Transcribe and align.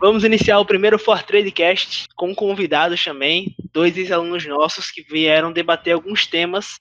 Vamos 0.00 0.24
iniciar 0.24 0.58
o 0.58 0.64
primeiro 0.64 0.98
For 0.98 1.22
Tradecast 1.22 2.08
com 2.16 2.34
convidados 2.34 3.04
também, 3.04 3.54
dois 3.70 3.98
ex-alunos 3.98 4.46
nossos 4.46 4.90
que 4.90 5.02
vieram 5.02 5.52
debater 5.52 5.92
alguns 5.92 6.26
temas 6.26 6.80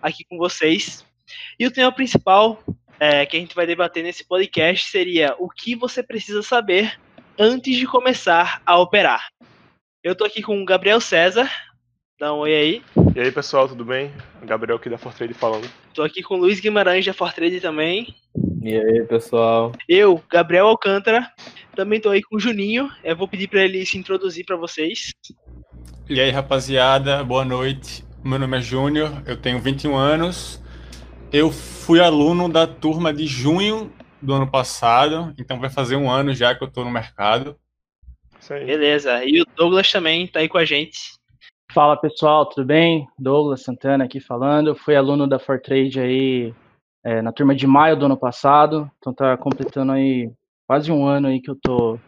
aqui 0.00 0.24
com 0.24 0.38
vocês. 0.38 1.04
E 1.58 1.66
o 1.66 1.70
tema 1.72 1.90
principal 1.90 2.62
é, 3.00 3.26
que 3.26 3.36
a 3.36 3.40
gente 3.40 3.56
vai 3.56 3.66
debater 3.66 4.04
nesse 4.04 4.24
podcast 4.24 4.88
seria 4.88 5.34
o 5.40 5.48
que 5.48 5.74
você 5.74 6.00
precisa 6.00 6.44
saber 6.44 6.96
antes 7.36 7.76
de 7.76 7.88
começar 7.88 8.62
a 8.64 8.78
operar. 8.78 9.30
Eu 10.00 10.14
tô 10.14 10.24
aqui 10.24 10.40
com 10.40 10.62
o 10.62 10.64
Gabriel 10.64 11.00
César. 11.00 11.50
Dá 12.20 12.32
um 12.32 12.38
oi 12.38 12.54
aí. 12.54 12.82
E 13.16 13.20
aí, 13.20 13.32
pessoal, 13.32 13.66
tudo 13.66 13.84
bem? 13.84 14.12
Gabriel 14.44 14.76
aqui 14.76 14.88
da 14.88 14.96
Fortrade 14.96 15.34
falando. 15.34 15.68
Tô 15.92 16.04
aqui 16.04 16.22
com 16.22 16.36
o 16.36 16.38
Luiz 16.38 16.60
Guimarães 16.60 17.04
da 17.04 17.12
Fortrade 17.12 17.60
também. 17.60 18.14
E 18.62 18.76
aí, 18.76 19.02
pessoal? 19.04 19.72
Eu, 19.88 20.22
Gabriel 20.30 20.66
Alcântara, 20.66 21.32
também 21.74 21.98
tô 21.98 22.10
aí 22.10 22.22
com 22.22 22.36
o 22.36 22.40
Juninho. 22.40 22.90
Eu 23.02 23.16
vou 23.16 23.26
pedir 23.26 23.48
para 23.48 23.64
ele 23.64 23.86
se 23.86 23.96
introduzir 23.96 24.44
para 24.44 24.54
vocês. 24.54 25.14
E 26.06 26.20
aí, 26.20 26.30
rapaziada, 26.30 27.24
boa 27.24 27.42
noite. 27.42 28.04
Meu 28.22 28.38
nome 28.38 28.58
é 28.58 28.60
Júnior, 28.60 29.22
eu 29.26 29.34
tenho 29.34 29.58
21 29.58 29.96
anos. 29.96 30.62
Eu 31.32 31.50
fui 31.50 32.00
aluno 32.00 32.50
da 32.50 32.66
turma 32.66 33.14
de 33.14 33.26
junho 33.26 33.90
do 34.20 34.34
ano 34.34 34.46
passado, 34.46 35.34
então 35.38 35.58
vai 35.58 35.70
fazer 35.70 35.96
um 35.96 36.10
ano 36.10 36.34
já 36.34 36.54
que 36.54 36.62
eu 36.62 36.70
tô 36.70 36.84
no 36.84 36.90
mercado. 36.90 37.56
Isso 38.38 38.52
aí. 38.52 38.66
Beleza. 38.66 39.24
E 39.24 39.40
o 39.40 39.46
Douglas 39.56 39.90
também 39.90 40.26
tá 40.26 40.40
aí 40.40 40.50
com 40.50 40.58
a 40.58 40.66
gente. 40.66 40.98
Fala 41.72 41.96
pessoal, 41.96 42.44
tudo 42.44 42.66
bem? 42.66 43.08
Douglas 43.18 43.62
Santana 43.62 44.04
aqui 44.04 44.20
falando. 44.20 44.74
Fui 44.74 44.94
aluno 44.94 45.26
da 45.26 45.38
Fortrade 45.38 45.98
aí 45.98 46.52
é, 47.04 47.22
na 47.22 47.32
turma 47.32 47.54
de 47.54 47.66
maio 47.66 47.96
do 47.96 48.06
ano 48.06 48.16
passado, 48.16 48.90
então 48.98 49.12
tá 49.12 49.36
completando 49.36 49.92
aí 49.92 50.30
quase 50.66 50.92
um 50.92 51.06
ano 51.06 51.28
aí 51.28 51.40
que 51.40 51.50
eu 51.50 51.56
tô, 51.60 51.98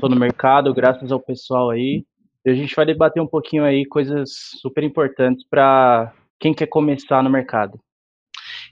tô 0.00 0.08
no 0.08 0.16
mercado, 0.16 0.72
graças 0.72 1.10
ao 1.12 1.20
pessoal 1.20 1.70
aí. 1.70 2.04
E 2.44 2.50
a 2.50 2.54
gente 2.54 2.74
vai 2.74 2.86
debater 2.86 3.22
um 3.22 3.26
pouquinho 3.26 3.64
aí 3.64 3.84
coisas 3.84 4.30
super 4.60 4.84
importantes 4.84 5.44
para 5.48 6.12
quem 6.38 6.54
quer 6.54 6.66
começar 6.66 7.22
no 7.22 7.30
mercado. 7.30 7.80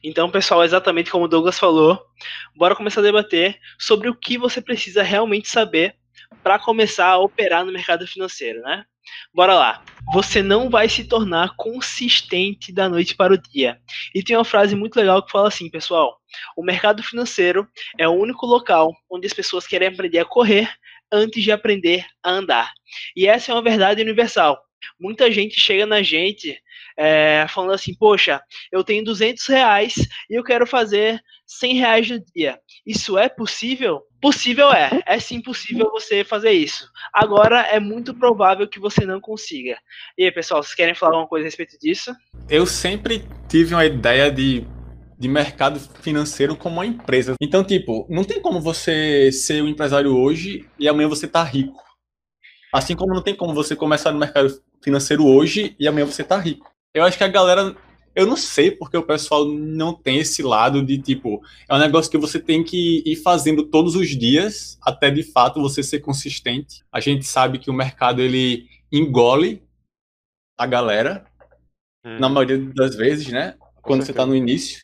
Então, 0.03 0.31
pessoal, 0.31 0.63
exatamente 0.63 1.11
como 1.11 1.25
o 1.25 1.29
Douglas 1.29 1.59
falou, 1.59 1.99
bora 2.55 2.77
começar 2.77 3.01
a 3.01 3.05
debater 3.05 3.59
sobre 3.79 4.09
o 4.09 4.15
que 4.15 4.39
você 4.39 4.61
precisa 4.61 5.03
realmente 5.03 5.49
saber 5.49 5.97
para 6.43 6.59
começar 6.59 7.09
a 7.09 7.19
operar 7.19 7.65
no 7.65 7.73
mercado 7.73 8.07
financeiro, 8.07 8.61
né? 8.61 8.85
Bora 9.33 9.55
lá. 9.55 9.83
Você 10.13 10.43
não 10.43 10.69
vai 10.69 10.89
se 10.89 11.05
tornar 11.05 11.55
consistente 11.57 12.73
da 12.73 12.89
noite 12.89 13.17
para 13.17 13.35
o 13.35 13.39
dia. 13.39 13.79
E 14.15 14.23
tem 14.23 14.37
uma 14.37 14.45
frase 14.45 14.77
muito 14.77 14.97
legal 14.97 15.23
que 15.23 15.31
fala 15.31 15.49
assim, 15.49 15.71
pessoal: 15.71 16.19
o 16.57 16.63
mercado 16.63 17.03
financeiro 17.03 17.67
é 17.99 18.09
o 18.09 18.13
único 18.13 18.47
local 18.47 18.93
onde 19.11 19.27
as 19.27 19.33
pessoas 19.33 19.67
querem 19.67 19.89
aprender 19.89 20.19
a 20.19 20.25
correr 20.25 20.71
antes 21.11 21.43
de 21.43 21.53
aprender 21.53 22.05
a 22.23 22.31
andar. 22.31 22.73
E 23.17 23.27
essa 23.27 23.53
é 23.53 23.55
uma 23.55 23.63
verdade 23.63 24.03
universal. 24.03 24.61
Muita 25.01 25.31
gente 25.31 25.59
chega 25.59 25.87
na 25.87 26.03
gente 26.03 26.61
é, 26.97 27.47
falando 27.49 27.73
assim, 27.73 27.95
poxa, 27.95 28.41
eu 28.71 28.85
tenho 28.85 29.05
200 29.05 29.47
reais 29.47 29.95
e 30.29 30.35
eu 30.35 30.45
quero 30.45 30.67
fazer 30.67 31.21
100 31.47 31.75
reais 31.75 32.11
no 32.11 32.23
dia. 32.35 32.59
Isso 32.87 33.19
é 33.19 33.29
possível? 33.29 34.03
Possível 34.25 34.73
é. 34.73 34.89
É 35.07 35.21
sim 35.21 35.39
possível 35.43 35.91
você 35.91 36.25
fazer 36.25 36.53
isso. 36.53 36.89
Agora, 37.13 37.61
é 37.61 37.79
muito 37.79 38.15
provável 38.15 38.67
que 38.67 38.81
você 38.81 39.05
não 39.05 39.21
consiga. 39.21 39.77
E 40.17 40.25
aí, 40.25 40.33
pessoal, 40.33 40.63
vocês 40.63 40.75
querem 40.75 40.95
falar 40.95 41.13
alguma 41.13 41.29
coisa 41.29 41.45
a 41.45 41.49
respeito 41.49 41.79
disso? 41.79 42.11
Eu 42.49 42.65
sempre 42.65 43.23
tive 43.49 43.75
uma 43.75 43.85
ideia 43.85 44.31
de 44.31 44.67
de 45.17 45.29
mercado 45.29 45.79
financeiro 46.01 46.57
como 46.57 46.77
uma 46.77 46.87
empresa. 46.87 47.35
Então, 47.41 47.63
tipo, 47.63 48.05
não 48.11 48.25
tem 48.25 48.41
como 48.41 48.61
você 48.61 49.31
ser 49.31 49.63
um 49.63 49.69
empresário 49.69 50.15
hoje 50.17 50.69
e 50.79 50.89
amanhã 50.89 51.09
você 51.09 51.29
tá 51.29 51.43
rico. 51.43 51.81
Assim 52.73 52.97
como 52.97 53.15
não 53.15 53.23
tem 53.23 53.35
como 53.35 53.55
você 53.55 53.77
começar 53.77 54.11
no 54.11 54.19
mercado 54.19 54.61
financeiro 54.83 55.25
hoje 55.25 55.77
e 55.79 55.87
amanhã 55.87 56.05
você 56.05 56.25
tá 56.25 56.37
rico. 56.37 56.69
Eu 56.93 57.05
acho 57.05 57.17
que 57.17 57.25
a 57.25 57.29
galera 57.29 57.77
eu 58.15 58.27
não 58.27 58.37
sei 58.37 58.71
porque 58.71 58.97
o 58.97 59.03
pessoal 59.03 59.45
não 59.45 59.93
tem 59.93 60.19
esse 60.19 60.43
lado 60.43 60.83
de 60.83 60.99
tipo, 60.99 61.43
é 61.69 61.75
um 61.75 61.79
negócio 61.79 62.11
que 62.11 62.19
você 62.19 62.39
tem 62.39 62.63
que 62.63 63.03
ir 63.05 63.17
fazendo 63.17 63.65
todos 63.65 63.97
os 63.97 64.09
dias 64.11 64.79
até 64.83 65.11
de 65.11 65.23
fato 65.23 65.61
você 65.61 65.83
ser 65.83 66.01
consistente. 66.01 66.85
A 66.93 67.01
gente 67.01 67.25
sabe 67.25 67.59
que 67.59 67.71
o 67.71 67.75
mercado 67.75 68.23
ele 68.23 68.69
engole 68.93 69.63
a 70.57 70.67
galera 70.67 71.27
hum. 72.05 72.19
na 72.21 72.29
maioria 72.29 72.59
das 72.59 72.95
vezes, 72.95 73.29
né? 73.29 73.57
Quando 73.83 74.05
você 74.05 74.13
está 74.13 74.25
no 74.25 74.37
início. 74.37 74.81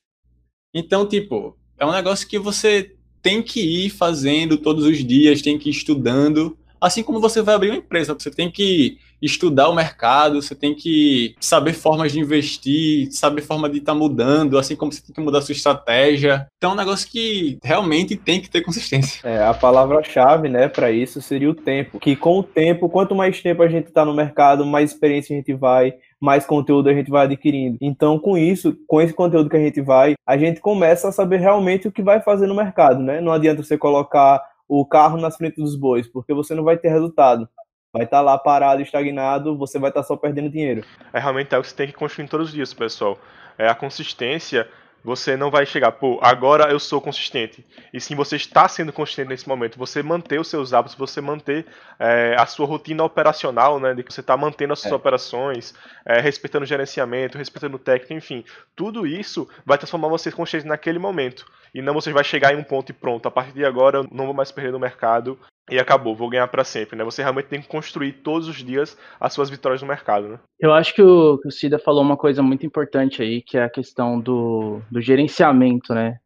Então, 0.75 1.07
tipo, 1.07 1.57
é 1.79 1.87
um 1.87 1.93
negócio 1.93 2.29
que 2.29 2.39
você 2.39 2.97
tem 3.23 3.43
que 3.43 3.61
ir 3.61 3.91
fazendo 3.91 4.59
todos 4.59 4.85
os 4.85 5.05
dias, 5.05 5.43
tem 5.43 5.59
que 5.59 5.69
ir 5.69 5.73
estudando, 5.73 6.59
assim 6.81 7.03
como 7.03 7.21
você 7.21 7.43
vai 7.43 7.55
abrir 7.55 7.71
uma 7.71 7.79
empresa, 7.79 8.15
você 8.15 8.31
tem 8.31 8.51
que 8.51 8.99
estudar 9.21 9.69
o 9.69 9.75
mercado, 9.75 10.41
você 10.41 10.55
tem 10.55 10.75
que 10.75 11.35
saber 11.41 11.73
formas 11.73 12.13
de 12.13 12.21
investir, 12.21 13.13
saber 13.13 13.43
forma 13.43 13.69
de 13.69 13.79
estar 13.79 13.93
tá 13.93 13.99
mudando, 13.99 14.59
assim 14.59 14.77
como 14.77 14.93
você 14.93 15.03
tem 15.03 15.15
que 15.15 15.21
mudar 15.21 15.39
a 15.39 15.43
sua 15.43 15.53
estratégia. 15.53 16.47
Então 16.57 16.71
é 16.71 16.75
um 16.75 16.77
negócio 16.77 17.09
que 17.11 17.59
realmente 17.63 18.17
tem 18.17 18.41
que 18.41 18.51
ter 18.51 18.63
consistência. 18.63 19.21
É, 19.29 19.45
a 19.45 19.55
palavra-chave, 19.55 20.49
né, 20.49 20.69
para 20.69 20.91
isso 20.91 21.21
seria 21.21 21.51
o 21.51 21.55
tempo. 21.55 21.99
Que 21.99 22.17
com 22.17 22.39
o 22.39 22.43
tempo, 22.43 22.89
quanto 22.89 23.15
mais 23.15 23.41
tempo 23.41 23.63
a 23.63 23.69
gente 23.69 23.89
está 23.89 24.05
no 24.05 24.15
mercado, 24.15 24.65
mais 24.65 24.93
experiência 24.93 25.35
a 25.35 25.39
gente 25.39 25.53
vai, 25.53 25.95
mais 26.21 26.45
conteúdo 26.45 26.89
a 26.89 26.95
gente 26.95 27.11
vai 27.11 27.25
adquirindo. 27.25 27.79
Então, 27.81 28.19
com 28.19 28.37
isso, 28.37 28.77
com 28.87 29.01
esse 29.01 29.13
conteúdo 29.13 29.49
que 29.49 29.57
a 29.57 29.61
gente 29.61 29.81
vai, 29.81 30.15
a 30.27 30.37
gente 30.37 30.61
começa 30.61 31.09
a 31.09 31.13
saber 31.13 31.39
realmente 31.39 31.89
o 31.89 31.93
que 31.93 32.03
vai 32.03 32.21
fazer 32.21 32.47
no 32.47 32.55
mercado, 32.55 33.03
né? 33.03 33.21
Não 33.21 33.33
adianta 33.33 33.63
você 33.63 33.77
colocar 33.79 34.43
o 34.69 34.85
carro 34.87 35.19
nas 35.19 35.37
frente 35.37 35.57
dos 35.57 35.75
bois, 35.75 36.07
porque 36.07 36.33
você 36.33 36.55
não 36.55 36.63
vai 36.63 36.77
ter 36.77 36.91
resultado 36.91 37.49
vai 37.93 38.05
estar 38.05 38.19
tá 38.19 38.23
lá 38.23 38.39
parado, 38.39 38.83
estagnado, 38.83 39.57
você 39.57 39.79
vai 39.79 39.91
estar 39.91 40.03
tá 40.03 40.07
só 40.07 40.17
perdendo 40.17 40.51
dinheiro. 40.51 40.85
É 41.13 41.19
realmente 41.19 41.55
algo 41.55 41.63
que 41.63 41.71
você 41.71 41.77
tem 41.77 41.89
que 41.89 41.93
construir 41.93 42.29
todos 42.29 42.49
os 42.49 42.53
dias, 42.53 42.73
pessoal. 42.73 43.19
É 43.59 43.69
a 43.69 43.75
consistência. 43.75 44.69
Você 45.03 45.35
não 45.35 45.51
vai 45.51 45.65
chegar, 45.65 45.93
pô, 45.93 46.21
agora 46.23 46.71
eu 46.71 46.79
sou 46.79 47.01
consistente. 47.01 47.65
E 47.91 47.99
sim, 47.99 48.15
você 48.15 48.37
está 48.37 48.69
sendo 48.69 48.93
consistente 48.93 49.31
nesse 49.31 49.49
momento. 49.49 49.79
Você 49.79 50.03
manter 50.03 50.39
os 50.39 50.49
seus 50.49 50.75
hábitos, 50.75 50.95
você 50.95 51.23
manter 51.23 51.65
é, 51.99 52.37
a 52.39 52.45
sua 52.45 52.67
rotina 52.67 53.03
operacional, 53.03 53.81
né? 53.81 53.95
De 53.95 54.03
que 54.03 54.13
você 54.13 54.21
está 54.21 54.37
mantendo 54.37 54.75
as 54.75 54.81
suas 54.81 54.93
é. 54.93 54.95
operações, 54.95 55.75
é, 56.05 56.21
respeitando 56.21 56.65
o 56.65 56.69
gerenciamento, 56.69 57.39
respeitando 57.39 57.77
o 57.77 57.79
técnico, 57.79 58.13
enfim. 58.13 58.45
Tudo 58.77 59.07
isso 59.07 59.49
vai 59.65 59.79
transformar 59.79 60.09
você 60.09 60.31
consciente 60.31 60.67
naquele 60.67 60.99
momento. 60.99 61.47
E 61.75 61.81
não 61.81 61.95
você 61.95 62.13
vai 62.13 62.23
chegar 62.23 62.53
em 62.53 62.57
um 62.57 62.65
ponto 62.65 62.91
e 62.91 62.93
pronto. 62.93 63.27
A 63.27 63.31
partir 63.31 63.55
de 63.55 63.65
agora 63.65 64.01
eu 64.01 64.09
não 64.13 64.27
vou 64.27 64.35
mais 64.35 64.53
perder 64.53 64.73
no 64.73 64.79
mercado 64.79 65.39
e 65.71 65.79
acabou, 65.79 66.15
vou 66.15 66.29
ganhar 66.29 66.49
para 66.49 66.65
sempre, 66.65 66.97
né? 66.97 67.05
Você 67.05 67.23
realmente 67.23 67.47
tem 67.47 67.61
que 67.61 67.69
construir 67.69 68.13
todos 68.13 68.49
os 68.49 68.57
dias 68.57 68.97
as 69.19 69.33
suas 69.33 69.51
vitórias 69.51 69.83
no 69.83 69.89
mercado, 69.89 70.29
né? 70.29 70.39
Eu 70.59 70.73
acho 70.73 70.95
que 70.95 71.03
o, 71.03 71.39
que 71.39 71.49
o 71.49 71.51
Cida 71.51 71.79
falou 71.79 72.03
uma 72.03 72.17
coisa 72.17 72.43
muito 72.43 72.67
importante 72.67 73.23
aí, 73.23 73.41
que 73.43 73.57
é 73.57 73.65
a 73.65 73.71
questão 73.71 74.21
do, 74.21 74.81
do 74.91 75.01
gerenciamento, 75.01 75.95
né? 75.95 76.19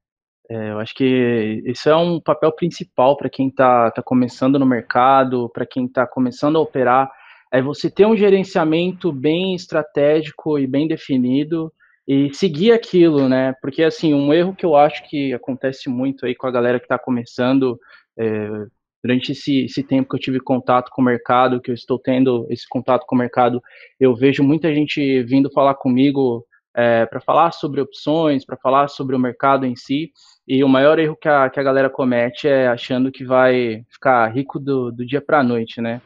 É, 0.49 0.71
eu 0.71 0.79
acho 0.79 0.95
que 0.95 1.63
isso 1.65 1.89
é 1.89 1.97
um 1.97 2.21
papel 2.21 2.53
principal 2.53 3.17
para 3.17 3.31
quem 3.31 3.49
está 3.49 3.91
tá 3.91 4.03
começando 4.03 4.59
no 4.59 4.67
mercado, 4.67 5.49
para 5.51 5.65
quem 5.65 5.87
está 5.87 6.07
começando 6.07 6.57
a 6.57 6.61
operar, 6.61 7.11
é 7.51 7.63
você 7.63 7.91
ter 7.91 8.07
um 8.07 8.17
gerenciamento 8.17 9.13
bem 9.13 9.55
estratégico 9.55 10.59
e 10.59 10.67
bem 10.67 10.89
definido 10.89 11.73
e 12.07 12.33
seguir 12.35 12.73
aquilo, 12.73 13.29
né? 13.29 13.55
Porque 13.63 13.83
assim, 13.83 14.13
um 14.13 14.35
erro 14.35 14.55
que 14.55 14.67
eu 14.67 14.77
acho 14.77 15.09
que 15.09 15.33
acontece 15.33 15.89
muito 15.89 16.27
aí 16.27 16.35
com 16.35 16.47
a 16.47 16.51
galera 16.51 16.79
que 16.79 16.85
está 16.85 16.99
começando, 16.99 17.79
é, 18.19 18.49
durante 19.05 19.33
esse, 19.33 19.67
esse 19.67 19.83
tempo 19.83 20.09
que 20.09 20.17
eu 20.17 20.21
tive 20.21 20.41
contato 20.41 20.91
com 20.91 21.03
o 21.03 21.05
mercado, 21.05 21.61
que 21.61 21.71
eu 21.71 21.75
estou 21.75 21.99
tendo 21.99 22.47
esse 22.49 22.67
contato 22.67 23.05
com 23.07 23.15
o 23.15 23.19
mercado, 23.19 23.63
eu 24.01 24.17
vejo 24.17 24.43
muita 24.43 24.75
gente 24.75 25.23
vindo 25.25 25.53
falar 25.53 25.75
comigo 25.75 26.43
é, 26.75 27.05
para 27.05 27.21
falar 27.21 27.53
sobre 27.53 27.83
opções, 27.83 28.47
para 28.47 28.57
falar 28.57 28.89
sobre 28.89 29.15
o 29.15 29.19
mercado 29.19 29.67
em 29.67 29.77
si, 29.77 30.11
e 30.49 30.65
o 30.65 30.69
maior 30.71 30.99
erro 30.99 31.17
que 31.17 31.29
a, 31.29 31.51
que 31.51 31.61
a 31.61 31.63
galera 31.63 31.91
comete 31.91 32.49
é 32.49 32.67
achando 32.67 33.13
que 33.13 33.27
vai 33.27 33.85
ficar 33.93 34.27
rico 34.29 34.59
do, 34.59 34.91
do 34.91 35.05
dia 35.05 35.21
para 35.21 35.41
a 35.41 35.45
noite, 35.45 35.83
né? 35.83 36.01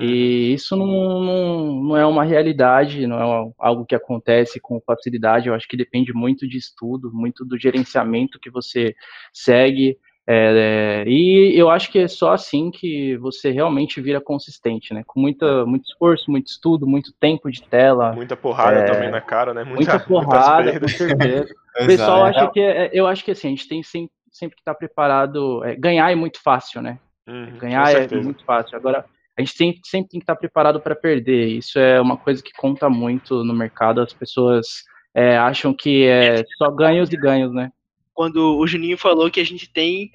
E 0.00 0.48
uhum. 0.48 0.54
isso 0.54 0.76
não, 0.76 0.86
não, 0.86 1.82
não, 1.82 1.96
é 1.96 2.06
uma 2.06 2.24
realidade, 2.24 3.06
não 3.06 3.16
é 3.16 3.52
algo 3.58 3.84
que 3.84 3.94
acontece 3.94 4.60
com 4.60 4.80
facilidade. 4.80 5.48
Eu 5.48 5.54
acho 5.54 5.68
que 5.68 5.76
depende 5.76 6.12
muito 6.12 6.48
de 6.48 6.56
estudo, 6.56 7.12
muito 7.12 7.44
do 7.44 7.56
gerenciamento 7.56 8.40
que 8.40 8.50
você 8.50 8.94
segue, 9.32 9.96
é, 10.26 11.04
e 11.06 11.52
eu 11.54 11.68
acho 11.68 11.92
que 11.92 11.98
é 11.98 12.08
só 12.08 12.32
assim 12.32 12.70
que 12.70 13.16
você 13.18 13.50
realmente 13.50 14.00
vira 14.00 14.20
consistente, 14.20 14.94
né? 14.94 15.02
Com 15.06 15.20
muita, 15.20 15.66
muito 15.66 15.84
esforço, 15.84 16.30
muito 16.30 16.46
estudo, 16.46 16.86
muito 16.86 17.12
tempo 17.20 17.50
de 17.50 17.62
tela. 17.62 18.12
Muita 18.12 18.34
porrada 18.34 18.78
é, 18.78 18.84
também 18.84 19.10
na 19.10 19.20
cara, 19.20 19.52
né? 19.52 19.64
Muita, 19.64 19.92
muita 19.92 20.00
porrada, 20.08 20.80
com 20.80 20.88
certeza. 20.88 21.54
o 21.78 21.86
pessoal 21.86 22.24
acha 22.24 22.50
que. 22.50 22.60
É, 22.60 22.90
eu 22.92 23.06
acho 23.06 23.22
que 23.22 23.32
assim, 23.32 23.48
a 23.48 23.50
gente 23.50 23.68
tem 23.68 23.82
sempre, 23.82 24.12
sempre 24.32 24.56
que 24.56 24.62
estar 24.62 24.72
tá 24.72 24.78
preparado. 24.78 25.62
É, 25.62 25.74
ganhar 25.74 26.10
é 26.10 26.14
muito 26.14 26.40
fácil, 26.42 26.80
né? 26.80 26.98
Uhum, 27.28 27.58
ganhar 27.58 27.92
é 27.92 28.16
muito 28.16 28.44
fácil. 28.46 28.76
Agora, 28.78 29.04
a 29.36 29.42
gente 29.42 29.56
tem, 29.56 29.80
sempre 29.84 30.08
tem 30.08 30.20
que 30.20 30.24
estar 30.24 30.34
tá 30.34 30.40
preparado 30.40 30.80
para 30.80 30.96
perder. 30.96 31.48
Isso 31.48 31.78
é 31.78 32.00
uma 32.00 32.16
coisa 32.16 32.42
que 32.42 32.52
conta 32.52 32.88
muito 32.88 33.44
no 33.44 33.52
mercado. 33.52 34.00
As 34.00 34.14
pessoas 34.14 34.84
é, 35.14 35.36
acham 35.36 35.74
que 35.74 36.06
é 36.06 36.42
só 36.56 36.70
ganhos 36.70 37.12
e 37.12 37.16
ganhos, 37.16 37.52
né? 37.52 37.70
Quando 38.14 38.56
o 38.56 38.66
Juninho 38.66 38.96
falou 38.96 39.30
que 39.30 39.40
a 39.40 39.44
gente 39.44 39.68
tem 39.70 40.10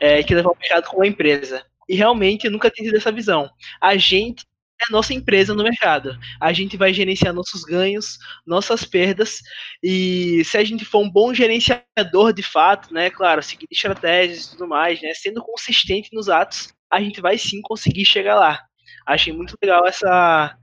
é, 0.00 0.22
que 0.22 0.34
levar 0.34 0.50
o 0.50 0.58
mercado 0.58 0.86
como 0.86 0.98
uma 0.98 1.06
empresa. 1.06 1.64
E 1.88 1.94
realmente 1.94 2.44
eu 2.44 2.50
nunca 2.50 2.70
tinha 2.70 2.86
tido 2.86 2.96
essa 2.96 3.12
visão. 3.12 3.48
A 3.80 3.96
gente 3.96 4.44
é 4.80 4.86
a 4.88 4.92
nossa 4.92 5.14
empresa 5.14 5.54
no 5.54 5.62
mercado. 5.62 6.18
A 6.40 6.52
gente 6.52 6.76
vai 6.76 6.92
gerenciar 6.92 7.32
nossos 7.32 7.62
ganhos, 7.62 8.18
nossas 8.44 8.84
perdas, 8.84 9.38
e 9.82 10.42
se 10.44 10.58
a 10.58 10.64
gente 10.64 10.84
for 10.84 11.00
um 11.00 11.10
bom 11.10 11.32
gerenciador 11.32 12.32
de 12.34 12.42
fato, 12.42 12.92
né, 12.92 13.08
claro, 13.08 13.42
seguir 13.42 13.68
estratégias 13.70 14.46
e 14.46 14.50
tudo 14.50 14.66
mais, 14.66 15.00
né, 15.00 15.12
sendo 15.14 15.42
consistente 15.42 16.10
nos 16.12 16.28
atos, 16.28 16.74
a 16.90 17.00
gente 17.00 17.20
vai 17.20 17.38
sim 17.38 17.60
conseguir 17.62 18.04
chegar 18.04 18.34
lá. 18.34 18.60
Achei 19.06 19.32
muito 19.32 19.54
legal 19.62 19.86
essa, 19.86 20.56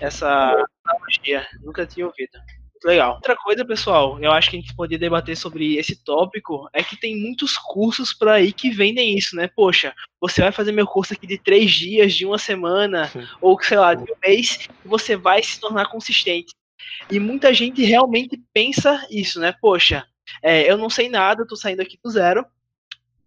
essa 0.00 0.64
analogia. 0.84 1.46
Nunca 1.62 1.86
tinha 1.86 2.06
ouvido. 2.06 2.38
Legal. 2.84 3.14
Outra 3.14 3.36
coisa, 3.36 3.64
pessoal, 3.64 4.18
eu 4.20 4.32
acho 4.32 4.50
que 4.50 4.56
a 4.56 4.60
gente 4.60 4.74
poderia 4.74 4.98
debater 4.98 5.36
sobre 5.36 5.76
esse 5.76 5.96
tópico 6.04 6.68
é 6.72 6.82
que 6.82 6.96
tem 6.96 7.16
muitos 7.16 7.56
cursos 7.56 8.12
por 8.12 8.28
aí 8.28 8.52
que 8.52 8.70
vendem 8.70 9.16
isso, 9.16 9.36
né? 9.36 9.48
Poxa, 9.48 9.94
você 10.20 10.40
vai 10.40 10.52
fazer 10.52 10.72
meu 10.72 10.86
curso 10.86 11.12
aqui 11.12 11.26
de 11.26 11.38
três 11.38 11.70
dias, 11.70 12.14
de 12.14 12.26
uma 12.26 12.38
semana, 12.38 13.08
Sim. 13.08 13.26
ou 13.40 13.60
sei 13.62 13.78
lá, 13.78 13.94
de 13.94 14.02
um 14.02 14.16
mês, 14.26 14.68
e 14.84 14.88
você 14.88 15.16
vai 15.16 15.42
se 15.42 15.60
tornar 15.60 15.86
consistente. 15.86 16.54
E 17.10 17.20
muita 17.20 17.54
gente 17.54 17.84
realmente 17.84 18.40
pensa 18.52 19.06
isso, 19.10 19.38
né? 19.38 19.54
Poxa, 19.60 20.04
é, 20.42 20.70
eu 20.70 20.76
não 20.76 20.90
sei 20.90 21.08
nada, 21.08 21.46
tô 21.46 21.56
saindo 21.56 21.82
aqui 21.82 21.98
do 22.02 22.10
zero, 22.10 22.44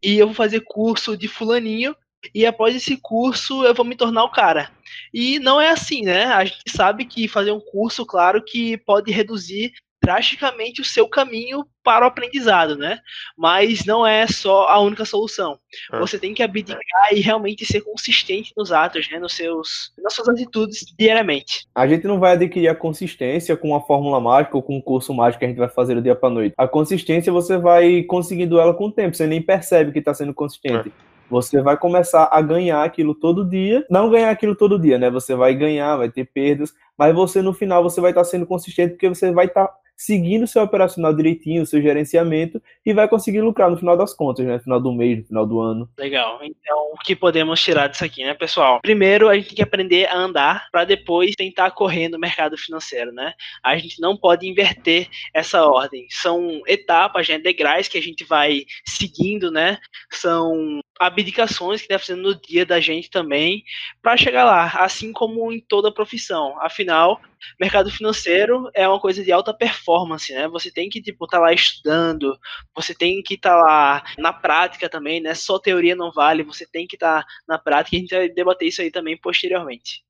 e 0.04 0.18
eu 0.18 0.28
vou 0.28 0.36
fazer 0.36 0.62
curso 0.62 1.18
de 1.18 1.28
fulaninho 1.28 1.96
e 2.34 2.46
após 2.46 2.76
esse 2.76 2.98
curso 2.98 3.64
eu 3.64 3.74
vou 3.74 3.86
me 3.86 3.96
tornar 3.96 4.24
o 4.24 4.32
cara. 4.32 4.72
E 5.14 5.40
não 5.40 5.60
é 5.60 5.70
assim, 5.70 6.04
né? 6.04 6.26
A 6.26 6.46
gente 6.46 6.70
sabe 6.70 7.06
que 7.06 7.28
fazer 7.28 7.52
um 7.52 7.60
curso, 7.60 8.06
claro, 8.06 8.44
que 8.44 8.78
pode 8.78 9.12
reduzir 9.12 9.72
drasticamente 10.06 10.82
o 10.82 10.86
seu 10.86 11.08
caminho 11.08 11.66
para 11.84 12.06
o 12.06 12.08
aprendizado, 12.08 12.78
né? 12.78 13.00
Mas 13.36 13.86
não 13.86 14.06
é 14.06 14.28
só 14.28 14.68
a 14.68 14.80
única 14.80 15.04
solução. 15.04 15.58
É. 15.92 16.00
Você 16.00 16.20
tem 16.20 16.32
que 16.32 16.44
abdicar 16.44 17.12
e 17.12 17.20
realmente 17.22 17.66
ser 17.66 17.82
consistente 17.82 18.54
nos 18.56 18.72
atos, 18.72 19.10
né? 19.10 19.18
Nos 19.18 19.34
seus, 19.34 19.92
nas 19.98 20.14
suas 20.14 20.30
atitudes 20.30 20.86
diariamente. 20.98 21.66
A 21.74 21.88
gente 21.88 22.06
não 22.06 22.20
vai 22.20 22.34
adquirir 22.34 22.68
a 22.68 22.76
consistência 22.76 23.58
com 23.58 23.70
uma 23.70 23.82
fórmula 23.82 24.20
mágica 24.20 24.56
ou 24.56 24.62
com 24.62 24.78
um 24.78 24.82
curso 24.82 25.12
mágico 25.12 25.40
que 25.40 25.46
a 25.46 25.48
gente 25.50 25.58
vai 25.58 25.70
fazer 25.70 25.96
do 25.96 26.02
dia 26.04 26.16
para 26.16 26.30
noite. 26.30 26.54
A 26.56 26.68
consistência 26.68 27.34
você 27.34 27.58
vai 27.58 28.04
conseguindo 28.04 28.60
ela 28.60 28.76
com 28.76 28.86
o 28.86 28.92
tempo. 28.92 29.18
Você 29.18 29.26
nem 29.26 29.42
percebe 29.42 29.92
que 29.92 30.00
está 30.00 30.14
sendo 30.14 30.36
consistente. 30.36 30.90
É. 30.90 31.15
Você 31.30 31.62
vai 31.62 31.78
começar 31.78 32.30
a 32.32 32.42
ganhar 32.42 32.84
aquilo 32.84 33.16
todo 33.16 33.44
dia. 33.44 33.86
Não 33.90 34.10
ganhar 34.10 34.30
aquilo 34.30 34.56
todo 34.56 34.80
dia, 34.80 34.98
né? 34.98 35.10
Você 35.10 35.36
vai 35.36 35.54
ganhar, 35.56 35.98
vai 35.98 36.10
ter 36.10 36.26
perdas, 36.26 36.74
mas 36.98 37.16
você 37.16 37.42
no 37.42 37.54
final 37.54 37.82
você 37.84 38.00
vai 38.00 38.12
estar 38.12 38.24
sendo 38.24 38.46
consistente 38.46 38.92
porque 38.92 39.10
você 39.10 39.32
vai 39.32 39.46
estar 39.46 39.70
seguindo 39.96 40.48
seu 40.48 40.64
operacional 40.64 41.14
direitinho, 41.14 41.66
seu 41.66 41.82
gerenciamento 41.82 42.62
e 42.86 42.94
vai 42.94 43.08
conseguir 43.08 43.42
lucrar 43.42 43.70
no 43.70 43.78
final 43.78 43.98
das 43.98 44.14
contas, 44.14 44.46
né? 44.46 44.54
No 44.54 44.60
final 44.60 44.82
do 44.82 44.92
mês, 44.92 45.20
no 45.20 45.26
final 45.26 45.46
do 45.46 45.62
ano. 45.62 45.90
Legal. 45.98 46.40
Então, 46.44 46.92
o 46.94 46.98
que 46.98 47.16
podemos 47.16 47.62
tirar 47.62 47.88
disso 47.88 48.04
aqui, 48.04 48.24
né, 48.24 48.34
pessoal? 48.34 48.80
Primeiro, 48.82 49.30
a 49.30 49.36
gente 49.36 49.48
tem 49.48 49.56
que 49.56 49.64
aprender 49.64 50.08
a 50.08 50.18
andar 50.18 50.68
para 50.72 50.84
depois 50.84 51.36
tentar 51.36 51.72
correr 51.72 52.10
no 52.10 52.20
mercado 52.20 52.58
financeiro, 52.58 53.12
né? 53.12 53.34
A 53.64 53.78
gente 53.78 54.00
não 54.02 54.18
pode 54.18 54.48
inverter 54.48 55.08
essa 55.34 55.66
ordem. 55.66 56.08
São 56.10 56.62
etapas, 56.68 57.28
né, 57.28 57.38
degraus 57.38 57.88
que 57.88 57.98
a 57.98 58.02
gente 58.02 58.24
vai 58.24 58.64
seguindo, 58.86 59.52
né? 59.52 59.78
São 60.12 60.80
abdicações 61.00 61.82
que 61.82 61.88
deve 61.88 62.06
ser 62.06 62.16
no 62.16 62.34
dia 62.40 62.66
da 62.66 62.80
gente 62.80 63.10
também 63.10 63.64
para 64.02 64.16
chegar 64.16 64.46
lá, 64.46 64.66
assim 64.80 65.12
como 65.12 65.52
em 65.52 65.60
toda 65.60 65.94
profissão. 65.94 66.56
Afinal, 66.62 67.20
mercado 67.60 67.92
financeiro 67.92 68.70
é 68.74 68.88
uma 68.88 69.00
coisa 69.00 69.24
de 69.24 69.32
alta 69.32 69.54
performance, 69.54 69.85
né? 70.34 70.48
Você 70.50 70.72
tem 70.72 70.90
que 70.90 71.02
tipo 71.02 71.26
estar 71.26 71.38
tá 71.38 71.44
lá 71.44 71.54
estudando, 71.54 72.38
você 72.76 72.94
tem 72.94 73.22
que 73.22 73.36
estar 73.36 73.52
tá 73.52 73.56
lá 73.56 74.04
na 74.18 74.34
prática 74.34 74.90
também, 74.90 75.22
né? 75.22 75.34
Só 75.34 75.60
teoria 75.60 75.96
não 75.96 76.12
vale, 76.12 76.44
você 76.44 76.66
tem 76.66 76.88
que 76.88 76.96
estar 76.96 77.24
tá 77.24 77.28
na 77.48 77.58
prática. 77.58 77.96
A 77.96 78.00
gente 78.00 78.16
vai 78.16 78.30
debater 78.30 78.68
isso 78.68 78.82
aí 78.82 78.92
também 78.92 79.18
posteriormente. 79.18 80.04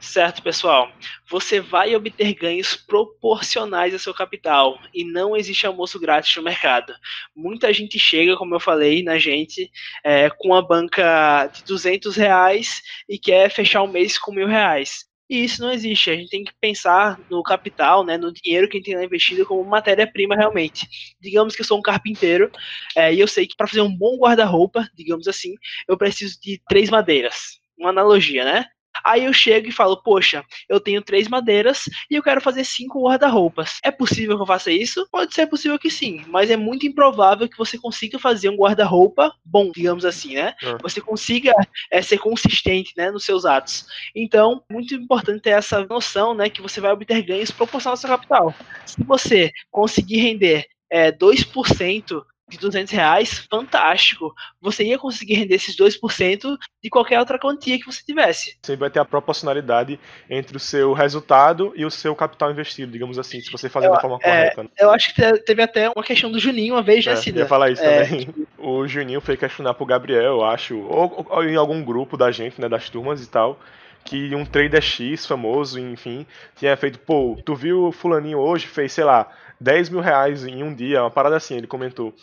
Certo, 0.00 0.42
pessoal? 0.42 0.92
Você 1.30 1.60
vai 1.60 1.96
obter 1.96 2.34
ganhos 2.34 2.76
proporcionais 2.76 3.94
ao 3.94 3.98
seu 3.98 4.12
capital 4.12 4.78
e 4.92 5.02
não 5.02 5.34
existe 5.34 5.66
almoço 5.66 5.98
grátis 5.98 6.36
no 6.36 6.42
mercado. 6.42 6.92
Muita 7.34 7.72
gente 7.72 7.98
chega, 7.98 8.36
como 8.36 8.54
eu 8.54 8.60
falei, 8.60 9.02
na 9.02 9.18
gente 9.18 9.70
é, 10.04 10.28
com 10.28 10.54
a 10.54 10.60
banca 10.60 11.46
de 11.46 11.64
200 11.64 12.16
reais 12.16 12.82
e 13.08 13.18
quer 13.18 13.50
fechar 13.50 13.82
o 13.82 13.86
um 13.86 13.92
mês 13.92 14.18
com 14.18 14.30
mil 14.30 14.46
reais. 14.46 15.06
E 15.28 15.42
isso 15.44 15.62
não 15.62 15.72
existe. 15.72 16.10
A 16.10 16.16
gente 16.16 16.28
tem 16.30 16.44
que 16.44 16.52
pensar 16.60 17.18
no 17.30 17.42
capital, 17.42 18.04
né, 18.04 18.16
no 18.18 18.32
dinheiro 18.32 18.68
que 18.68 18.76
a 18.76 18.80
gente 18.80 18.94
tem 18.94 19.04
investido 19.04 19.46
como 19.46 19.64
matéria-prima 19.64 20.36
realmente. 20.36 20.86
Digamos 21.20 21.54
que 21.56 21.62
eu 21.62 21.66
sou 21.66 21.78
um 21.78 21.82
carpinteiro 21.82 22.50
é, 22.96 23.12
e 23.12 23.20
eu 23.20 23.26
sei 23.26 23.46
que 23.46 23.56
para 23.56 23.66
fazer 23.66 23.80
um 23.80 23.96
bom 23.96 24.18
guarda-roupa, 24.18 24.88
digamos 24.94 25.26
assim, 25.26 25.54
eu 25.88 25.96
preciso 25.96 26.38
de 26.40 26.60
três 26.68 26.90
madeiras. 26.90 27.58
Uma 27.78 27.90
analogia, 27.90 28.44
né? 28.44 28.66
Aí 29.04 29.24
eu 29.24 29.32
chego 29.32 29.68
e 29.68 29.72
falo, 29.72 29.96
poxa, 30.02 30.44
eu 30.68 30.80
tenho 30.80 31.02
três 31.02 31.28
madeiras 31.28 31.84
e 32.10 32.14
eu 32.14 32.22
quero 32.22 32.40
fazer 32.40 32.64
cinco 32.64 33.04
guarda-roupas. 33.04 33.78
É 33.82 33.90
possível 33.90 34.36
que 34.36 34.42
eu 34.42 34.46
faça 34.46 34.70
isso? 34.70 35.06
Pode 35.10 35.34
ser 35.34 35.46
possível 35.46 35.78
que 35.78 35.90
sim, 35.90 36.24
mas 36.28 36.50
é 36.50 36.56
muito 36.56 36.86
improvável 36.86 37.48
que 37.48 37.58
você 37.58 37.78
consiga 37.78 38.18
fazer 38.18 38.48
um 38.48 38.56
guarda-roupa 38.56 39.34
bom, 39.44 39.70
digamos 39.70 40.04
assim, 40.04 40.34
né? 40.34 40.54
É. 40.62 40.78
Você 40.82 41.00
consiga 41.00 41.52
é, 41.90 42.00
ser 42.00 42.18
consistente, 42.18 42.92
né, 42.96 43.10
nos 43.10 43.24
seus 43.24 43.44
atos. 43.44 43.86
Então, 44.14 44.62
muito 44.70 44.94
importante 44.94 45.42
ter 45.42 45.50
essa 45.50 45.84
noção, 45.84 46.34
né, 46.34 46.48
que 46.48 46.62
você 46.62 46.80
vai 46.80 46.92
obter 46.92 47.22
ganhos 47.22 47.50
proporcionais 47.50 48.02
ao 48.04 48.08
seu 48.08 48.16
capital. 48.16 48.54
Se 48.86 49.02
você 49.04 49.52
conseguir 49.70 50.18
render 50.18 50.66
é, 50.90 51.10
2% 51.10 52.22
de 52.48 52.58
200 52.58 52.92
reais, 52.92 53.46
fantástico. 53.50 54.34
Você 54.60 54.84
ia 54.84 54.98
conseguir 54.98 55.34
render 55.34 55.54
esses 55.54 55.76
2% 55.76 56.56
de 56.82 56.90
qualquer 56.90 57.18
outra 57.18 57.38
quantia 57.38 57.78
que 57.78 57.86
você 57.86 58.02
tivesse. 58.04 58.58
Você 58.62 58.76
vai 58.76 58.90
ter 58.90 59.00
a 59.00 59.04
proporcionalidade 59.04 59.98
entre 60.28 60.56
o 60.56 60.60
seu 60.60 60.92
resultado 60.92 61.72
e 61.74 61.84
o 61.84 61.90
seu 61.90 62.14
capital 62.14 62.50
investido, 62.50 62.92
digamos 62.92 63.18
assim, 63.18 63.40
se 63.40 63.50
você 63.50 63.68
fazer 63.68 63.86
eu, 63.86 63.92
da 63.92 64.00
forma 64.00 64.18
é, 64.22 64.50
correta. 64.50 64.62
Né? 64.64 64.68
Eu 64.78 64.90
acho 64.90 65.14
que 65.14 65.38
teve 65.38 65.62
até 65.62 65.88
uma 65.88 66.04
questão 66.04 66.30
do 66.30 66.38
Juninho 66.38 66.74
uma 66.74 66.82
vez, 66.82 67.04
né, 67.06 67.12
é, 67.12 67.16
Cida? 67.16 67.40
ia 67.40 67.46
falar 67.46 67.70
isso 67.70 67.82
é, 67.82 68.04
também. 68.04 68.28
O 68.58 68.86
Juninho 68.86 69.20
foi 69.20 69.36
questionar 69.36 69.74
pro 69.74 69.84
Gabriel, 69.84 70.22
eu 70.22 70.44
acho, 70.44 70.78
ou, 70.78 71.26
ou 71.28 71.44
em 71.44 71.54
algum 71.54 71.84
grupo 71.84 72.16
da 72.16 72.30
gente, 72.30 72.58
né, 72.58 72.66
das 72.66 72.88
turmas 72.88 73.22
e 73.22 73.28
tal, 73.28 73.60
que 74.04 74.34
um 74.34 74.44
trader 74.44 74.80
X 74.80 75.26
famoso, 75.26 75.78
enfim, 75.78 76.26
tinha 76.56 76.74
feito, 76.74 76.98
pô, 76.98 77.38
tu 77.44 77.54
viu 77.54 77.88
o 77.88 77.92
fulaninho 77.92 78.38
hoje, 78.38 78.66
fez, 78.66 78.92
sei 78.92 79.04
lá, 79.04 79.30
10 79.60 79.90
mil 79.90 80.00
reais 80.00 80.46
em 80.46 80.62
um 80.62 80.74
dia, 80.74 81.02
uma 81.02 81.10
parada 81.10 81.36
assim, 81.36 81.56
ele 81.56 81.66
comentou. 81.66 82.14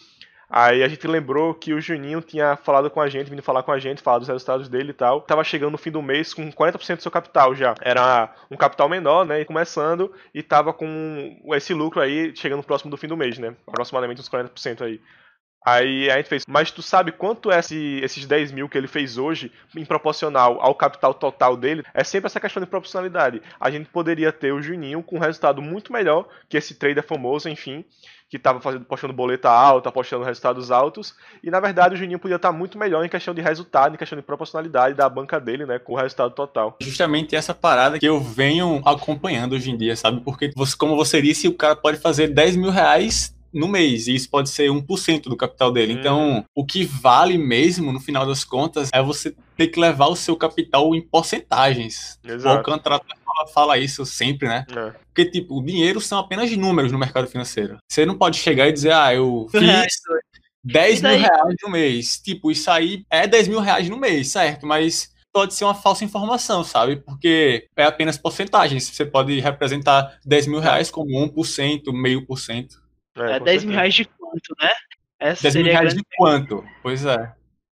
Aí 0.53 0.83
a 0.83 0.87
gente 0.89 1.07
lembrou 1.07 1.53
que 1.53 1.73
o 1.73 1.79
Juninho 1.79 2.19
tinha 2.19 2.57
falado 2.57 2.89
com 2.89 2.99
a 2.99 3.07
gente, 3.07 3.29
vindo 3.29 3.41
falar 3.41 3.63
com 3.63 3.71
a 3.71 3.79
gente, 3.79 4.01
falar 4.01 4.19
dos 4.19 4.27
resultados 4.27 4.67
dele 4.67 4.89
e 4.89 4.93
tal. 4.93 5.21
Tava 5.21 5.45
chegando 5.45 5.71
no 5.71 5.77
fim 5.77 5.91
do 5.91 6.01
mês 6.01 6.33
com 6.33 6.51
40% 6.51 6.97
do 6.97 7.01
seu 7.01 7.09
capital 7.09 7.55
já. 7.55 7.73
Era 7.81 8.33
um 8.51 8.57
capital 8.57 8.89
menor, 8.89 9.25
né? 9.25 9.45
Começando 9.45 10.11
e 10.33 10.43
tava 10.43 10.73
com 10.73 11.39
esse 11.53 11.73
lucro 11.73 12.01
aí 12.01 12.35
chegando 12.35 12.61
próximo 12.63 12.91
do 12.91 12.97
fim 12.97 13.07
do 13.07 13.15
mês, 13.15 13.37
né? 13.39 13.55
Aproximadamente 13.65 14.19
uns 14.19 14.29
40% 14.29 14.81
aí. 14.81 14.99
Aí 15.63 16.09
a 16.09 16.17
gente 16.17 16.27
fez, 16.27 16.43
mas 16.47 16.71
tu 16.71 16.81
sabe 16.81 17.11
quanto 17.11 17.51
é 17.51 17.59
esse, 17.59 17.99
esses 18.03 18.25
10 18.25 18.51
mil 18.51 18.67
que 18.67 18.77
ele 18.77 18.87
fez 18.87 19.17
hoje 19.17 19.51
em 19.75 19.85
proporcional 19.85 20.59
ao 20.59 20.73
capital 20.73 21.13
total 21.13 21.55
dele? 21.55 21.83
É 21.93 22.03
sempre 22.03 22.25
essa 22.27 22.39
questão 22.39 22.61
de 22.61 22.67
proporcionalidade. 22.67 23.41
A 23.59 23.69
gente 23.69 23.87
poderia 23.89 24.31
ter 24.31 24.51
o 24.51 24.61
Juninho 24.61 25.03
com 25.03 25.17
um 25.17 25.19
resultado 25.19 25.61
muito 25.61 25.93
melhor 25.93 26.27
que 26.49 26.57
esse 26.57 26.73
trader 26.73 27.03
famoso, 27.03 27.47
enfim, 27.47 27.85
que 28.27 28.37
estava 28.37 28.61
fazendo, 28.61 28.85
postando 28.85 29.13
boleta 29.13 29.49
alta, 29.49 29.91
postando 29.91 30.23
resultados 30.23 30.71
altos, 30.71 31.13
e 31.43 31.51
na 31.51 31.59
verdade 31.59 31.93
o 31.93 31.97
Juninho 31.97 32.17
podia 32.17 32.37
estar 32.37 32.51
muito 32.53 32.77
melhor 32.77 33.05
em 33.05 33.09
questão 33.09 33.33
de 33.33 33.41
resultado, 33.41 33.93
em 33.93 33.97
questão 33.97 34.17
de 34.17 34.23
proporcionalidade 34.23 34.95
da 34.95 35.07
banca 35.09 35.37
dele, 35.37 35.65
né, 35.65 35.77
com 35.77 35.93
o 35.93 35.97
resultado 35.97 36.33
total. 36.33 36.77
Justamente 36.81 37.35
essa 37.35 37.53
parada 37.53 37.99
que 37.99 38.05
eu 38.05 38.21
venho 38.21 38.81
acompanhando 38.85 39.53
hoje 39.53 39.69
em 39.69 39.77
dia, 39.77 39.97
sabe? 39.97 40.21
Porque, 40.21 40.49
você, 40.55 40.77
como 40.77 40.95
você 40.95 41.21
disse, 41.21 41.47
o 41.49 41.53
cara 41.53 41.75
pode 41.75 41.97
fazer 41.97 42.29
10 42.29 42.55
mil 42.55 42.71
reais 42.71 43.35
no 43.53 43.67
mês, 43.67 44.07
e 44.07 44.15
isso 44.15 44.29
pode 44.29 44.49
ser 44.49 44.69
1% 44.69 45.23
do 45.23 45.35
capital 45.35 45.71
dele. 45.71 45.93
Hum. 45.93 45.99
Então, 45.99 46.45
o 46.55 46.65
que 46.65 46.83
vale 46.83 47.37
mesmo, 47.37 47.91
no 47.91 47.99
final 47.99 48.25
das 48.25 48.43
contas, 48.43 48.89
é 48.93 49.01
você 49.01 49.35
ter 49.57 49.67
que 49.67 49.79
levar 49.79 50.07
o 50.07 50.15
seu 50.15 50.35
capital 50.35 50.95
em 50.95 51.01
porcentagens. 51.01 52.19
Exato. 52.23 52.47
O 52.47 52.57
Alcantara 52.57 53.01
fala, 53.25 53.47
fala 53.47 53.77
isso 53.77 54.05
sempre, 54.05 54.47
né? 54.47 54.65
É. 54.75 54.93
Porque, 55.07 55.25
tipo, 55.25 55.59
o 55.59 55.63
dinheiro 55.63 55.99
são 55.99 56.19
apenas 56.19 56.51
números 56.55 56.91
no 56.91 56.99
mercado 56.99 57.27
financeiro. 57.27 57.77
Você 57.89 58.05
não 58.05 58.17
pode 58.17 58.37
chegar 58.37 58.67
e 58.67 58.73
dizer, 58.73 58.93
ah, 58.93 59.13
eu 59.13 59.47
fiz 59.51 60.01
10 60.63 61.01
mil 61.01 61.17
reais 61.17 61.55
no 61.63 61.69
mês. 61.69 62.17
Tipo, 62.19 62.51
isso 62.51 62.69
aí 62.69 63.03
é 63.09 63.27
10 63.27 63.47
mil 63.47 63.59
reais 63.59 63.89
no 63.89 63.97
mês, 63.97 64.29
certo? 64.29 64.65
Mas 64.65 65.11
pode 65.33 65.53
ser 65.53 65.63
uma 65.63 65.73
falsa 65.73 66.03
informação, 66.03 66.63
sabe? 66.63 66.97
Porque 66.97 67.67
é 67.75 67.85
apenas 67.85 68.17
porcentagens. 68.17 68.83
Você 68.83 69.05
pode 69.05 69.39
representar 69.39 70.19
10 70.25 70.47
mil 70.47 70.59
reais 70.59 70.91
como 70.91 71.17
1%, 71.27 71.91
meio 71.93 72.25
por 72.25 72.37
cento. 72.37 72.80
É, 73.17 73.33
é 73.33 73.39
10 73.39 73.65
mil 73.65 73.75
reais 73.75 73.93
de 73.93 74.05
quanto, 74.05 74.55
né? 74.59 74.69
Essa 75.19 75.43
10 75.43 75.55
mil 75.55 75.65
reais 75.65 75.93
de 75.93 76.01
quanto? 76.17 76.63
Pois 76.81 77.05
é. 77.05 77.33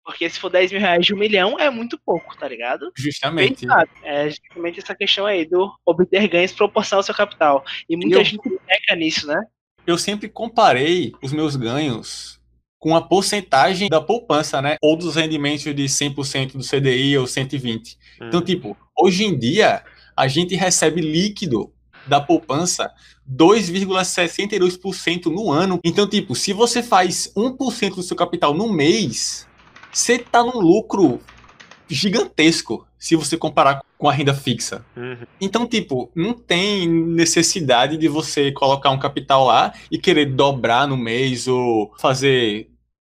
Porque 0.05 0.29
se 0.29 0.39
for 0.39 0.51
10 0.51 0.73
mil 0.73 0.81
reais 0.81 1.07
de 1.07 1.15
um 1.15 1.19
milhão, 1.19 1.59
é 1.59 1.71
muito 1.71 1.99
pouco, 2.05 2.37
tá 2.37 2.49
ligado? 2.49 2.91
Justamente. 2.97 3.67
É 4.03 4.29
justamente 4.29 4.81
essa 4.81 4.95
questão 4.95 5.27
aí 5.27 5.45
do 5.45 5.73
obter 5.87 6.27
ganhos 6.29 6.53
proporcional 6.53 7.01
ao 7.01 7.05
seu 7.05 7.15
capital. 7.15 7.65
E 7.89 7.97
muita 7.97 8.19
eu, 8.19 8.25
gente 8.25 8.49
peca 8.67 8.97
nisso, 8.97 9.27
né? 9.27 9.41
Eu 9.87 9.97
sempre 9.97 10.29
comparei 10.29 11.12
os 11.23 11.33
meus 11.33 11.57
ganhos 11.57 12.41
com 12.79 12.97
a 12.97 13.01
porcentagem 13.01 13.89
da 13.89 14.01
poupança, 14.01 14.61
né? 14.61 14.77
Ou 14.83 14.97
dos 14.97 15.15
rendimentos 15.15 15.62
de 15.62 15.85
100% 15.85 16.55
do 16.55 16.65
CDI 16.65 17.17
ou 17.17 17.29
120. 17.29 17.97
Hum. 18.21 18.27
Então, 18.27 18.43
tipo, 18.43 18.77
hoje 18.99 19.25
em 19.25 19.39
dia, 19.39 19.85
a 20.17 20.27
gente 20.27 20.57
recebe 20.57 21.01
líquido 21.01 21.73
da 22.07 22.21
poupança 22.21 22.91
2,62% 23.31 25.27
no 25.27 25.51
ano. 25.51 25.81
Então, 25.85 26.07
tipo, 26.09 26.35
se 26.35 26.53
você 26.53 26.83
faz 26.83 27.33
1% 27.37 27.95
do 27.95 28.03
seu 28.03 28.17
capital 28.17 28.53
no 28.55 28.73
mês, 28.73 29.47
você 29.93 30.19
tá 30.19 30.43
num 30.43 30.59
lucro 30.59 31.21
gigantesco 31.89 32.87
se 32.99 33.17
você 33.17 33.37
comparar 33.37 33.83
com 33.99 34.09
a 34.09 34.13
renda 34.13 34.33
fixa. 34.33 34.85
Uhum. 34.97 35.27
Então, 35.41 35.67
tipo, 35.67 36.11
não 36.15 36.33
tem 36.33 36.89
necessidade 36.89 37.97
de 37.97 38.09
você 38.09 38.53
colocar 38.53 38.91
um 38.91 38.99
capital 38.99 39.45
lá 39.45 39.73
e 39.91 39.99
querer 39.99 40.27
dobrar 40.27 40.87
no 40.87 40.97
mês 40.97 41.47
ou 41.49 41.93
fazer 41.99 42.71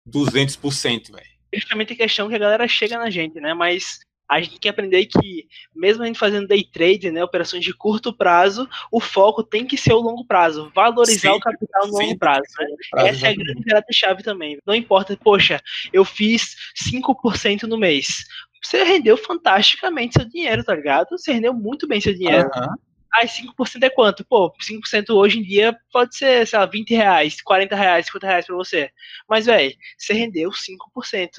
200%, 0.08 1.12
velho. 1.12 1.30
Justamente 1.52 1.92
a 1.92 1.96
questão 1.96 2.28
que 2.28 2.34
a 2.34 2.38
galera 2.38 2.68
chega 2.68 2.96
na 2.98 3.10
gente, 3.10 3.40
né? 3.40 3.52
Mas 3.52 4.00
a 4.30 4.40
gente 4.40 4.50
tem 4.50 4.58
que 4.60 4.68
aprender 4.68 5.06
que, 5.06 5.48
mesmo 5.74 6.04
a 6.04 6.06
gente 6.06 6.18
fazendo 6.18 6.46
day 6.46 6.62
trade, 6.62 7.10
né, 7.10 7.24
operações 7.24 7.64
de 7.64 7.74
curto 7.74 8.12
prazo, 8.12 8.68
o 8.92 9.00
foco 9.00 9.42
tem 9.42 9.66
que 9.66 9.76
ser 9.76 9.92
o 9.92 9.98
longo 9.98 10.24
prazo, 10.24 10.70
valorizar 10.72 11.32
o 11.32 11.40
capital 11.40 11.88
no 11.88 11.98
longo 11.98 12.16
prazo. 12.16 12.42
Né? 12.60 12.66
prazo 12.90 13.08
Essa 13.08 13.26
é 13.26 13.30
a 13.30 13.34
grande 13.34 13.92
chave 13.92 14.22
também. 14.22 14.56
Não 14.64 14.72
importa, 14.72 15.18
poxa, 15.20 15.60
eu 15.92 16.04
fiz 16.04 16.54
5% 16.92 17.64
no 17.64 17.76
mês. 17.76 18.24
Você 18.62 18.84
rendeu 18.84 19.16
fantasticamente 19.16 20.14
seu 20.14 20.28
dinheiro, 20.28 20.62
tá 20.62 20.76
ligado? 20.76 21.08
Você 21.10 21.32
rendeu 21.32 21.52
muito 21.52 21.88
bem 21.88 22.00
seu 22.00 22.14
dinheiro. 22.14 22.48
Uhum. 22.54 22.74
Aí 23.12 23.26
5% 23.26 23.82
é 23.82 23.90
quanto? 23.90 24.24
Pô, 24.24 24.52
5% 24.62 25.10
hoje 25.10 25.40
em 25.40 25.42
dia 25.42 25.76
pode 25.92 26.16
ser, 26.16 26.46
sei 26.46 26.56
lá, 26.56 26.66
20 26.66 26.94
reais, 26.94 27.40
40 27.42 27.74
reais, 27.74 28.06
50 28.06 28.26
reais 28.28 28.46
pra 28.46 28.54
você. 28.54 28.90
Mas, 29.28 29.46
velho, 29.46 29.74
você 29.98 30.12
rendeu 30.12 30.50
5%. 30.50 31.30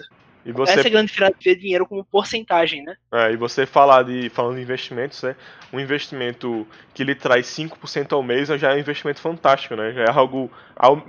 E 0.45 0.51
você... 0.51 0.73
Essa 0.73 0.81
é 0.81 0.87
a 0.87 0.91
grande 0.91 1.11
diferença 1.11 1.35
de 1.37 1.49
ver 1.49 1.55
dinheiro 1.55 1.85
como 1.85 2.03
porcentagem, 2.03 2.83
né? 2.83 2.95
É, 3.11 3.31
e 3.31 3.37
você 3.37 3.65
falar 3.65 4.03
de, 4.03 4.29
falando 4.29 4.55
de 4.55 4.61
investimentos, 4.61 5.21
né? 5.23 5.35
Um 5.71 5.79
investimento 5.79 6.67
que 6.93 7.03
lhe 7.03 7.15
traz 7.15 7.47
5% 7.47 8.13
ao 8.13 8.23
mês 8.23 8.47
já 8.47 8.71
é 8.71 8.75
um 8.75 8.79
investimento 8.79 9.19
fantástico, 9.19 9.75
né? 9.75 9.93
Já 9.93 10.03
é 10.03 10.11
algo 10.11 10.49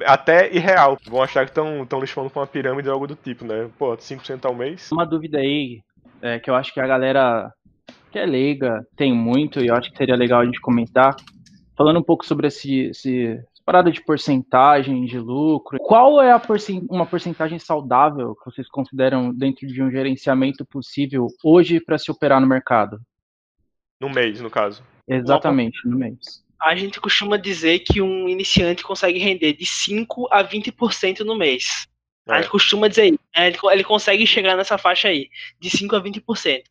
até 0.05 0.53
irreal. 0.55 0.99
Vão 1.07 1.23
achar 1.23 1.45
que 1.45 1.51
estão 1.51 2.01
lixando 2.01 2.29
com 2.31 2.41
uma 2.41 2.47
pirâmide 2.47 2.89
ou 2.89 2.95
algo 2.95 3.07
do 3.07 3.17
tipo, 3.17 3.45
né? 3.45 3.69
Pô, 3.79 3.97
5% 3.97 4.45
ao 4.45 4.55
mês. 4.55 4.91
Uma 4.93 5.07
dúvida 5.07 5.39
aí, 5.39 5.81
é, 6.21 6.39
que 6.39 6.51
eu 6.51 6.55
acho 6.55 6.73
que 6.73 6.81
a 6.81 6.87
galera 6.87 7.51
que 8.13 8.19
é 8.19 8.27
leiga, 8.27 8.87
tem 8.95 9.13
muito, 9.13 9.59
e 9.59 9.69
eu 9.69 9.75
acho 9.75 9.91
que 9.91 9.97
seria 9.97 10.15
legal 10.15 10.41
a 10.41 10.45
gente 10.45 10.61
comentar, 10.61 11.17
falando 11.77 11.99
um 11.99 12.03
pouco 12.03 12.27
sobre 12.27 12.47
esse, 12.47 12.91
esse 12.91 13.43
parada 13.65 13.91
de 13.91 14.03
porcentagem 14.03 15.05
de 15.05 15.19
lucro. 15.19 15.79
Qual 15.79 16.21
é 16.21 16.37
porcent 16.39 16.85
uma 16.91 17.07
porcentagem 17.07 17.59
saudável 17.59 18.35
que 18.35 18.45
vocês 18.45 18.69
consideram 18.69 19.33
dentro 19.33 19.67
de 19.67 19.83
um 19.83 19.91
gerenciamento 19.91 20.65
possível 20.65 21.29
hoje 21.43 21.81
para 21.81 21.99
se 21.99 22.11
operar 22.11 22.41
no 22.41 22.47
mercado? 22.47 23.01
No 24.01 24.11
mês, 24.11 24.41
no 24.41 24.51
caso. 24.51 24.83
Exatamente, 25.07 25.87
no 25.87 25.97
mês. 25.97 26.43
A 26.61 26.75
gente 26.77 27.01
costuma 27.01 27.37
dizer 27.37 27.81
que 27.81 28.01
um 28.01 28.29
iniciante 28.29 28.85
consegue 28.85 29.19
render 29.19 29.53
de 29.55 29.67
5 29.67 30.29
a 30.31 30.45
20% 30.45 31.21
no 31.21 31.37
mês. 31.37 31.89
É. 32.29 32.35
A 32.35 32.41
gente 32.41 32.51
costuma 32.51 32.89
dizer. 32.89 33.13
Né? 33.13 33.49
Ele, 33.49 33.59
ele 33.73 33.85
consegue 33.85 34.27
chegar 34.27 34.57
nessa 34.57 34.79
faixa 34.79 35.09
aí, 35.09 35.29
de 35.61 35.71
5 35.71 35.97
a 35.97 36.03
20%. 36.03 36.63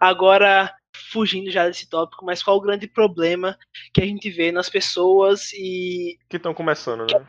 Agora, 0.00 0.72
fugindo 1.10 1.50
já 1.50 1.66
desse 1.66 1.88
tópico, 1.88 2.24
mas 2.24 2.42
qual 2.42 2.56
o 2.56 2.60
grande 2.60 2.86
problema 2.86 3.58
que 3.92 4.00
a 4.00 4.06
gente 4.06 4.30
vê 4.30 4.52
nas 4.52 4.68
pessoas 4.68 5.52
e. 5.52 6.18
Que 6.28 6.36
estão 6.36 6.54
começando, 6.54 7.00
né? 7.00 7.26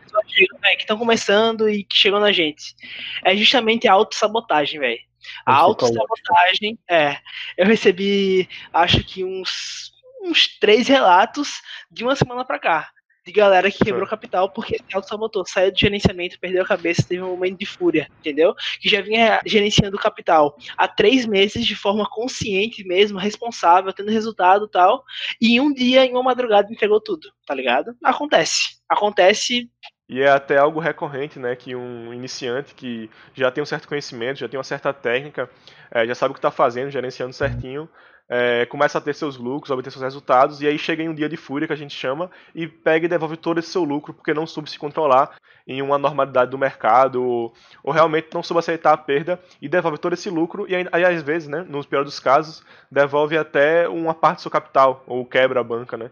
Que 0.76 0.82
estão 0.82 0.98
é, 0.98 1.00
começando 1.00 1.70
e 1.70 1.84
que 1.84 1.98
chegam 1.98 2.20
na 2.20 2.32
gente. 2.32 2.76
É 3.24 3.36
justamente 3.36 3.88
a 3.88 3.94
autossabotagem, 3.94 4.80
velho. 4.80 5.00
A 5.46 5.56
autossabotagem, 5.56 6.78
é. 6.90 7.18
Eu 7.58 7.66
recebi, 7.66 8.48
acho 8.74 9.04
que 9.04 9.24
uns, 9.24 9.92
uns 10.24 10.48
três 10.60 10.88
relatos 10.88 11.62
de 11.92 12.04
uma 12.04 12.16
semana 12.16 12.46
pra 12.46 12.60
cá 12.60 12.90
de 13.30 13.36
galera 13.36 13.72
que 13.72 13.84
quebrou 13.84 14.08
capital 14.08 14.50
porque 14.50 14.78
se 14.78 14.96
auto-sabotou, 14.96 15.46
saiu 15.46 15.72
do 15.72 15.80
gerenciamento, 15.80 16.40
perdeu 16.40 16.64
a 16.64 16.68
cabeça, 16.68 17.06
teve 17.08 17.22
um 17.22 17.30
momento 17.30 17.58
de 17.58 17.66
fúria, 17.66 18.10
entendeu? 18.20 18.54
Que 18.82 18.90
já 18.90 19.02
vinha 19.02 19.40
gerenciando 19.46 19.96
o 19.96 20.00
capital 20.00 20.58
há 20.78 20.88
três 20.88 21.26
meses 21.26 21.66
de 21.66 21.76
forma 21.76 22.08
consciente 22.10 22.84
mesmo, 22.84 23.20
responsável, 23.20 23.94
tendo 23.94 24.12
resultado 24.12 24.66
e 24.66 24.70
tal, 24.70 25.04
e 25.40 25.56
em 25.56 25.60
um 25.60 25.74
dia, 25.74 26.06
em 26.06 26.12
uma 26.12 26.24
madrugada, 26.24 26.72
entregou 26.72 27.00
tudo, 27.00 27.32
tá 27.46 27.54
ligado? 27.54 27.96
Acontece. 28.04 28.80
Acontece 28.90 29.70
e 30.10 30.22
é 30.22 30.28
até 30.28 30.58
algo 30.58 30.80
recorrente, 30.80 31.38
né, 31.38 31.56
que 31.56 31.76
um 31.76 32.12
iniciante 32.12 32.74
que 32.74 33.12
já 33.36 33.52
tem 33.52 33.62
um 33.62 33.66
certo 33.66 33.88
conhecimento, 33.88 34.40
já 34.40 34.50
tem 34.50 34.58
uma 34.58 34.64
certa 34.64 34.92
técnica, 34.92 35.48
é, 35.92 36.08
já 36.08 36.16
sabe 36.16 36.32
o 36.32 36.34
que 36.34 36.40
está 36.40 36.50
fazendo, 36.50 36.90
gerenciando 36.90 37.32
certinho, 37.32 37.88
é, 38.30 38.66
começa 38.68 39.00
a 39.00 39.02
ter 39.02 39.16
seus 39.16 39.38
lucros, 39.38 39.72
a 39.72 39.74
obter 39.74 39.92
seus 39.92 40.04
resultados, 40.04 40.62
e 40.62 40.68
aí 40.68 40.78
chega 40.78 41.02
em 41.02 41.10
um 41.10 41.14
dia 41.14 41.28
de 41.28 41.36
fúria, 41.36 41.68
que 41.68 41.74
a 41.74 41.78
gente 41.78 41.96
chama, 41.96 42.30
e 42.54 42.68
pega 42.68 43.06
e 43.06 43.10
devolve 43.10 43.36
todo 43.36 43.60
esse 43.60 43.70
seu 43.70 43.84
lucro, 43.84 44.14
porque 44.14 44.34
não 44.34 44.46
soube 44.46 44.70
se 44.70 44.78
controlar 44.78 45.32
em 45.68 45.82
uma 45.82 45.98
normalidade 45.98 46.52
do 46.52 46.58
mercado, 46.58 47.24
ou, 47.24 47.54
ou 47.84 47.92
realmente 47.92 48.30
não 48.34 48.44
soube 48.44 48.60
aceitar 48.60 48.94
a 48.94 48.98
perda, 48.98 49.40
e 49.62 49.68
devolve 49.68 49.98
todo 49.98 50.14
esse 50.14 50.30
lucro, 50.30 50.66
e 50.70 50.76
aí, 50.76 50.88
aí 50.92 51.04
às 51.04 51.24
vezes, 51.24 51.48
né, 51.48 51.66
nos 51.68 51.86
piores 51.86 52.06
dos 52.06 52.20
casos, 52.20 52.64
devolve 52.92 53.38
até 53.38 53.90
uma 53.90 54.14
parte 54.14 54.38
do 54.38 54.42
seu 54.44 54.52
capital, 54.52 55.04
ou 55.08 55.26
quebra 55.26 55.60
a 55.60 55.64
banca, 55.64 55.98
né. 55.98 56.12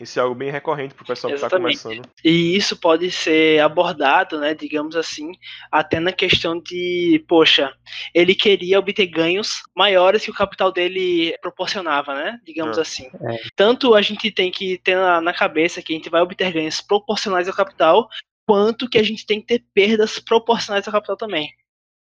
Isso 0.00 0.18
é 0.18 0.22
algo 0.22 0.34
bem 0.34 0.50
recorrente 0.50 0.94
para 0.94 1.04
o 1.04 1.06
pessoal 1.06 1.32
Exatamente. 1.32 1.72
que 1.72 1.76
está 1.76 1.88
começando. 1.88 2.10
E 2.24 2.56
isso 2.56 2.76
pode 2.76 3.10
ser 3.10 3.60
abordado, 3.60 4.40
né, 4.40 4.54
digamos 4.54 4.96
assim, 4.96 5.32
até 5.70 6.00
na 6.00 6.10
questão 6.10 6.58
de, 6.58 7.22
poxa, 7.28 7.72
ele 8.14 8.34
queria 8.34 8.78
obter 8.78 9.06
ganhos 9.06 9.62
maiores 9.76 10.24
que 10.24 10.30
o 10.30 10.34
capital 10.34 10.72
dele 10.72 11.36
proporcionava, 11.42 12.14
né, 12.14 12.40
digamos 12.44 12.78
é. 12.78 12.80
assim. 12.80 13.06
É. 13.06 13.38
Tanto 13.54 13.94
a 13.94 14.00
gente 14.00 14.30
tem 14.30 14.50
que 14.50 14.78
ter 14.78 14.96
na, 14.96 15.20
na 15.20 15.34
cabeça 15.34 15.82
que 15.82 15.92
a 15.92 15.96
gente 15.96 16.08
vai 16.08 16.22
obter 16.22 16.50
ganhos 16.50 16.80
proporcionais 16.80 17.46
ao 17.46 17.54
capital, 17.54 18.08
quanto 18.46 18.88
que 18.88 18.98
a 18.98 19.02
gente 19.02 19.26
tem 19.26 19.40
que 19.40 19.46
ter 19.46 19.64
perdas 19.74 20.18
proporcionais 20.18 20.86
ao 20.86 20.92
capital 20.92 21.16
também 21.16 21.50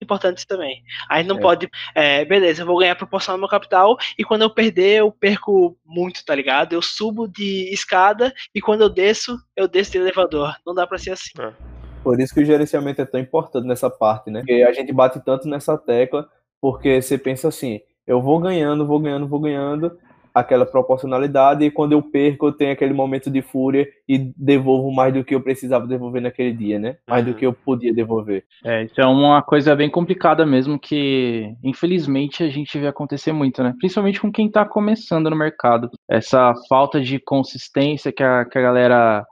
importantes 0.00 0.44
também. 0.44 0.82
A 1.08 1.18
gente 1.18 1.28
não 1.28 1.38
é. 1.38 1.40
pode, 1.40 1.68
é, 1.94 2.24
beleza, 2.24 2.62
eu 2.62 2.66
vou 2.66 2.78
ganhar 2.78 2.94
proporção 2.94 3.34
do 3.34 3.40
meu 3.40 3.48
capital 3.48 3.96
e 4.18 4.24
quando 4.24 4.42
eu 4.42 4.50
perder, 4.50 5.00
eu 5.00 5.12
perco 5.12 5.76
muito, 5.84 6.24
tá 6.24 6.34
ligado? 6.34 6.72
Eu 6.72 6.82
subo 6.82 7.28
de 7.28 7.72
escada 7.72 8.32
e 8.54 8.60
quando 8.60 8.82
eu 8.82 8.88
desço, 8.88 9.38
eu 9.56 9.68
desço 9.68 9.92
de 9.92 9.98
elevador. 9.98 10.54
Não 10.66 10.74
dá 10.74 10.86
pra 10.86 10.98
ser 10.98 11.12
assim. 11.12 11.30
É. 11.38 11.52
Por 12.02 12.18
isso 12.18 12.32
que 12.32 12.40
o 12.40 12.44
gerenciamento 12.44 13.02
é 13.02 13.04
tão 13.04 13.20
importante 13.20 13.66
nessa 13.66 13.90
parte, 13.90 14.30
né? 14.30 14.40
Porque 14.40 14.62
a 14.62 14.72
gente 14.72 14.92
bate 14.92 15.20
tanto 15.20 15.46
nessa 15.46 15.76
tecla, 15.76 16.28
porque 16.60 17.00
você 17.00 17.18
pensa 17.18 17.48
assim, 17.48 17.80
eu 18.06 18.22
vou 18.22 18.38
ganhando, 18.40 18.86
vou 18.86 18.98
ganhando, 18.98 19.28
vou 19.28 19.40
ganhando, 19.40 19.98
aquela 20.34 20.66
proporcionalidade 20.66 21.64
e 21.64 21.70
quando 21.70 21.92
eu 21.92 22.02
perco 22.02 22.46
eu 22.46 22.52
tenho 22.52 22.72
aquele 22.72 22.92
momento 22.92 23.30
de 23.30 23.42
fúria 23.42 23.88
e 24.08 24.32
devolvo 24.36 24.92
mais 24.92 25.12
do 25.12 25.24
que 25.24 25.34
eu 25.34 25.40
precisava 25.40 25.86
devolver 25.86 26.22
naquele 26.22 26.52
dia, 26.52 26.78
né? 26.78 26.96
Mais 27.08 27.24
uhum. 27.24 27.32
do 27.32 27.38
que 27.38 27.46
eu 27.46 27.52
podia 27.52 27.92
devolver. 27.92 28.44
É, 28.64 28.84
isso 28.84 29.00
é 29.00 29.06
uma 29.06 29.42
coisa 29.42 29.74
bem 29.74 29.90
complicada 29.90 30.44
mesmo 30.46 30.78
que 30.78 31.54
infelizmente 31.62 32.42
a 32.42 32.48
gente 32.48 32.78
vê 32.78 32.86
acontecer 32.86 33.32
muito, 33.32 33.62
né? 33.62 33.74
Principalmente 33.78 34.20
com 34.20 34.32
quem 34.32 34.46
está 34.46 34.64
começando 34.64 35.30
no 35.30 35.36
mercado. 35.36 35.90
Essa 36.08 36.52
falta 36.68 37.00
de 37.00 37.18
consistência 37.18 38.12
que 38.12 38.22
a, 38.22 38.44
que 38.44 38.58
a 38.58 38.62
galera 38.62 39.24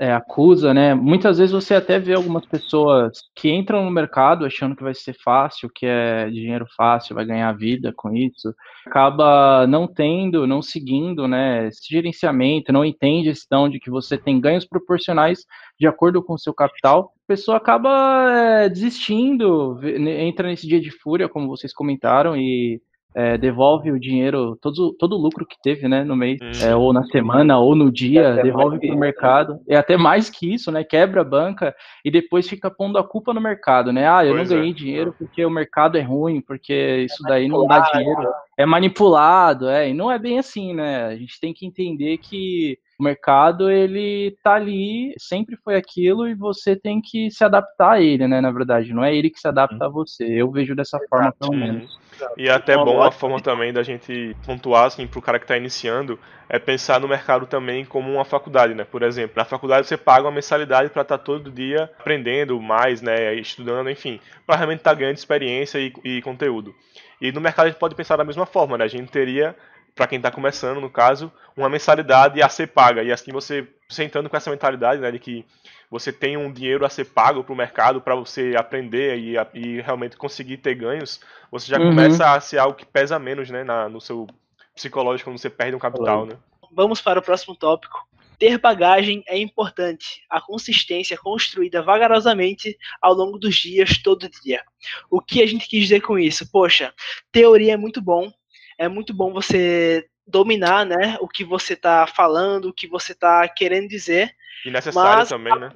é, 0.00 0.14
acusa, 0.14 0.72
né? 0.72 0.94
Muitas 0.94 1.36
vezes 1.36 1.52
você 1.52 1.74
até 1.74 1.98
vê 1.98 2.14
algumas 2.14 2.46
pessoas 2.46 3.18
que 3.36 3.50
entram 3.50 3.84
no 3.84 3.90
mercado 3.90 4.46
achando 4.46 4.74
que 4.74 4.82
vai 4.82 4.94
ser 4.94 5.14
fácil, 5.22 5.68
que 5.68 5.84
é 5.84 6.30
dinheiro 6.30 6.64
fácil, 6.74 7.14
vai 7.14 7.26
ganhar 7.26 7.52
vida 7.52 7.92
com 7.94 8.10
isso, 8.16 8.54
acaba 8.86 9.66
não 9.66 9.86
tendo, 9.86 10.46
não 10.46 10.62
seguindo, 10.62 11.28
né? 11.28 11.68
Esse 11.68 11.86
gerenciamento, 11.90 12.72
não 12.72 12.82
entende 12.82 13.28
a 13.28 13.32
questão 13.32 13.68
de 13.68 13.78
que 13.78 13.90
você 13.90 14.16
tem 14.16 14.40
ganhos 14.40 14.66
proporcionais 14.66 15.44
de 15.78 15.86
acordo 15.86 16.22
com 16.22 16.32
o 16.32 16.38
seu 16.38 16.54
capital, 16.54 17.12
a 17.24 17.28
pessoa 17.28 17.58
acaba 17.58 18.26
é, 18.32 18.68
desistindo, 18.70 19.78
entra 19.84 20.48
nesse 20.48 20.66
dia 20.66 20.80
de 20.80 20.90
fúria, 20.90 21.28
como 21.28 21.46
vocês 21.46 21.74
comentaram, 21.74 22.34
e 22.36 22.80
é, 23.14 23.36
devolve 23.36 23.90
o 23.90 23.98
dinheiro, 23.98 24.56
todo, 24.60 24.92
todo 24.92 25.16
o 25.16 25.20
lucro 25.20 25.46
que 25.46 25.56
teve, 25.62 25.88
né, 25.88 26.04
no 26.04 26.14
mês, 26.14 26.38
hum. 26.40 26.66
é, 26.66 26.74
ou 26.74 26.92
na 26.92 27.04
semana, 27.06 27.58
ou 27.58 27.74
no 27.74 27.90
dia, 27.90 28.34
devolve 28.42 28.78
para 28.78 28.94
o 28.94 28.98
mercado. 28.98 29.60
É 29.68 29.76
até 29.76 29.96
mais 29.96 30.30
que 30.30 30.52
isso, 30.52 30.70
né? 30.70 30.84
Quebra 30.84 31.22
a 31.22 31.24
banca 31.24 31.74
e 32.04 32.10
depois 32.10 32.48
fica 32.48 32.70
pondo 32.70 32.98
a 32.98 33.04
culpa 33.04 33.34
no 33.34 33.40
mercado, 33.40 33.92
né? 33.92 34.08
Ah, 34.08 34.24
eu 34.24 34.34
pois 34.34 34.48
não 34.48 34.56
ganhei 34.56 34.72
é. 34.72 34.74
dinheiro 34.74 35.14
porque 35.18 35.44
o 35.44 35.50
mercado 35.50 35.98
é 35.98 36.02
ruim, 36.02 36.40
porque 36.40 37.04
isso 37.04 37.22
daí 37.24 37.48
não 37.48 37.66
dá 37.66 37.80
dinheiro. 37.80 38.28
É 38.60 38.66
manipulado, 38.66 39.68
é, 39.68 39.88
e 39.88 39.94
não 39.94 40.10
é 40.10 40.18
bem 40.18 40.38
assim, 40.38 40.74
né? 40.74 41.06
A 41.06 41.16
gente 41.16 41.40
tem 41.40 41.54
que 41.54 41.64
entender 41.64 42.18
que 42.18 42.78
o 42.98 43.02
mercado 43.02 43.70
ele 43.70 44.36
tá 44.44 44.54
ali, 44.54 45.14
sempre 45.18 45.56
foi 45.64 45.76
aquilo 45.76 46.28
e 46.28 46.34
você 46.34 46.76
tem 46.76 47.00
que 47.00 47.30
se 47.30 47.42
adaptar 47.42 47.92
a 47.92 48.00
ele, 48.02 48.28
né? 48.28 48.38
Na 48.42 48.50
verdade, 48.50 48.92
não 48.92 49.02
é 49.02 49.14
ele 49.14 49.30
que 49.30 49.40
se 49.40 49.48
adapta 49.48 49.86
a 49.86 49.88
você. 49.88 50.24
Eu 50.24 50.50
vejo 50.50 50.74
dessa 50.74 51.00
forma, 51.08 51.32
pelo 51.32 51.54
menos. 51.54 51.98
E 52.36 52.48
é 52.48 52.50
até 52.50 52.76
bom 52.76 53.00
a 53.00 53.10
forma 53.10 53.40
também 53.40 53.72
da 53.72 53.82
gente 53.82 54.36
pontuar 54.44 54.84
assim 54.84 55.06
pro 55.06 55.22
cara 55.22 55.38
que 55.38 55.44
está 55.44 55.56
iniciando 55.56 56.18
é 56.46 56.58
pensar 56.58 57.00
no 57.00 57.08
mercado 57.08 57.46
também 57.46 57.82
como 57.86 58.12
uma 58.12 58.26
faculdade, 58.26 58.74
né? 58.74 58.84
Por 58.84 59.02
exemplo, 59.02 59.32
na 59.36 59.44
faculdade 59.46 59.86
você 59.86 59.96
paga 59.96 60.26
uma 60.26 60.34
mensalidade 60.34 60.90
para 60.90 61.00
estar 61.00 61.16
tá 61.16 61.24
todo 61.24 61.50
dia 61.50 61.84
aprendendo 61.98 62.60
mais, 62.60 63.00
né? 63.00 63.34
Estudando, 63.36 63.88
enfim, 63.88 64.20
para 64.46 64.56
realmente 64.56 64.80
estar 64.80 64.90
tá 64.90 64.96
ganhando 64.96 65.16
experiência 65.16 65.78
e, 65.78 65.94
e 66.04 66.20
conteúdo. 66.20 66.74
E 67.20 67.30
no 67.32 67.40
mercado 67.40 67.66
a 67.66 67.68
gente 67.68 67.78
pode 67.78 67.94
pensar 67.94 68.16
da 68.16 68.24
mesma 68.24 68.46
forma, 68.46 68.78
né? 68.78 68.84
A 68.84 68.88
gente 68.88 69.10
teria 69.10 69.54
para 69.94 70.06
quem 70.06 70.16
está 70.16 70.30
começando, 70.30 70.80
no 70.80 70.88
caso, 70.88 71.30
uma 71.56 71.68
mensalidade 71.68 72.42
a 72.42 72.48
ser 72.48 72.68
paga. 72.68 73.02
E 73.02 73.12
assim 73.12 73.32
você, 73.32 73.68
sentando 73.88 74.30
com 74.30 74.36
essa 74.36 74.50
mentalidade, 74.50 75.00
né, 75.00 75.10
de 75.10 75.18
que 75.18 75.44
você 75.90 76.12
tem 76.12 76.36
um 76.36 76.52
dinheiro 76.52 76.86
a 76.86 76.88
ser 76.88 77.06
pago 77.06 77.42
para 77.42 77.52
o 77.52 77.56
mercado 77.56 78.00
para 78.00 78.14
você 78.14 78.54
aprender 78.56 79.18
e, 79.18 79.34
e, 79.54 79.80
realmente 79.80 80.16
conseguir 80.16 80.58
ter 80.58 80.74
ganhos, 80.74 81.20
você 81.50 81.66
já 81.66 81.78
uhum. 81.78 81.90
começa 81.90 82.32
a 82.32 82.40
ser 82.40 82.58
algo 82.58 82.76
que 82.76 82.86
pesa 82.86 83.18
menos, 83.18 83.50
né, 83.50 83.64
na, 83.64 83.88
no 83.88 84.00
seu 84.00 84.26
psicológico 84.74 85.28
quando 85.28 85.38
você 85.38 85.50
perde 85.50 85.74
um 85.74 85.80
capital, 85.80 86.24
né? 86.24 86.36
Vamos 86.72 87.00
para 87.00 87.18
o 87.18 87.22
próximo 87.22 87.56
tópico. 87.56 88.06
Ter 88.40 88.58
bagagem 88.58 89.22
é 89.28 89.38
importante. 89.38 90.24
A 90.30 90.40
consistência 90.40 91.16
construída 91.16 91.82
vagarosamente 91.82 92.74
ao 93.00 93.12
longo 93.12 93.38
dos 93.38 93.54
dias, 93.54 93.98
todo 93.98 94.30
dia. 94.42 94.64
O 95.10 95.20
que 95.20 95.42
a 95.42 95.46
gente 95.46 95.68
quis 95.68 95.82
dizer 95.82 96.00
com 96.00 96.18
isso? 96.18 96.50
Poxa, 96.50 96.94
teoria 97.30 97.74
é 97.74 97.76
muito 97.76 98.00
bom, 98.00 98.32
é 98.78 98.88
muito 98.88 99.12
bom 99.12 99.30
você 99.30 100.08
dominar, 100.26 100.86
né, 100.86 101.18
o 101.20 101.28
que 101.28 101.44
você 101.44 101.74
está 101.74 102.06
falando, 102.06 102.66
o 102.70 102.72
que 102.72 102.88
você 102.88 103.12
está 103.12 103.46
querendo 103.46 103.88
dizer. 103.88 104.34
E 104.64 104.70
necessário 104.70 105.28
também, 105.28 105.58
né? 105.58 105.70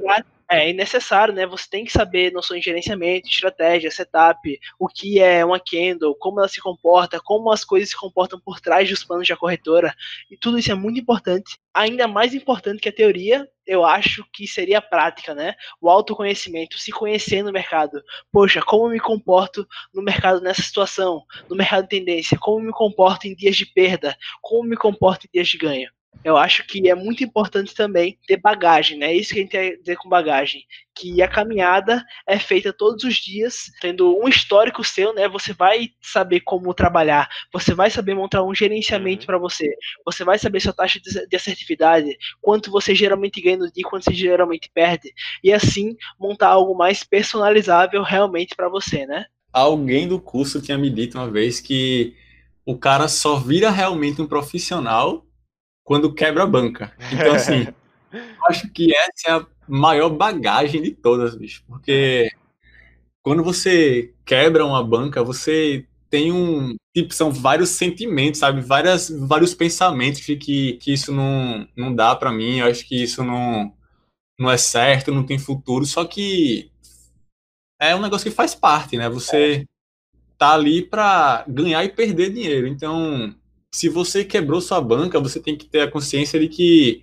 É, 0.50 0.70
é 0.70 0.72
necessário, 0.72 1.32
né? 1.34 1.46
Você 1.46 1.68
tem 1.70 1.84
que 1.84 1.92
saber 1.92 2.32
noções 2.32 2.60
de 2.60 2.66
gerenciamento, 2.66 3.28
estratégia, 3.28 3.90
setup, 3.90 4.60
o 4.78 4.88
que 4.88 5.18
é 5.18 5.44
uma 5.44 5.58
candle, 5.58 6.14
como 6.16 6.38
ela 6.40 6.48
se 6.48 6.60
comporta, 6.60 7.20
como 7.20 7.50
as 7.50 7.64
coisas 7.64 7.90
se 7.90 7.96
comportam 7.96 8.38
por 8.38 8.60
trás 8.60 8.88
dos 8.88 9.02
planos 9.04 9.26
da 9.26 9.36
corretora. 9.36 9.94
E 10.30 10.36
tudo 10.36 10.58
isso 10.58 10.70
é 10.70 10.74
muito 10.74 11.00
importante. 11.00 11.58
Ainda 11.72 12.06
mais 12.06 12.34
importante 12.34 12.80
que 12.80 12.88
a 12.88 12.92
teoria, 12.92 13.48
eu 13.66 13.84
acho 13.84 14.24
que 14.32 14.46
seria 14.46 14.78
a 14.78 14.82
prática, 14.82 15.34
né? 15.34 15.54
O 15.80 15.88
autoconhecimento, 15.88 16.78
se 16.78 16.92
conhecer 16.92 17.42
no 17.42 17.52
mercado. 17.52 18.02
Poxa, 18.30 18.60
como 18.62 18.88
me 18.88 19.00
comporto 19.00 19.66
no 19.92 20.02
mercado 20.02 20.40
nessa 20.40 20.62
situação, 20.62 21.22
no 21.48 21.56
mercado 21.56 21.84
de 21.84 21.88
tendência, 21.88 22.38
como 22.38 22.60
me 22.64 22.72
comporto 22.72 23.26
em 23.26 23.34
dias 23.34 23.56
de 23.56 23.66
perda, 23.66 24.16
como 24.42 24.68
me 24.68 24.76
comporto 24.76 25.26
em 25.26 25.30
dias 25.32 25.48
de 25.48 25.58
ganho 25.58 25.90
eu 26.22 26.36
acho 26.36 26.66
que 26.66 26.88
é 26.88 26.94
muito 26.94 27.22
importante 27.22 27.74
também 27.74 28.18
ter 28.26 28.38
bagagem, 28.38 28.98
né? 28.98 29.14
Isso 29.14 29.32
que 29.32 29.40
a 29.40 29.42
gente 29.42 29.50
quer 29.50 29.76
dizer 29.76 29.96
com 29.96 30.08
bagagem. 30.08 30.62
Que 30.94 31.20
a 31.20 31.28
caminhada 31.28 32.04
é 32.26 32.38
feita 32.38 32.72
todos 32.72 33.04
os 33.04 33.16
dias, 33.16 33.70
tendo 33.80 34.16
um 34.18 34.28
histórico 34.28 34.84
seu, 34.84 35.12
né? 35.12 35.28
Você 35.28 35.52
vai 35.52 35.90
saber 36.00 36.40
como 36.40 36.72
trabalhar, 36.72 37.28
você 37.52 37.74
vai 37.74 37.90
saber 37.90 38.14
montar 38.14 38.42
um 38.42 38.54
gerenciamento 38.54 39.22
uhum. 39.22 39.26
para 39.26 39.38
você, 39.38 39.70
você 40.04 40.24
vai 40.24 40.38
saber 40.38 40.60
sua 40.60 40.72
taxa 40.72 41.00
de 41.00 41.36
assertividade, 41.36 42.16
quanto 42.40 42.70
você 42.70 42.94
geralmente 42.94 43.40
ganha 43.40 43.58
no 43.58 43.72
dia, 43.72 43.84
quanto 43.84 44.04
você 44.04 44.14
geralmente 44.14 44.70
perde, 44.72 45.12
e 45.42 45.52
assim 45.52 45.96
montar 46.18 46.48
algo 46.48 46.74
mais 46.76 47.02
personalizável 47.02 48.02
realmente 48.02 48.54
para 48.54 48.68
você, 48.68 49.06
né? 49.06 49.26
Alguém 49.52 50.08
do 50.08 50.20
curso 50.20 50.60
tinha 50.60 50.78
me 50.78 50.90
dito 50.90 51.18
uma 51.18 51.30
vez 51.30 51.60
que 51.60 52.14
o 52.64 52.76
cara 52.76 53.08
só 53.08 53.36
vira 53.36 53.70
realmente 53.70 54.22
um 54.22 54.26
profissional 54.26 55.23
quando 55.84 56.12
quebra 56.12 56.42
a 56.42 56.46
banca. 56.46 56.92
Então, 57.12 57.34
assim, 57.34 57.68
acho 58.48 58.68
que 58.72 58.92
essa 58.96 59.28
é 59.28 59.32
a 59.32 59.46
maior 59.68 60.08
bagagem 60.10 60.82
de 60.82 60.90
todas, 60.90 61.36
bicho. 61.36 61.62
Porque 61.68 62.30
quando 63.22 63.44
você 63.44 64.12
quebra 64.24 64.66
uma 64.66 64.82
banca, 64.82 65.22
você 65.22 65.86
tem 66.10 66.32
um. 66.32 66.76
Tipo, 66.94 67.12
são 67.12 67.32
vários 67.32 67.70
sentimentos, 67.70 68.40
sabe? 68.40 68.60
Várias, 68.60 69.10
vários 69.10 69.54
pensamentos 69.54 70.20
de 70.20 70.36
que, 70.36 70.74
que 70.74 70.92
isso 70.92 71.12
não, 71.12 71.68
não 71.76 71.94
dá 71.94 72.14
para 72.16 72.32
mim, 72.32 72.58
eu 72.58 72.66
acho 72.66 72.86
que 72.86 73.02
isso 73.02 73.24
não, 73.24 73.72
não 74.38 74.50
é 74.50 74.56
certo, 74.56 75.12
não 75.12 75.24
tem 75.24 75.38
futuro. 75.38 75.84
Só 75.84 76.04
que 76.04 76.70
é 77.80 77.94
um 77.94 78.00
negócio 78.00 78.30
que 78.30 78.36
faz 78.36 78.54
parte, 78.54 78.96
né? 78.96 79.08
Você 79.08 79.66
tá 80.38 80.54
ali 80.54 80.82
para 80.82 81.44
ganhar 81.48 81.84
e 81.84 81.88
perder 81.88 82.32
dinheiro. 82.32 82.66
Então, 82.68 83.34
se 83.74 83.88
você 83.88 84.24
quebrou 84.24 84.60
sua 84.60 84.80
banca, 84.80 85.18
você 85.18 85.40
tem 85.40 85.56
que 85.56 85.66
ter 85.66 85.80
a 85.80 85.90
consciência 85.90 86.38
de 86.38 86.46
que 86.46 87.02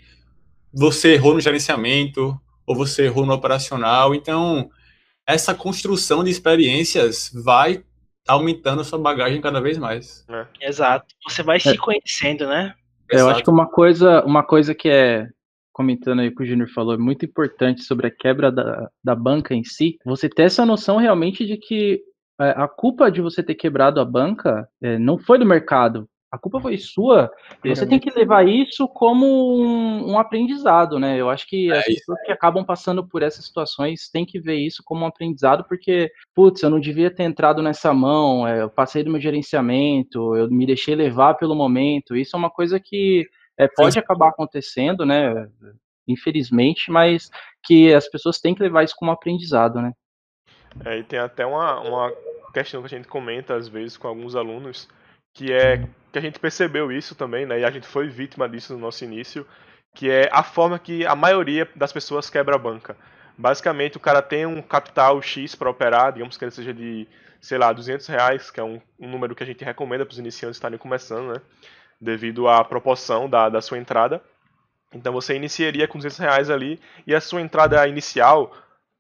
você 0.73 1.15
errou 1.15 1.33
no 1.33 1.41
gerenciamento 1.41 2.39
ou 2.65 2.73
você 2.73 3.03
errou 3.03 3.25
no 3.25 3.33
operacional. 3.33 4.15
Então, 4.15 4.69
essa 5.27 5.53
construção 5.53 6.23
de 6.23 6.31
experiências 6.31 7.29
vai 7.43 7.83
aumentando 8.25 8.79
a 8.79 8.85
sua 8.85 8.97
bagagem 8.97 9.41
cada 9.41 9.59
vez 9.59 9.77
mais. 9.77 10.25
É. 10.29 10.69
Exato. 10.69 11.13
Você 11.27 11.43
vai 11.43 11.59
se 11.59 11.71
é. 11.71 11.75
conhecendo, 11.77 12.47
né? 12.47 12.73
Eu 13.09 13.27
acho 13.27 13.43
que 13.43 13.49
uma 13.49 13.67
coisa, 13.67 14.23
uma 14.23 14.41
coisa 14.41 14.73
que 14.73 14.87
é 14.87 15.27
comentando 15.73 16.21
aí 16.21 16.33
que 16.33 16.41
o 16.41 16.45
Júnior 16.45 16.69
falou, 16.69 16.93
é 16.93 16.97
muito 16.97 17.25
importante 17.25 17.81
sobre 17.81 18.07
a 18.07 18.11
quebra 18.11 18.49
da, 18.49 18.89
da 19.03 19.13
banca 19.13 19.53
em 19.53 19.65
si, 19.65 19.97
você 20.05 20.29
ter 20.29 20.43
essa 20.43 20.65
noção 20.65 20.95
realmente 20.95 21.45
de 21.45 21.57
que 21.57 22.01
é, 22.39 22.51
a 22.51 22.67
culpa 22.67 23.11
de 23.11 23.19
você 23.21 23.43
ter 23.43 23.55
quebrado 23.55 23.99
a 23.99 24.05
banca 24.05 24.67
é, 24.81 24.97
não 24.97 25.17
foi 25.17 25.37
do 25.37 25.45
mercado, 25.45 26.07
a 26.31 26.37
culpa 26.37 26.61
foi 26.61 26.77
sua, 26.77 27.29
e 27.61 27.75
você 27.75 27.85
tem 27.85 27.99
que 27.99 28.09
levar 28.09 28.47
isso 28.47 28.87
como 28.87 29.25
um, 29.53 30.11
um 30.11 30.17
aprendizado, 30.17 30.97
né? 30.97 31.19
Eu 31.19 31.29
acho 31.29 31.45
que 31.45 31.69
é 31.69 31.77
as 31.77 31.83
pessoas 31.83 32.21
que 32.21 32.31
acabam 32.31 32.63
passando 32.63 33.05
por 33.05 33.21
essas 33.21 33.43
situações 33.43 34.09
têm 34.09 34.25
que 34.25 34.39
ver 34.39 34.55
isso 34.55 34.81
como 34.85 35.03
um 35.03 35.07
aprendizado, 35.07 35.65
porque, 35.65 36.09
putz, 36.33 36.63
eu 36.63 36.69
não 36.69 36.79
devia 36.79 37.13
ter 37.13 37.23
entrado 37.23 37.61
nessa 37.61 37.93
mão, 37.93 38.47
é, 38.47 38.61
eu 38.61 38.69
passei 38.69 39.03
do 39.03 39.11
meu 39.11 39.19
gerenciamento, 39.19 40.33
eu 40.37 40.49
me 40.49 40.65
deixei 40.65 40.95
levar 40.95 41.33
pelo 41.33 41.53
momento. 41.53 42.15
Isso 42.15 42.33
é 42.33 42.39
uma 42.39 42.49
coisa 42.49 42.79
que 42.79 43.27
é, 43.57 43.67
pode 43.67 43.95
Sim. 43.95 43.99
acabar 43.99 44.29
acontecendo, 44.29 45.05
né? 45.05 45.49
Infelizmente, 46.07 46.89
mas 46.89 47.29
que 47.61 47.93
as 47.93 48.07
pessoas 48.07 48.39
têm 48.39 48.55
que 48.55 48.63
levar 48.63 48.85
isso 48.85 48.95
como 48.97 49.11
aprendizado, 49.11 49.81
né? 49.81 49.91
É, 50.85 50.97
e 50.97 51.03
tem 51.03 51.19
até 51.19 51.45
uma, 51.45 51.81
uma 51.81 52.13
questão 52.53 52.81
que 52.81 52.85
a 52.85 52.97
gente 52.97 53.09
comenta 53.09 53.53
às 53.53 53.67
vezes 53.67 53.97
com 53.97 54.07
alguns 54.07 54.33
alunos 54.33 54.87
que 55.33 55.51
é 55.51 55.87
que 56.11 56.19
a 56.19 56.21
gente 56.21 56.39
percebeu 56.39 56.91
isso 56.91 57.15
também, 57.15 57.45
né? 57.45 57.59
E 57.59 57.65
a 57.65 57.71
gente 57.71 57.87
foi 57.87 58.07
vítima 58.09 58.47
disso 58.47 58.73
no 58.73 58.79
nosso 58.79 59.03
início, 59.03 59.45
que 59.93 60.09
é 60.09 60.29
a 60.31 60.43
forma 60.43 60.77
que 60.77 61.05
a 61.05 61.15
maioria 61.15 61.67
das 61.75 61.91
pessoas 61.91 62.29
quebra 62.29 62.55
a 62.55 62.59
banca. 62.59 62.97
Basicamente, 63.37 63.97
o 63.97 63.99
cara 63.99 64.21
tem 64.21 64.45
um 64.45 64.61
capital 64.61 65.21
X 65.21 65.55
para 65.55 65.69
operar, 65.69 66.13
digamos 66.13 66.37
que 66.37 66.43
ele 66.43 66.51
seja 66.51 66.73
de, 66.73 67.07
sei 67.39 67.57
lá, 67.57 67.71
200 67.71 68.05
reais, 68.07 68.51
que 68.51 68.59
é 68.59 68.63
um, 68.63 68.79
um 68.99 69.09
número 69.09 69.35
que 69.35 69.43
a 69.43 69.45
gente 69.45 69.63
recomenda 69.63 70.05
para 70.05 70.13
os 70.13 70.19
iniciantes 70.19 70.57
estarem 70.57 70.77
começando, 70.77 71.33
né? 71.33 71.41
Devido 71.99 72.47
à 72.47 72.63
proporção 72.63 73.29
da, 73.29 73.49
da 73.49 73.61
sua 73.61 73.77
entrada. 73.77 74.21
Então 74.93 75.13
você 75.13 75.35
iniciaria 75.35 75.87
com 75.87 75.97
200 75.97 76.17
reais 76.17 76.49
ali 76.49 76.79
e 77.07 77.15
a 77.15 77.21
sua 77.21 77.41
entrada 77.41 77.87
inicial 77.87 78.53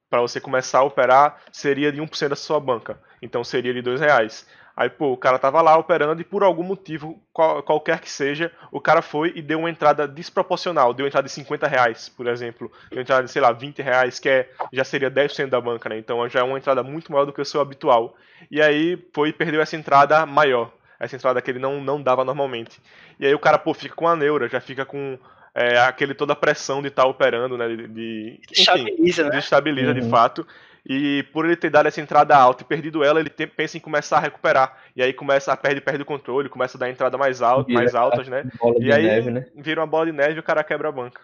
para 0.09 0.21
você 0.21 0.39
começar 0.39 0.79
a 0.79 0.83
operar 0.83 1.41
seria 1.51 1.91
de 1.91 2.01
1% 2.01 2.29
da 2.29 2.35
sua 2.35 2.59
banca. 2.59 2.99
Então 3.21 3.43
seria 3.43 3.73
de 3.73 3.81
2 3.81 3.99
reais. 3.99 4.47
Aí, 4.75 4.89
pô, 4.89 5.11
o 5.11 5.17
cara 5.17 5.37
tava 5.37 5.61
lá 5.61 5.77
operando 5.77 6.21
e 6.21 6.23
por 6.23 6.43
algum 6.43 6.63
motivo, 6.63 7.21
qual, 7.33 7.61
qualquer 7.61 7.99
que 7.99 8.09
seja, 8.09 8.51
o 8.71 8.79
cara 8.79 9.01
foi 9.01 9.33
e 9.35 9.41
deu 9.41 9.59
uma 9.59 9.69
entrada 9.69 10.07
desproporcional. 10.07 10.93
Deu 10.93 11.03
uma 11.03 11.09
entrada 11.09 11.27
de 11.27 11.33
50 11.33 11.67
reais, 11.67 12.09
por 12.09 12.27
exemplo. 12.27 12.71
Deu 12.89 12.97
uma 12.97 13.01
entrada 13.01 13.23
de, 13.23 13.31
sei 13.31 13.41
lá, 13.41 13.51
20 13.51 13.81
reais, 13.81 14.19
que 14.19 14.29
é, 14.29 14.49
já 14.71 14.83
seria 14.83 15.11
10% 15.11 15.49
da 15.49 15.59
banca, 15.59 15.89
né? 15.89 15.97
Então 15.97 16.27
já 16.29 16.39
é 16.39 16.43
uma 16.43 16.57
entrada 16.57 16.81
muito 16.83 17.11
maior 17.11 17.25
do 17.25 17.33
que 17.33 17.41
o 17.41 17.45
seu 17.45 17.61
habitual. 17.61 18.15
E 18.49 18.61
aí 18.61 18.97
foi 19.13 19.29
e 19.29 19.33
perdeu 19.33 19.61
essa 19.61 19.75
entrada 19.75 20.25
maior. 20.25 20.71
Essa 20.99 21.15
entrada 21.15 21.41
que 21.41 21.51
ele 21.51 21.59
não, 21.59 21.81
não 21.81 22.01
dava 22.01 22.23
normalmente. 22.23 22.79
E 23.19 23.25
aí 23.25 23.33
o 23.33 23.39
cara, 23.39 23.57
pô, 23.57 23.73
fica 23.73 23.95
com 23.95 24.07
a 24.07 24.15
neura, 24.15 24.47
já 24.47 24.61
fica 24.61 24.85
com 24.85 25.17
é, 25.53 25.79
aquele 25.79 26.13
toda 26.13 26.33
a 26.33 26.35
pressão 26.35 26.81
de 26.81 26.87
estar 26.87 27.03
tá 27.03 27.07
operando, 27.07 27.57
né? 27.57 27.67
De, 27.67 27.87
de, 27.87 28.39
enfim, 28.49 28.61
estabiliza, 28.61 29.29
né? 29.29 29.39
Estabiliza 29.39 29.87
uhum. 29.89 29.99
de 29.99 30.09
fato. 30.09 30.47
E 30.85 31.23
por 31.31 31.45
ele 31.45 31.55
ter 31.55 31.69
dado 31.69 31.87
essa 31.87 32.01
entrada 32.01 32.35
alta 32.35 32.63
e 32.63 32.65
perdido 32.65 33.03
ela, 33.03 33.19
ele 33.19 33.29
tem, 33.29 33.47
pensa 33.47 33.77
em 33.77 33.79
começar 33.79 34.17
a 34.17 34.21
recuperar. 34.21 34.77
E 34.95 35.01
aí 35.01 35.13
começa 35.13 35.53
a 35.53 35.57
perde, 35.57 35.81
perde 35.81 36.01
o 36.01 36.05
controle, 36.05 36.49
começa 36.49 36.77
a 36.77 36.79
dar 36.79 36.89
entrada 36.89 37.17
mais, 37.17 37.41
alta, 37.41 37.71
mais 37.71 37.93
altas, 37.93 38.27
né? 38.27 38.43
E 38.79 38.91
aí 38.91 39.03
neve, 39.03 39.31
né? 39.31 39.45
vira 39.55 39.81
uma 39.81 39.87
bola 39.87 40.07
de 40.07 40.11
neve 40.11 40.35
e 40.35 40.39
o 40.39 40.43
cara 40.43 40.63
quebra 40.63 40.89
a 40.89 40.91
banca. 40.91 41.21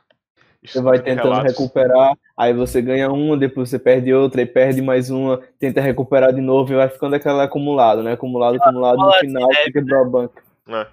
Você 0.63 0.82
vai 0.82 1.00
tentando 1.00 1.30
relatos. 1.30 1.52
recuperar, 1.52 2.13
aí 2.36 2.54
você 2.54 2.82
ganha 2.82 3.10
uma, 3.12 3.38
depois 3.38 3.70
você 3.70 3.80
perde 3.80 4.13
outra, 4.13 4.41
e 4.41 4.46
perde 4.46 4.82
mais 4.82 5.10
uma, 5.10 5.41
tenta 5.60 5.80
recuperar 5.80 6.34
de 6.34 6.41
novo 6.41 6.74
e 6.74 6.76
vai 6.76 6.89
ficando 6.89 7.15
aquela 7.15 7.43
acumulado, 7.43 8.04
né? 8.04 8.13
Acumulado, 8.13 8.56
acumulado, 8.56 8.98
no 8.98 9.12
final 9.13 9.48
você 9.48 9.72
quebrou 9.72 10.02
a 10.02 10.06
banca. 10.06 10.43
É. 10.67 10.88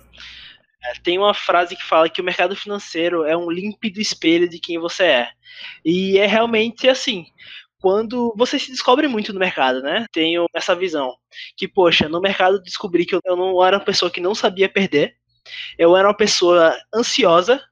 É, 0.84 0.92
tem 1.02 1.18
uma 1.18 1.32
frase 1.32 1.74
que 1.74 1.82
fala 1.82 2.10
que 2.10 2.20
o 2.20 2.24
mercado 2.24 2.54
financeiro 2.54 3.24
é 3.24 3.34
um 3.34 3.50
límpido 3.50 4.00
espelho 4.00 4.48
de 4.48 4.58
quem 4.58 4.78
você 4.78 5.04
é. 5.04 5.28
E 5.82 6.18
é 6.18 6.26
realmente 6.26 6.88
assim 6.88 7.24
quando 7.84 8.32
você 8.34 8.58
se 8.58 8.70
descobre 8.70 9.06
muito 9.06 9.30
no 9.30 9.38
mercado, 9.38 9.82
né? 9.82 10.06
Tenho 10.10 10.46
essa 10.54 10.74
visão 10.74 11.14
que, 11.54 11.68
poxa, 11.68 12.08
no 12.08 12.18
mercado 12.18 12.62
descobri 12.62 13.04
que 13.04 13.14
eu 13.14 13.20
não 13.36 13.62
era 13.62 13.76
uma 13.76 13.84
pessoa 13.84 14.10
que 14.10 14.22
não 14.22 14.34
sabia 14.34 14.70
perder, 14.70 15.16
eu 15.78 15.94
era 15.94 16.08
uma 16.08 16.16
pessoa 16.16 16.74
ansiosa, 16.94 17.62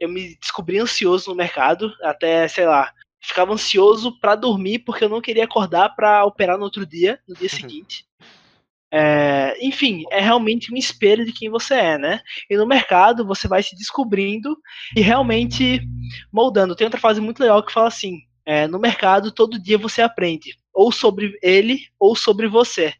eu 0.00 0.08
me 0.08 0.36
descobri 0.40 0.80
ansioso 0.80 1.30
no 1.30 1.36
mercado, 1.36 1.94
até, 2.02 2.48
sei 2.48 2.66
lá, 2.66 2.92
ficava 3.22 3.52
ansioso 3.52 4.18
para 4.18 4.34
dormir 4.34 4.80
porque 4.80 5.04
eu 5.04 5.08
não 5.08 5.20
queria 5.20 5.44
acordar 5.44 5.90
para 5.90 6.24
operar 6.24 6.58
no 6.58 6.64
outro 6.64 6.84
dia, 6.84 7.20
no 7.28 7.36
dia 7.36 7.46
seguinte. 7.48 8.04
É, 8.92 9.56
enfim, 9.64 10.02
é 10.10 10.20
realmente 10.20 10.74
um 10.74 10.76
espelho 10.76 11.24
de 11.24 11.32
quem 11.32 11.48
você 11.48 11.74
é, 11.74 11.96
né? 11.96 12.20
E 12.50 12.56
no 12.56 12.66
mercado 12.66 13.24
você 13.24 13.46
vai 13.46 13.62
se 13.62 13.76
descobrindo 13.76 14.58
e 14.96 15.00
realmente 15.00 15.80
moldando. 16.32 16.74
Tem 16.74 16.86
outra 16.86 16.98
frase 16.98 17.20
muito 17.20 17.38
legal 17.38 17.62
que 17.62 17.72
fala 17.72 17.86
assim: 17.86 18.18
é, 18.44 18.66
no 18.66 18.78
mercado 18.78 19.32
todo 19.32 19.60
dia 19.60 19.78
você 19.78 20.02
aprende, 20.02 20.58
ou 20.72 20.90
sobre 20.90 21.38
ele 21.42 21.86
ou 21.98 22.14
sobre 22.16 22.48
você. 22.48 22.94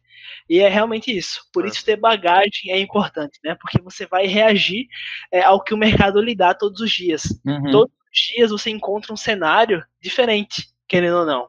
E 0.49 0.59
é 0.59 0.67
realmente 0.67 1.15
isso. 1.15 1.45
Por 1.53 1.65
é. 1.65 1.69
isso 1.69 1.85
ter 1.85 1.95
bagagem 1.95 2.71
é 2.71 2.79
importante, 2.79 3.39
né? 3.43 3.55
Porque 3.55 3.81
você 3.81 4.05
vai 4.05 4.27
reagir 4.27 4.87
é, 5.31 5.41
ao 5.41 5.63
que 5.63 5.73
o 5.73 5.77
mercado 5.77 6.21
lhe 6.21 6.35
dá 6.35 6.53
todos 6.53 6.81
os 6.81 6.91
dias. 6.91 7.23
Uhum. 7.45 7.71
Todos 7.71 7.93
os 8.11 8.19
dias 8.35 8.51
você 8.51 8.69
encontra 8.69 9.13
um 9.13 9.17
cenário 9.17 9.83
diferente, 10.01 10.67
querendo 10.87 11.19
ou 11.19 11.25
não. 11.25 11.47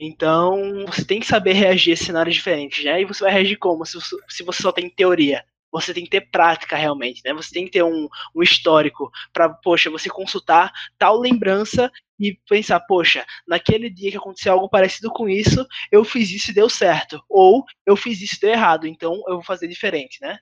Então, 0.00 0.86
você 0.86 1.04
tem 1.04 1.20
que 1.20 1.26
saber 1.26 1.52
reagir 1.52 1.92
a 1.92 1.96
cenários 1.96 2.34
diferentes, 2.34 2.84
né? 2.84 3.02
E 3.02 3.04
você 3.04 3.22
vai 3.22 3.32
reagir 3.32 3.56
como? 3.56 3.84
Se, 3.84 3.98
se 4.28 4.42
você 4.42 4.62
só 4.62 4.72
tem 4.72 4.88
teoria. 4.88 5.44
Você 5.72 5.94
tem 5.94 6.04
que 6.04 6.10
ter 6.10 6.30
prática 6.30 6.76
realmente, 6.76 7.22
né? 7.24 7.32
Você 7.34 7.52
tem 7.52 7.64
que 7.64 7.70
ter 7.70 7.82
um, 7.82 8.08
um 8.34 8.42
histórico 8.42 9.10
para, 9.32 9.48
poxa, 9.48 9.90
você 9.90 10.08
consultar 10.08 10.72
tal 10.98 11.18
lembrança 11.18 11.90
e 12.18 12.38
pensar, 12.48 12.80
poxa, 12.80 13.24
naquele 13.46 13.88
dia 13.88 14.10
que 14.10 14.16
aconteceu 14.16 14.52
algo 14.52 14.68
parecido 14.68 15.10
com 15.10 15.28
isso, 15.28 15.66
eu 15.90 16.04
fiz 16.04 16.30
isso 16.30 16.50
e 16.50 16.54
deu 16.54 16.68
certo. 16.68 17.22
Ou 17.28 17.64
eu 17.86 17.96
fiz 17.96 18.20
isso 18.20 18.36
e 18.36 18.40
deu 18.40 18.50
errado, 18.50 18.86
então 18.86 19.22
eu 19.28 19.34
vou 19.34 19.44
fazer 19.44 19.68
diferente, 19.68 20.18
né? 20.20 20.38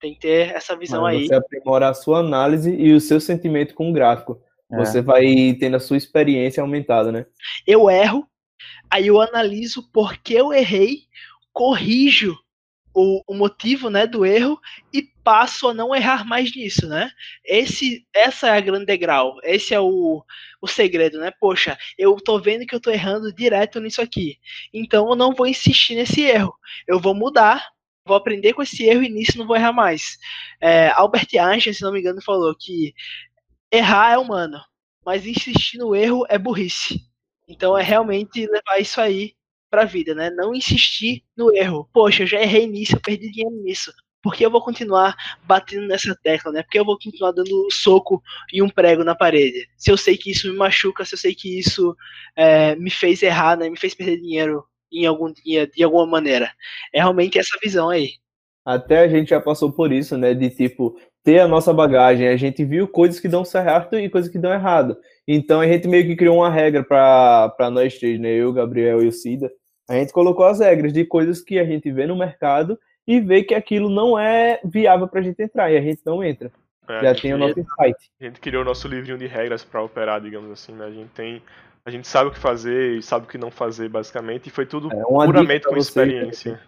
Tem 0.00 0.14
que 0.14 0.20
ter 0.20 0.54
essa 0.54 0.76
visão 0.76 1.02
Mas 1.02 1.16
aí. 1.16 1.26
Você 1.26 1.34
aprimora 1.34 1.88
a 1.88 1.94
sua 1.94 2.20
análise 2.20 2.74
e 2.74 2.92
o 2.92 3.00
seu 3.00 3.20
sentimento 3.20 3.74
com 3.74 3.90
o 3.90 3.92
gráfico. 3.92 4.40
É. 4.72 4.76
Você 4.78 5.02
vai 5.02 5.54
tendo 5.58 5.76
a 5.76 5.80
sua 5.80 5.96
experiência 5.96 6.62
aumentada, 6.62 7.12
né? 7.12 7.26
Eu 7.66 7.90
erro, 7.90 8.26
Aí 8.90 9.06
eu 9.06 9.20
analiso 9.20 9.88
por 9.92 10.16
que 10.18 10.34
eu 10.34 10.52
errei, 10.52 11.02
corrijo 11.52 12.36
o, 12.94 13.22
o, 13.26 13.34
motivo 13.34 13.88
né, 13.88 14.06
do 14.06 14.24
erro 14.24 14.58
e 14.92 15.02
passo 15.22 15.68
a 15.68 15.74
não 15.74 15.94
errar 15.94 16.24
mais 16.24 16.54
nisso, 16.54 16.88
né? 16.88 17.10
Esse, 17.44 18.06
essa 18.14 18.48
é 18.48 18.58
a 18.58 18.60
grande 18.60 18.86
degrau, 18.86 19.38
esse 19.44 19.74
é 19.74 19.80
o, 19.80 20.24
o 20.60 20.66
segredo, 20.66 21.18
né? 21.18 21.30
Poxa, 21.40 21.78
eu 21.96 22.16
tô 22.16 22.38
vendo 22.40 22.66
que 22.66 22.74
eu 22.74 22.80
tô 22.80 22.90
errando 22.90 23.32
direto 23.32 23.80
nisso 23.80 24.02
aqui, 24.02 24.38
então 24.72 25.08
eu 25.08 25.16
não 25.16 25.34
vou 25.34 25.46
insistir 25.46 25.94
nesse 25.94 26.22
erro, 26.22 26.54
eu 26.86 26.98
vou 26.98 27.14
mudar, 27.14 27.68
vou 28.04 28.16
aprender 28.16 28.52
com 28.54 28.62
esse 28.62 28.84
erro 28.84 29.02
e 29.02 29.08
nisso 29.08 29.38
não 29.38 29.46
vou 29.46 29.56
errar 29.56 29.72
mais. 29.72 30.18
É, 30.60 30.88
Albert 30.90 31.28
Einstein, 31.38 31.72
se 31.72 31.82
não 31.82 31.92
me 31.92 32.00
engano, 32.00 32.22
falou 32.22 32.54
que 32.58 32.94
errar 33.70 34.12
é 34.12 34.18
humano, 34.18 34.60
mas 35.04 35.26
insistir 35.26 35.78
no 35.78 35.94
erro 35.94 36.26
é 36.28 36.38
burrice. 36.38 37.00
Então 37.48 37.76
é 37.76 37.82
realmente 37.82 38.46
levar 38.46 38.80
isso 38.80 39.00
aí 39.00 39.34
pra 39.70 39.84
vida, 39.84 40.14
né? 40.14 40.30
Não 40.30 40.54
insistir 40.54 41.22
no 41.36 41.54
erro. 41.54 41.88
Poxa, 41.92 42.24
eu 42.24 42.26
já 42.26 42.42
errei 42.42 42.66
nisso, 42.66 42.96
eu 42.96 43.00
perdi 43.00 43.30
dinheiro 43.30 43.62
nisso. 43.62 43.92
Por 44.22 44.34
que 44.34 44.44
eu 44.44 44.50
vou 44.50 44.62
continuar 44.62 45.16
batendo 45.44 45.86
nessa 45.86 46.14
tecla, 46.22 46.52
né? 46.52 46.62
Por 46.62 46.70
que 46.70 46.78
eu 46.78 46.84
vou 46.84 46.98
continuar 46.98 47.32
dando 47.32 47.70
soco 47.70 48.22
e 48.52 48.60
um 48.60 48.68
prego 48.68 49.02
na 49.02 49.14
parede? 49.14 49.66
Se 49.78 49.90
eu 49.90 49.96
sei 49.96 50.16
que 50.16 50.30
isso 50.30 50.50
me 50.50 50.58
machuca, 50.58 51.04
se 51.04 51.14
eu 51.14 51.18
sei 51.18 51.34
que 51.34 51.58
isso 51.58 51.96
é, 52.36 52.76
me 52.76 52.90
fez 52.90 53.22
errar, 53.22 53.56
né? 53.56 53.70
Me 53.70 53.78
fez 53.78 53.94
perder 53.94 54.20
dinheiro 54.20 54.62
em 54.92 55.06
algum 55.06 55.32
dia, 55.32 55.66
de 55.66 55.82
alguma 55.82 56.04
maneira. 56.04 56.50
É 56.92 56.98
realmente 56.98 57.38
essa 57.38 57.56
visão 57.62 57.88
aí. 57.88 58.10
Até 58.64 59.00
a 59.00 59.08
gente 59.08 59.30
já 59.30 59.40
passou 59.40 59.72
por 59.72 59.90
isso, 59.90 60.18
né? 60.18 60.34
De 60.34 60.50
tipo, 60.50 61.00
ter 61.24 61.40
a 61.40 61.48
nossa 61.48 61.72
bagagem. 61.72 62.28
A 62.28 62.36
gente 62.36 62.62
viu 62.64 62.86
coisas 62.86 63.18
que 63.18 63.28
dão 63.28 63.44
certo 63.44 63.96
e 63.96 64.10
coisas 64.10 64.30
que 64.30 64.38
dão 64.38 64.52
errado. 64.52 64.98
Então 65.26 65.60
a 65.60 65.66
gente 65.66 65.88
meio 65.88 66.06
que 66.06 66.16
criou 66.16 66.36
uma 66.36 66.50
regra 66.50 66.84
para 66.84 67.70
nós 67.70 67.98
três, 67.98 68.20
né? 68.20 68.34
Eu, 68.34 68.52
Gabriel 68.52 69.02
e 69.02 69.08
o 69.08 69.12
Cida. 69.12 69.50
A 69.90 69.94
gente 69.94 70.12
colocou 70.12 70.46
as 70.46 70.60
regras 70.60 70.92
de 70.92 71.04
coisas 71.04 71.40
que 71.40 71.58
a 71.58 71.64
gente 71.64 71.90
vê 71.90 72.06
no 72.06 72.14
mercado 72.14 72.78
e 73.04 73.18
vê 73.18 73.42
que 73.42 73.54
aquilo 73.54 73.90
não 73.90 74.16
é 74.16 74.60
viável 74.64 75.08
para 75.08 75.18
a 75.18 75.22
gente 75.24 75.42
entrar 75.42 75.68
e 75.68 75.76
a 75.76 75.80
gente 75.80 76.00
não 76.06 76.22
entra. 76.22 76.52
É, 76.88 77.02
Já 77.02 77.14
tem 77.20 77.34
o 77.34 77.38
nosso 77.38 77.58
insight. 77.58 77.96
A 78.20 78.24
gente 78.24 78.38
criou 78.38 78.62
o 78.62 78.64
nosso 78.64 78.86
livrinho 78.86 79.18
de 79.18 79.26
regras 79.26 79.64
para 79.64 79.82
operar, 79.82 80.20
digamos 80.20 80.48
assim, 80.52 80.72
né? 80.72 80.84
A 80.84 80.92
gente 80.92 81.08
tem 81.08 81.42
a 81.84 81.90
gente 81.90 82.06
sabe 82.06 82.30
o 82.30 82.32
que 82.32 82.38
fazer 82.38 82.98
e 82.98 83.02
sabe 83.02 83.24
o 83.24 83.28
que 83.28 83.36
não 83.36 83.50
fazer, 83.50 83.88
basicamente, 83.88 84.46
e 84.46 84.50
foi 84.50 84.64
tudo 84.64 84.92
é, 84.92 85.02
puramente 85.02 85.66
com 85.66 85.76
experiência. 85.76 86.60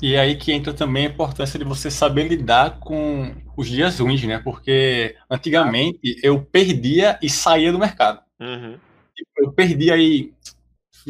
E 0.00 0.16
aí 0.16 0.36
que 0.36 0.50
entra 0.50 0.72
também 0.72 1.06
a 1.06 1.10
importância 1.10 1.58
de 1.58 1.64
você 1.64 1.90
saber 1.90 2.26
lidar 2.26 2.78
com 2.78 3.34
os 3.54 3.68
dias 3.68 3.98
ruins, 3.98 4.24
né? 4.24 4.40
Porque 4.42 5.14
antigamente 5.28 6.18
eu 6.22 6.40
perdia 6.40 7.18
e 7.20 7.28
saía 7.28 7.70
do 7.70 7.78
mercado. 7.78 8.22
Uhum. 8.40 8.78
Eu 9.36 9.52
perdia 9.52 9.96
e 9.98 10.32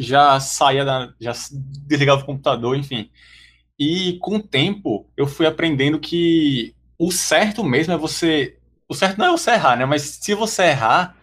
já 0.01 0.39
saía 0.39 0.85
da. 0.85 1.13
já 1.19 1.33
desligava 1.87 2.21
o 2.21 2.25
computador, 2.25 2.75
enfim. 2.77 3.09
E 3.77 4.17
com 4.21 4.37
o 4.37 4.43
tempo 4.43 5.07
eu 5.15 5.27
fui 5.27 5.45
aprendendo 5.45 5.99
que 5.99 6.75
o 6.97 7.11
certo 7.11 7.63
mesmo 7.63 7.93
é 7.93 7.97
você. 7.97 8.57
O 8.87 8.95
certo 8.95 9.17
não 9.17 9.27
é 9.27 9.31
você 9.31 9.51
errar, 9.51 9.75
né? 9.77 9.85
Mas 9.85 10.01
se 10.21 10.33
você 10.33 10.63
errar, 10.63 11.15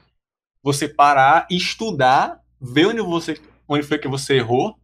você 0.63 0.89
parar 0.89 1.47
estudar, 1.51 2.41
ver 2.61 2.87
onde, 2.87 3.01
você, 3.01 3.41
onde 3.69 3.83
foi 3.85 3.99
que 3.99 4.09
você 4.09 4.37
errou 4.37 4.79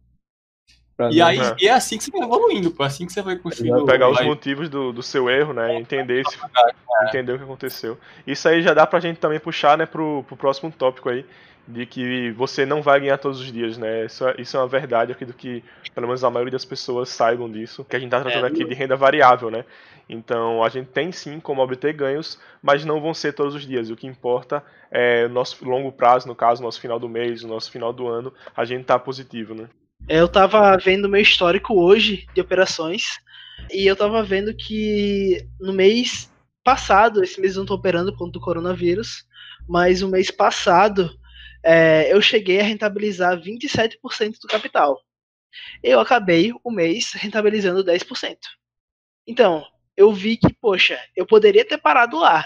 e 1.11 1.21
aí 1.21 1.39
e 1.59 1.67
é 1.67 1.71
assim 1.71 1.97
que 1.97 2.03
você 2.03 2.11
vai 2.11 2.21
evoluindo, 2.21 2.71
pô, 2.71 2.83
é 2.83 2.87
assim 2.87 3.05
que 3.05 3.13
você 3.13 3.21
vai 3.21 3.35
construindo. 3.35 3.85
Pegar 3.85 4.09
os 4.09 4.21
motivos 4.21 4.69
do, 4.69 4.93
do 4.93 5.01
seu 5.01 5.29
erro, 5.29 5.53
né? 5.53 5.75
Entender, 5.75 6.23
se, 6.29 6.37
é. 6.37 7.07
entender 7.07 7.33
o 7.33 7.37
que 7.37 7.43
aconteceu. 7.43 7.97
Isso 8.27 8.47
aí 8.47 8.61
já 8.61 8.73
dá 8.73 8.85
pra 8.85 8.99
gente 8.99 9.17
também 9.17 9.39
puxar, 9.39 9.77
né, 9.77 9.85
pro, 9.85 10.23
pro 10.27 10.37
próximo 10.37 10.71
tópico 10.71 11.09
aí, 11.09 11.25
de 11.67 11.85
que 11.85 12.31
você 12.31 12.65
não 12.65 12.81
vai 12.81 12.99
ganhar 12.99 13.17
todos 13.17 13.39
os 13.39 13.51
dias, 13.51 13.77
né? 13.77 14.05
Isso, 14.05 14.27
é, 14.27 14.35
isso 14.37 14.55
é 14.55 14.59
uma 14.59 14.67
verdade, 14.67 15.11
aqui 15.11 15.25
do 15.25 15.33
que 15.33 15.63
pelo 15.95 16.07
menos 16.07 16.23
a 16.23 16.29
maioria 16.29 16.51
das 16.51 16.65
pessoas 16.65 17.09
saibam 17.09 17.49
disso, 17.51 17.83
que 17.83 17.95
a 17.95 17.99
gente 17.99 18.11
tá 18.11 18.21
tratando 18.21 18.45
é, 18.45 18.49
aqui 18.49 18.63
de 18.63 18.73
renda 18.75 18.95
variável, 18.95 19.49
né? 19.49 19.65
Então 20.07 20.63
a 20.63 20.69
gente 20.69 20.87
tem 20.87 21.11
sim 21.11 21.39
como 21.39 21.61
obter 21.61 21.93
ganhos, 21.93 22.39
mas 22.61 22.85
não 22.85 23.01
vão 23.01 23.13
ser 23.13 23.33
todos 23.33 23.55
os 23.55 23.65
dias. 23.65 23.89
O 23.89 23.95
que 23.95 24.05
importa 24.05 24.63
é 24.91 25.25
o 25.25 25.29
nosso 25.29 25.67
longo 25.67 25.91
prazo, 25.91 26.27
no 26.27 26.35
caso, 26.35 26.61
nosso 26.61 26.79
final 26.79 26.99
do 26.99 27.09
mês, 27.09 27.43
o 27.43 27.47
nosso 27.47 27.71
final 27.71 27.91
do 27.91 28.07
ano, 28.07 28.33
a 28.55 28.63
gente 28.63 28.83
tá 28.83 28.99
positivo, 28.99 29.55
né? 29.55 29.67
Eu 30.07 30.27
tava 30.27 30.77
vendo 30.77 31.07
meu 31.07 31.21
histórico 31.21 31.79
hoje 31.79 32.27
de 32.33 32.41
operações 32.41 33.19
e 33.71 33.87
eu 33.87 33.95
tava 33.95 34.21
vendo 34.21 34.53
que 34.53 35.47
no 35.59 35.71
mês 35.71 36.31
passado, 36.63 37.23
esse 37.23 37.39
mês 37.39 37.55
eu 37.55 37.61
não 37.61 37.65
tô 37.65 37.75
operando 37.75 38.11
por 38.11 38.19
conta 38.19 38.33
do 38.33 38.41
coronavírus, 38.41 39.25
mas 39.67 40.01
o 40.01 40.09
mês 40.09 40.29
passado 40.29 41.09
é, 41.63 42.13
eu 42.13 42.21
cheguei 42.21 42.59
a 42.59 42.63
rentabilizar 42.63 43.39
27% 43.41 44.39
do 44.41 44.47
capital. 44.47 44.99
Eu 45.81 45.99
acabei 45.99 46.51
o 46.63 46.71
mês 46.71 47.13
rentabilizando 47.13 47.83
10%. 47.83 48.37
Então, 49.25 49.65
eu 49.95 50.11
vi 50.11 50.35
que, 50.35 50.53
poxa, 50.53 50.99
eu 51.15 51.25
poderia 51.25 51.63
ter 51.63 51.77
parado 51.77 52.17
lá, 52.17 52.45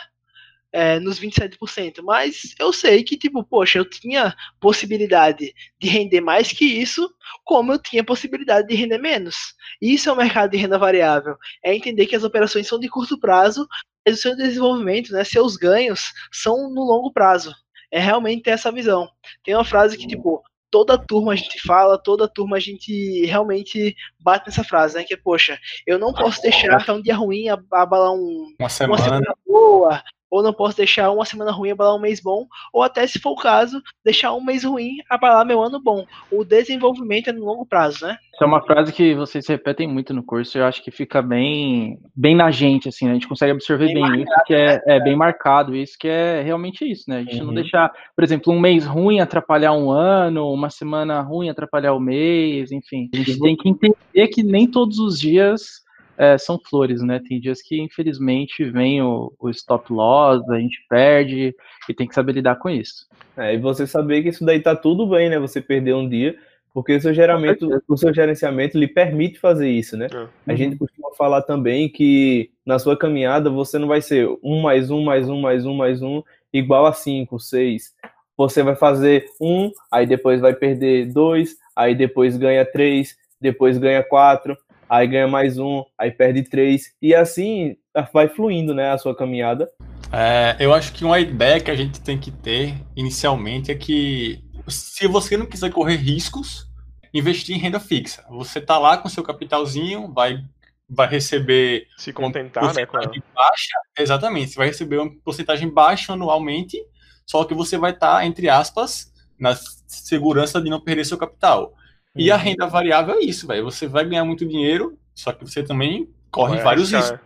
é, 0.71 0.99
nos 0.99 1.19
27%, 1.19 2.01
mas 2.03 2.53
eu 2.59 2.71
sei 2.73 3.03
que, 3.03 3.17
tipo, 3.17 3.43
poxa, 3.43 3.79
eu 3.79 3.89
tinha 3.89 4.35
possibilidade 4.59 5.53
de 5.79 5.87
render 5.87 6.21
mais 6.21 6.51
que 6.51 6.65
isso, 6.65 7.09
como 7.43 7.73
eu 7.73 7.79
tinha 7.79 8.03
possibilidade 8.03 8.67
de 8.67 8.75
render 8.75 8.97
menos. 8.97 9.35
Isso 9.81 10.09
é 10.09 10.11
o 10.11 10.17
mercado 10.17 10.51
de 10.51 10.57
renda 10.57 10.77
variável. 10.77 11.35
É 11.63 11.75
entender 11.75 12.05
que 12.05 12.15
as 12.15 12.23
operações 12.23 12.67
são 12.67 12.79
de 12.79 12.89
curto 12.89 13.19
prazo, 13.19 13.67
mas 14.05 14.19
o 14.19 14.21
seu 14.21 14.35
desenvolvimento, 14.35 15.11
né, 15.11 15.23
seus 15.23 15.55
ganhos, 15.55 16.11
são 16.31 16.69
no 16.69 16.83
longo 16.83 17.11
prazo. 17.11 17.53
É 17.91 17.99
realmente 17.99 18.43
ter 18.43 18.51
essa 18.51 18.71
visão. 18.71 19.09
Tem 19.43 19.55
uma 19.55 19.63
frase 19.63 19.97
que, 19.97 20.05
tipo, 20.05 20.43
toda 20.69 20.97
turma 20.97 21.33
a 21.33 21.35
gente 21.35 21.61
fala, 21.61 21.97
toda 21.97 22.27
turma 22.27 22.57
a 22.57 22.59
gente 22.59 23.25
realmente 23.25 23.95
bate 24.19 24.47
nessa 24.47 24.63
frase, 24.63 24.95
né? 24.95 25.03
Que 25.03 25.13
é, 25.13 25.17
poxa, 25.17 25.57
eu 25.85 25.97
não 25.97 26.13
posso 26.13 26.41
deixar 26.41 26.93
um 26.93 27.01
dia 27.01 27.15
ruim 27.15 27.47
abalar 27.49 28.11
um, 28.11 28.53
uma 28.59 28.69
semana, 28.69 28.93
uma 28.93 29.03
semana 29.03 29.35
boa, 29.45 30.03
ou 30.29 30.43
não 30.43 30.53
posso 30.53 30.77
deixar 30.77 31.11
uma 31.11 31.25
semana 31.25 31.51
ruim 31.51 31.71
abalar 31.71 31.95
um 31.95 32.01
mês 32.01 32.19
bom, 32.19 32.45
ou 32.73 32.83
até, 32.83 33.05
se 33.07 33.19
for 33.19 33.31
o 33.31 33.35
caso, 33.35 33.81
deixar 34.03 34.33
um 34.33 34.43
mês 34.43 34.63
ruim 34.63 34.97
abalar 35.09 35.45
meu 35.45 35.61
ano 35.61 35.81
bom. 35.81 36.05
O 36.31 36.43
desenvolvimento 36.43 37.29
é 37.29 37.33
no 37.33 37.45
longo 37.45 37.65
prazo, 37.65 38.05
né? 38.05 38.17
Essa 38.33 38.45
é 38.45 38.47
uma 38.47 38.61
frase 38.61 38.93
que 38.93 39.15
vocês 39.15 39.47
repetem 39.47 39.87
muito 39.87 40.13
no 40.13 40.23
curso, 40.23 40.57
eu 40.57 40.65
acho 40.65 40.83
que 40.83 40.91
fica 40.91 41.21
bem, 41.21 41.99
bem 42.15 42.35
na 42.35 42.51
gente, 42.51 42.87
assim, 42.87 43.05
né? 43.05 43.11
a 43.11 43.13
gente 43.15 43.27
consegue 43.27 43.51
absorver 43.51 43.87
bem, 43.87 43.95
bem 43.95 44.03
marcado, 44.03 44.21
isso, 44.21 44.43
que 44.45 44.53
é, 44.53 44.81
é, 44.85 44.99
bem 44.99 45.15
marcado, 45.15 45.75
isso 45.75 45.97
que 45.99 46.07
é 46.07 46.41
realmente 46.43 46.85
isso, 46.85 47.09
né? 47.09 47.17
A 47.17 47.23
gente 47.23 47.39
uhum. 47.39 47.47
não 47.47 47.53
deixar, 47.53 47.91
por 48.15 48.23
exemplo, 48.23 48.53
um 48.53 48.59
mês 48.59 48.85
ruim 48.85 49.19
atrapalhar 49.19 49.73
um 49.73 49.89
ano, 49.89 50.51
uma 50.51 50.69
semana 50.69 51.21
ruim 51.21 51.49
atrapalhar 51.49 51.93
o 51.93 51.99
mês, 51.99 52.71
enfim. 52.71 53.09
A 53.13 53.17
gente 53.17 53.39
tem 53.39 53.55
que 53.55 53.69
entender 53.69 54.27
que 54.27 54.43
nem 54.43 54.69
todos 54.69 54.99
os 54.99 55.19
dias 55.19 55.86
é, 56.17 56.37
são 56.37 56.59
flores, 56.59 57.01
né? 57.03 57.21
Tem 57.25 57.39
dias 57.39 57.61
que, 57.61 57.79
infelizmente, 57.79 58.65
vem 58.65 59.01
o, 59.01 59.31
o 59.39 59.49
stop 59.51 59.93
loss, 59.93 60.41
a 60.49 60.59
gente 60.59 60.83
perde 60.89 61.55
e 61.87 61.93
tem 61.93 62.07
que 62.07 62.15
saber 62.15 62.33
lidar 62.33 62.55
com 62.55 62.69
isso. 62.69 63.07
É, 63.37 63.53
e 63.53 63.57
você 63.57 63.85
saber 63.85 64.23
que 64.23 64.29
isso 64.29 64.43
daí 64.43 64.59
tá 64.59 64.75
tudo 64.75 65.05
bem, 65.05 65.29
né? 65.29 65.37
Você 65.37 65.61
perder 65.61 65.93
um 65.93 66.09
dia, 66.09 66.35
porque 66.73 66.95
o 66.95 67.01
seu, 67.01 67.13
geramento, 67.13 67.69
o 67.87 67.97
seu 67.97 68.13
gerenciamento 68.13 68.77
lhe 68.77 68.87
permite 68.87 69.39
fazer 69.39 69.69
isso, 69.69 69.95
né? 69.95 70.07
É. 70.11 70.51
A 70.51 70.55
gente 70.55 70.75
costuma 70.75 71.11
falar 71.15 71.43
também 71.43 71.87
que 71.87 72.49
na 72.65 72.79
sua 72.79 72.97
caminhada 72.97 73.49
você 73.49 73.77
não 73.77 73.87
vai 73.87 74.01
ser 74.01 74.27
um 74.43 74.59
mais 74.61 74.89
um, 74.89 75.03
mais 75.03 75.29
um, 75.29 75.39
mais 75.39 75.65
um, 75.65 75.73
mais 75.75 76.01
um, 76.01 76.23
igual 76.51 76.87
a 76.87 76.93
cinco, 76.93 77.39
seis. 77.39 77.93
Você 78.35 78.63
vai 78.63 78.75
fazer 78.75 79.25
um, 79.39 79.71
aí 79.91 80.05
depois 80.05 80.41
vai 80.41 80.53
perder 80.53 81.11
dois, 81.11 81.57
aí 81.75 81.95
depois 81.95 82.37
ganha 82.37 82.65
três, 82.65 83.15
depois 83.39 83.77
ganha 83.77 84.03
quatro, 84.03 84.57
aí 84.89 85.07
ganha 85.07 85.27
mais 85.27 85.57
um, 85.57 85.83
aí 85.97 86.11
perde 86.11 86.43
três, 86.43 86.93
e 87.01 87.13
assim 87.13 87.75
vai 88.13 88.27
fluindo, 88.27 88.73
né, 88.73 88.91
a 88.91 88.97
sua 88.97 89.15
caminhada. 89.15 89.69
É, 90.11 90.55
eu 90.59 90.73
acho 90.73 90.93
que 90.93 91.03
uma 91.03 91.19
ideia 91.19 91.59
que 91.59 91.71
a 91.71 91.75
gente 91.75 91.99
tem 92.01 92.17
que 92.17 92.31
ter 92.31 92.75
inicialmente 92.95 93.71
é 93.71 93.75
que 93.75 94.41
se 94.67 95.07
você 95.07 95.35
não 95.35 95.45
quiser 95.45 95.71
correr 95.71 95.95
riscos, 95.95 96.67
investir 97.13 97.55
em 97.55 97.59
renda 97.59 97.79
fixa. 97.79 98.23
Você 98.29 98.61
tá 98.61 98.77
lá 98.77 98.97
com 98.97 99.09
seu 99.09 99.23
capitalzinho, 99.23 100.11
vai 100.13 100.43
vai 100.89 101.07
receber 101.07 101.85
Se 101.97 102.13
contentar, 102.13 102.73
né? 102.73 102.85
Com 102.85 102.95
a... 102.95 103.01
porcentagem 103.01 103.23
baixa, 103.35 103.79
exatamente, 103.99 104.51
você 104.51 104.57
vai 104.57 104.67
receber 104.67 104.99
uma 104.99 105.11
porcentagem 105.21 105.69
baixa 105.69 106.13
anualmente, 106.13 106.81
só 107.25 107.43
que 107.43 107.53
você 107.53 107.77
vai 107.77 107.91
estar, 107.91 108.25
entre 108.25 108.47
aspas, 108.47 109.11
na 109.37 109.53
segurança 109.85 110.61
de 110.61 110.69
não 110.69 110.79
perder 110.79 111.05
seu 111.05 111.17
capital. 111.17 111.73
E 112.17 112.31
a 112.31 112.35
Uhum. 112.35 112.41
renda 112.41 112.67
variável 112.67 113.15
é 113.15 113.19
isso, 113.19 113.47
velho. 113.47 113.63
Você 113.63 113.87
vai 113.87 114.05
ganhar 114.05 114.25
muito 114.25 114.45
dinheiro, 114.45 114.97
só 115.13 115.31
que 115.31 115.45
você 115.45 115.63
também 115.63 116.09
corre 116.31 116.57
é, 116.59 116.63
vários 116.63 116.91
riscos. 116.91 117.19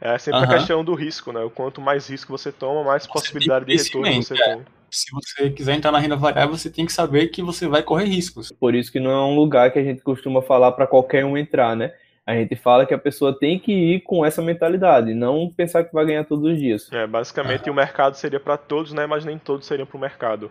É 0.00 0.18
sempre 0.18 0.40
Aham. 0.40 0.54
a 0.54 0.58
questão 0.58 0.84
do 0.84 0.94
risco, 0.94 1.32
né? 1.32 1.40
O 1.40 1.50
quanto 1.50 1.80
mais 1.80 2.08
risco 2.08 2.30
você 2.30 2.52
toma, 2.52 2.84
mais 2.84 3.04
Você 3.04 3.12
possibilidade 3.12 3.64
de 3.64 3.72
retorno 3.76 4.22
você 4.22 4.34
crescimento, 4.34 4.66
tem. 4.66 4.74
Se 4.90 5.10
você 5.10 5.50
quiser 5.50 5.74
entrar 5.74 5.90
na 5.90 5.98
renda 5.98 6.14
variável, 6.14 6.56
você 6.56 6.70
tem 6.70 6.86
que 6.86 6.92
saber 6.92 7.28
que 7.28 7.42
você 7.42 7.66
vai 7.66 7.82
correr 7.82 8.04
riscos. 8.04 8.52
Por 8.52 8.74
isso 8.74 8.92
que 8.92 9.00
não 9.00 9.10
é 9.10 9.24
um 9.24 9.34
lugar 9.34 9.72
que 9.72 9.78
a 9.78 9.82
gente 9.82 10.02
costuma 10.02 10.42
falar 10.42 10.72
para 10.72 10.86
qualquer 10.86 11.24
um 11.24 11.36
entrar, 11.36 11.74
né? 11.74 11.92
A 12.26 12.34
gente 12.34 12.56
fala 12.56 12.86
que 12.86 12.94
a 12.94 12.98
pessoa 12.98 13.38
tem 13.38 13.58
que 13.58 13.72
ir 13.72 14.00
com 14.00 14.24
essa 14.24 14.40
mentalidade, 14.40 15.12
não 15.12 15.50
pensar 15.50 15.84
que 15.84 15.92
vai 15.92 16.06
ganhar 16.06 16.24
todos 16.24 16.52
os 16.52 16.58
dias. 16.58 16.90
É, 16.92 17.06
basicamente 17.06 17.68
o 17.68 17.74
mercado 17.74 18.14
seria 18.14 18.40
para 18.40 18.56
todos, 18.56 18.92
né? 18.92 19.06
Mas 19.06 19.24
nem 19.24 19.38
todos 19.38 19.66
seriam 19.66 19.86
para 19.86 19.96
o 19.96 20.00
mercado. 20.00 20.50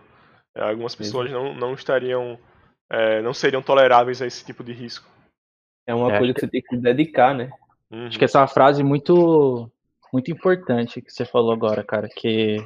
É, 0.54 0.62
algumas 0.62 0.94
pessoas 0.94 1.30
não, 1.30 1.54
não 1.54 1.74
estariam, 1.74 2.38
é, 2.90 3.22
não 3.22 3.34
seriam 3.34 3.62
toleráveis 3.62 4.20
a 4.22 4.26
esse 4.26 4.44
tipo 4.44 4.62
de 4.62 4.72
risco. 4.72 5.08
É 5.86 5.94
uma 5.94 6.12
É, 6.12 6.18
coisa 6.18 6.34
que 6.34 6.40
você 6.40 6.48
tem 6.48 6.62
que 6.62 6.76
dedicar, 6.76 7.34
né? 7.34 7.50
Uhum. 7.90 8.06
Acho 8.06 8.18
que 8.18 8.24
essa 8.24 8.38
é 8.38 8.40
uma 8.40 8.48
frase 8.48 8.82
muito, 8.82 9.70
muito 10.12 10.30
importante 10.30 11.02
que 11.02 11.12
você 11.12 11.24
falou 11.24 11.52
agora, 11.52 11.84
cara, 11.84 12.08
que 12.08 12.56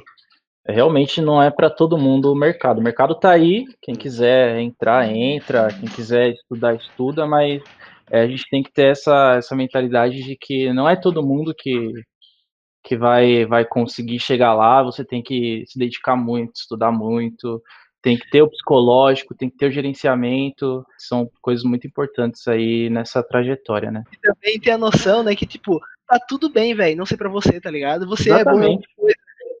realmente 0.67 1.21
não 1.21 1.41
é 1.41 1.49
para 1.49 1.69
todo 1.69 1.97
mundo 1.97 2.31
o 2.31 2.35
mercado. 2.35 2.79
O 2.79 2.83
mercado 2.83 3.15
tá 3.15 3.31
aí, 3.31 3.65
quem 3.81 3.95
quiser 3.95 4.59
entrar, 4.59 5.09
entra, 5.09 5.67
quem 5.73 5.89
quiser 5.89 6.29
estudar, 6.29 6.75
estuda, 6.75 7.25
mas 7.27 7.61
é, 8.09 8.21
a 8.21 8.27
gente 8.27 8.47
tem 8.49 8.63
que 8.63 8.71
ter 8.71 8.91
essa, 8.91 9.35
essa 9.37 9.55
mentalidade 9.55 10.23
de 10.23 10.35
que 10.35 10.71
não 10.73 10.87
é 10.87 10.95
todo 10.95 11.25
mundo 11.25 11.53
que, 11.57 11.91
que 12.83 12.97
vai, 12.97 13.45
vai 13.45 13.65
conseguir 13.65 14.19
chegar 14.19 14.53
lá, 14.53 14.81
você 14.83 15.03
tem 15.03 15.21
que 15.21 15.63
se 15.67 15.77
dedicar 15.77 16.15
muito, 16.15 16.55
estudar 16.55 16.91
muito, 16.91 17.61
tem 18.01 18.17
que 18.17 18.29
ter 18.29 18.41
o 18.41 18.49
psicológico, 18.49 19.35
tem 19.35 19.49
que 19.49 19.57
ter 19.57 19.67
o 19.67 19.71
gerenciamento, 19.71 20.85
são 20.97 21.29
coisas 21.41 21.63
muito 21.63 21.85
importantes 21.85 22.47
aí 22.47 22.89
nessa 22.89 23.21
trajetória, 23.21 23.91
né? 23.91 24.03
E 24.11 24.17
também 24.17 24.59
tem 24.59 24.73
a 24.73 24.77
noção, 24.77 25.23
né, 25.23 25.35
que, 25.35 25.45
tipo, 25.45 25.79
tá 26.07 26.19
tudo 26.19 26.49
bem, 26.49 26.73
velho, 26.73 26.97
não 26.97 27.05
sei 27.05 27.17
pra 27.17 27.29
você, 27.29 27.59
tá 27.59 27.69
ligado? 27.69 28.07
Você 28.07 28.29
é 28.29 28.43
bom 28.43 28.51
Exatamente. 28.51 28.65
alguma 28.65 28.87
coisa. 28.95 29.15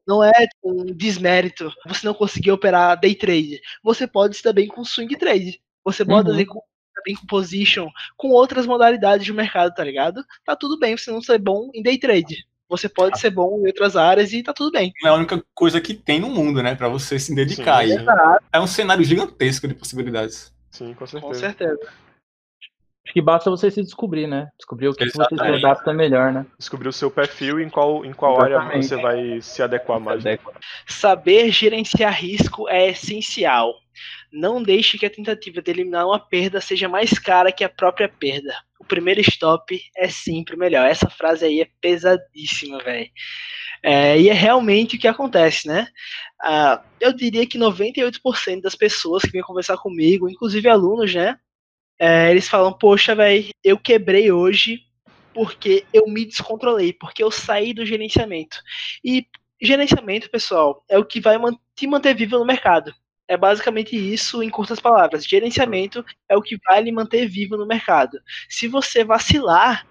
Não 0.07 0.23
é 0.23 0.31
tipo, 0.31 0.71
um 0.71 0.85
desmérito 0.85 1.71
você 1.85 2.07
não 2.07 2.15
conseguir 2.15 2.51
operar 2.51 2.99
day 2.99 3.13
trade. 3.13 3.61
Você 3.83 4.07
pode 4.07 4.41
dar 4.41 4.53
bem 4.53 4.67
com 4.67 4.83
swing 4.83 5.15
trade. 5.15 5.61
Você 5.83 6.03
pode 6.03 6.29
Uhum. 6.29 6.35
se 6.35 6.45
dar 6.45 7.01
bem 7.05 7.15
com 7.15 7.27
position, 7.27 7.87
com 8.17 8.29
outras 8.29 8.65
modalidades 8.65 9.23
de 9.23 9.31
mercado, 9.31 9.73
tá 9.75 9.83
ligado? 9.83 10.23
Tá 10.43 10.55
tudo 10.55 10.79
bem 10.79 10.97
você 10.97 11.11
não 11.11 11.21
ser 11.21 11.37
bom 11.37 11.69
em 11.75 11.83
day 11.83 11.99
trade. 11.99 12.43
Você 12.69 12.87
pode 12.87 13.19
ser 13.19 13.31
bom 13.31 13.59
em 13.59 13.67
outras 13.67 13.95
áreas 13.95 14.31
e 14.31 14.43
tá 14.43 14.53
tudo 14.53 14.71
bem. 14.71 14.93
Não 15.01 15.09
é 15.09 15.13
a 15.13 15.17
única 15.17 15.43
coisa 15.55 15.81
que 15.81 15.95
tem 15.95 16.19
no 16.19 16.29
mundo, 16.29 16.61
né? 16.61 16.75
Pra 16.75 16.87
você 16.87 17.17
se 17.17 17.33
dedicar. 17.33 17.83
Sim, 17.83 17.93
aí. 17.93 17.99
sim. 17.99 18.05
É 18.53 18.59
um 18.59 18.67
cenário 18.67 19.03
gigantesco 19.03 19.67
de 19.67 19.73
possibilidades. 19.73 20.53
Sim, 20.69 20.93
com 20.93 20.99
Com 20.99 21.07
certeza. 21.07 21.39
certeza. 21.39 21.79
Acho 23.09 23.13
que 23.13 23.21
basta 23.23 23.49
você 23.49 23.71
se 23.71 23.81
descobrir, 23.81 24.27
né? 24.27 24.49
Descobrir 24.55 24.87
o 24.87 24.93
que, 24.93 25.03
que 25.03 25.17
você 25.17 25.35
se 25.35 25.41
adapta 25.41 25.91
melhor, 25.91 26.31
né? 26.31 26.45
Descobrir 26.59 26.89
o 26.89 26.93
seu 26.93 27.09
perfil 27.09 27.59
e 27.59 27.63
em 27.63 27.69
qual, 27.69 28.05
em 28.05 28.13
qual 28.13 28.39
área 28.39 28.59
você 28.79 28.97
vai 28.97 29.41
se 29.41 29.63
adequar 29.63 29.99
mais. 29.99 30.23
Saber 30.85 31.49
gerenciar 31.49 32.13
risco 32.13 32.69
é 32.69 32.89
essencial. 32.89 33.73
Não 34.31 34.61
deixe 34.61 34.97
que 34.97 35.05
a 35.05 35.09
tentativa 35.09 35.61
de 35.61 35.71
eliminar 35.71 36.05
uma 36.05 36.19
perda 36.19 36.61
seja 36.61 36.87
mais 36.87 37.17
cara 37.17 37.51
que 37.51 37.63
a 37.63 37.69
própria 37.69 38.07
perda. 38.07 38.55
O 38.79 38.85
primeiro 38.85 39.21
stop 39.21 39.79
é 39.95 40.07
sempre 40.09 40.55
melhor. 40.55 40.87
Essa 40.87 41.09
frase 41.09 41.45
aí 41.45 41.61
é 41.61 41.67
pesadíssima, 41.81 42.79
velho. 42.83 43.09
É, 43.81 44.19
e 44.19 44.29
é 44.29 44.33
realmente 44.33 44.95
o 44.95 44.99
que 44.99 45.07
acontece, 45.07 45.67
né? 45.67 45.87
Ah, 46.41 46.83
eu 46.99 47.13
diria 47.13 47.47
que 47.47 47.57
98% 47.57 48.61
das 48.61 48.75
pessoas 48.75 49.23
que 49.23 49.31
vêm 49.31 49.41
conversar 49.41 49.77
comigo, 49.77 50.29
inclusive 50.29 50.67
alunos, 50.69 51.13
né? 51.13 51.37
é, 51.99 52.31
eles 52.31 52.47
falam, 52.47 52.71
poxa, 52.71 53.13
velho, 53.13 53.49
eu 53.63 53.77
quebrei 53.77 54.31
hoje 54.31 54.79
porque 55.33 55.85
eu 55.93 56.07
me 56.07 56.25
descontrolei, 56.25 56.93
porque 56.93 57.21
eu 57.21 57.29
saí 57.29 57.73
do 57.73 57.85
gerenciamento. 57.85 58.57
E 59.03 59.27
gerenciamento, 59.61 60.29
pessoal, 60.29 60.83
é 60.89 60.97
o 60.97 61.05
que 61.05 61.19
vai 61.19 61.37
te 61.75 61.85
manter 61.85 62.15
vivo 62.15 62.39
no 62.39 62.45
mercado. 62.45 62.93
É 63.29 63.37
basicamente 63.37 63.95
isso 63.95 64.41
em 64.41 64.49
curtas 64.49 64.79
palavras. 64.79 65.23
Gerenciamento 65.23 66.03
é 66.27 66.35
o 66.35 66.41
que 66.41 66.57
vai 66.65 66.81
lhe 66.81 66.91
manter 66.91 67.27
vivo 67.27 67.55
no 67.55 67.67
mercado. 67.67 68.19
Se 68.49 68.67
você 68.67 69.03
vacilar, 69.03 69.85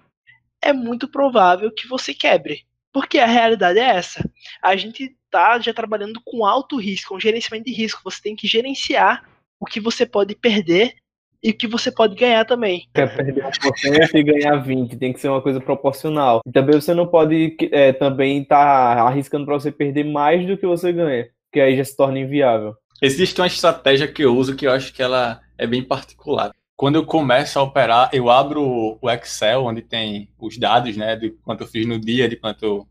é 0.61 0.73
muito 0.73 1.07
provável 1.07 1.73
que 1.73 1.87
você 1.87 2.13
quebre. 2.13 2.65
Porque 2.91 3.17
a 3.17 3.25
realidade 3.25 3.79
é 3.79 3.95
essa. 3.95 4.29
A 4.61 4.75
gente 4.75 5.15
tá 5.31 5.57
já 5.57 5.73
trabalhando 5.73 6.19
com 6.25 6.45
alto 6.45 6.77
risco, 6.77 7.15
um 7.15 7.19
gerenciamento 7.19 7.69
de 7.69 7.73
risco. 7.73 8.01
Você 8.03 8.21
tem 8.21 8.35
que 8.35 8.45
gerenciar 8.45 9.23
o 9.57 9.65
que 9.65 9.79
você 9.79 10.05
pode 10.05 10.35
perder 10.35 10.95
e 11.41 11.51
o 11.51 11.57
que 11.57 11.67
você 11.67 11.89
pode 11.89 12.15
ganhar 12.15 12.43
também. 12.43 12.87
Quer 12.93 13.15
perder 13.15 13.43
1% 13.45 14.15
e 14.15 14.23
ganhar 14.23 14.65
20%, 14.65 14.99
tem 14.99 15.13
que 15.13 15.19
ser 15.19 15.29
uma 15.29 15.41
coisa 15.41 15.61
proporcional. 15.61 16.41
Também 16.51 16.75
você 16.75 16.93
não 16.93 17.07
pode 17.07 17.55
é, 17.71 17.93
também 17.93 18.41
estar 18.41 18.97
arriscando 18.97 19.45
para 19.45 19.53
você 19.53 19.71
perder 19.71 20.03
mais 20.03 20.45
do 20.45 20.57
que 20.57 20.67
você 20.67 20.91
ganha, 20.91 21.29
porque 21.49 21.59
aí 21.59 21.75
já 21.75 21.83
se 21.83 21.97
torna 21.97 22.19
inviável. 22.19 22.75
Existe 23.01 23.41
uma 23.41 23.47
estratégia 23.47 24.07
que 24.07 24.23
eu 24.23 24.37
uso 24.37 24.55
que 24.55 24.67
eu 24.67 24.71
acho 24.71 24.93
que 24.93 25.01
ela 25.01 25.41
é 25.57 25.65
bem 25.65 25.83
particular. 25.83 26.53
Quando 26.75 26.95
eu 26.95 27.05
começo 27.05 27.57
a 27.57 27.63
operar, 27.63 28.09
eu 28.13 28.29
abro 28.29 28.97
o 29.01 29.09
Excel, 29.09 29.65
onde 29.65 29.81
tem 29.81 30.29
os 30.39 30.57
dados, 30.57 30.95
né, 30.95 31.15
de 31.15 31.31
quanto 31.43 31.61
eu 31.61 31.67
fiz 31.67 31.85
no 31.85 31.99
dia, 31.99 32.29
de 32.29 32.35
quanto 32.35 32.63
eu, 32.63 32.87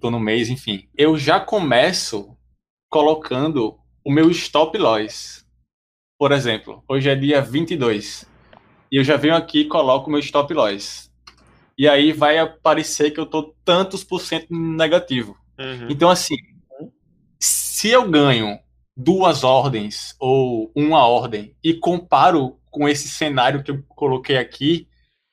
tô 0.00 0.10
no 0.10 0.20
mês, 0.20 0.48
enfim. 0.48 0.88
Eu 0.96 1.18
já 1.18 1.40
começo 1.40 2.36
colocando 2.88 3.78
o 4.04 4.12
meu 4.12 4.30
stop 4.30 4.78
loss. 4.78 5.44
Por 6.18 6.32
exemplo, 6.32 6.82
hoje 6.88 7.10
é 7.10 7.14
dia 7.14 7.42
22. 7.42 8.24
E 8.90 8.96
eu 8.96 9.04
já 9.04 9.16
venho 9.16 9.34
aqui 9.34 9.60
e 9.60 9.68
coloco 9.68 10.08
o 10.08 10.10
meu 10.10 10.20
stop 10.20 10.52
loss. 10.54 11.10
E 11.76 11.88
aí 11.88 12.12
vai 12.12 12.38
aparecer 12.38 13.10
que 13.10 13.20
eu 13.20 13.26
tô 13.26 13.54
tantos 13.64 14.04
por 14.04 14.20
cento 14.20 14.46
negativo. 14.50 15.36
Uhum. 15.58 15.88
Então, 15.90 16.08
assim, 16.08 16.36
se 17.78 17.90
eu 17.90 18.10
ganho 18.10 18.58
duas 18.96 19.44
ordens 19.44 20.16
ou 20.18 20.72
uma 20.74 21.06
ordem 21.06 21.54
e 21.62 21.72
comparo 21.72 22.58
com 22.72 22.88
esse 22.88 23.08
cenário 23.08 23.62
que 23.62 23.70
eu 23.70 23.84
coloquei 23.90 24.36
aqui, 24.36 24.88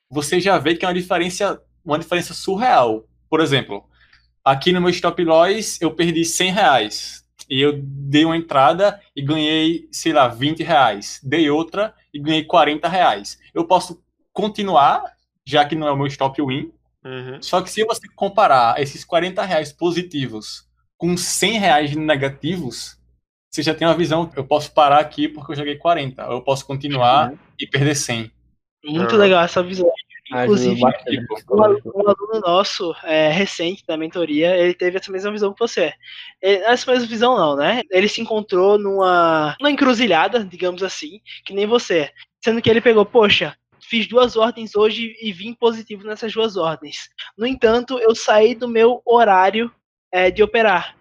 você 0.08 0.38
já 0.38 0.56
vê 0.56 0.76
que 0.76 0.84
é 0.84 0.88
uma 0.88 0.94
diferença, 0.94 1.60
uma 1.84 1.98
diferença 1.98 2.32
surreal. 2.34 3.04
Por 3.28 3.40
exemplo, 3.40 3.84
aqui 4.44 4.70
no 4.72 4.80
meu 4.80 4.90
stop 4.90 5.24
loss 5.24 5.80
eu 5.80 5.92
perdi 5.92 6.24
100 6.24 6.52
reais 6.52 7.24
e 7.50 7.60
eu 7.60 7.80
dei 7.82 8.24
uma 8.24 8.36
entrada 8.36 9.00
e 9.16 9.22
ganhei, 9.22 9.88
sei 9.90 10.12
lá, 10.12 10.28
20 10.28 10.62
reais. 10.62 11.18
Dei 11.24 11.50
outra 11.50 11.92
e 12.14 12.20
ganhei 12.20 12.44
40 12.44 12.86
reais. 12.86 13.40
Eu 13.52 13.64
posso 13.64 14.00
continuar, 14.32 15.02
já 15.44 15.64
que 15.64 15.74
não 15.74 15.88
é 15.88 15.90
o 15.90 15.96
meu 15.96 16.06
stop 16.06 16.40
win, 16.40 16.70
Uhum. 17.04 17.40
só 17.40 17.60
que 17.60 17.70
se 17.70 17.84
você 17.84 18.08
comparar 18.14 18.80
esses 18.80 19.04
40 19.04 19.42
reais 19.44 19.72
positivos 19.72 20.65
com 20.96 21.16
100 21.16 21.58
reais 21.58 21.96
negativos, 21.96 22.96
você 23.50 23.62
já 23.62 23.74
tem 23.74 23.86
uma 23.86 23.96
visão. 23.96 24.30
Eu 24.36 24.44
posso 24.44 24.72
parar 24.72 24.98
aqui 24.98 25.28
porque 25.28 25.52
eu 25.52 25.56
joguei 25.56 25.76
40. 25.76 26.26
Ou 26.28 26.34
eu 26.34 26.42
posso 26.42 26.66
continuar 26.66 27.32
e 27.58 27.66
perder 27.66 27.94
100. 27.94 28.30
Muito 28.84 29.14
Ah. 29.14 29.18
legal 29.18 29.42
essa 29.42 29.62
visão. 29.62 29.90
Inclusive, 30.28 30.80
um 31.50 31.62
aluno, 31.62 31.80
um 31.94 32.08
aluno 32.08 32.40
nosso, 32.44 32.92
é, 33.04 33.30
recente 33.30 33.84
da 33.86 33.96
mentoria, 33.96 34.56
ele 34.56 34.74
teve 34.74 34.98
essa 34.98 35.10
mesma 35.12 35.30
visão 35.30 35.52
que 35.52 35.60
você. 35.60 35.92
Ele, 36.42 36.64
essa 36.64 36.90
mesma 36.90 37.06
visão 37.06 37.36
não, 37.38 37.54
né? 37.54 37.82
Ele 37.92 38.08
se 38.08 38.20
encontrou 38.20 38.76
numa, 38.76 39.56
numa 39.60 39.70
encruzilhada, 39.70 40.44
digamos 40.44 40.82
assim, 40.82 41.20
que 41.44 41.54
nem 41.54 41.64
você. 41.64 42.10
Sendo 42.44 42.60
que 42.60 42.68
ele 42.68 42.80
pegou, 42.80 43.06
poxa, 43.06 43.56
fiz 43.80 44.08
duas 44.08 44.36
ordens 44.36 44.74
hoje 44.74 45.16
e 45.22 45.32
vim 45.32 45.54
positivo 45.54 46.04
nessas 46.04 46.32
duas 46.32 46.56
ordens. 46.56 47.08
No 47.38 47.46
entanto, 47.46 47.96
eu 48.00 48.12
saí 48.14 48.54
do 48.54 48.66
meu 48.68 49.00
horário 49.06 49.70
é, 50.16 50.30
de 50.30 50.42
operar. 50.42 50.96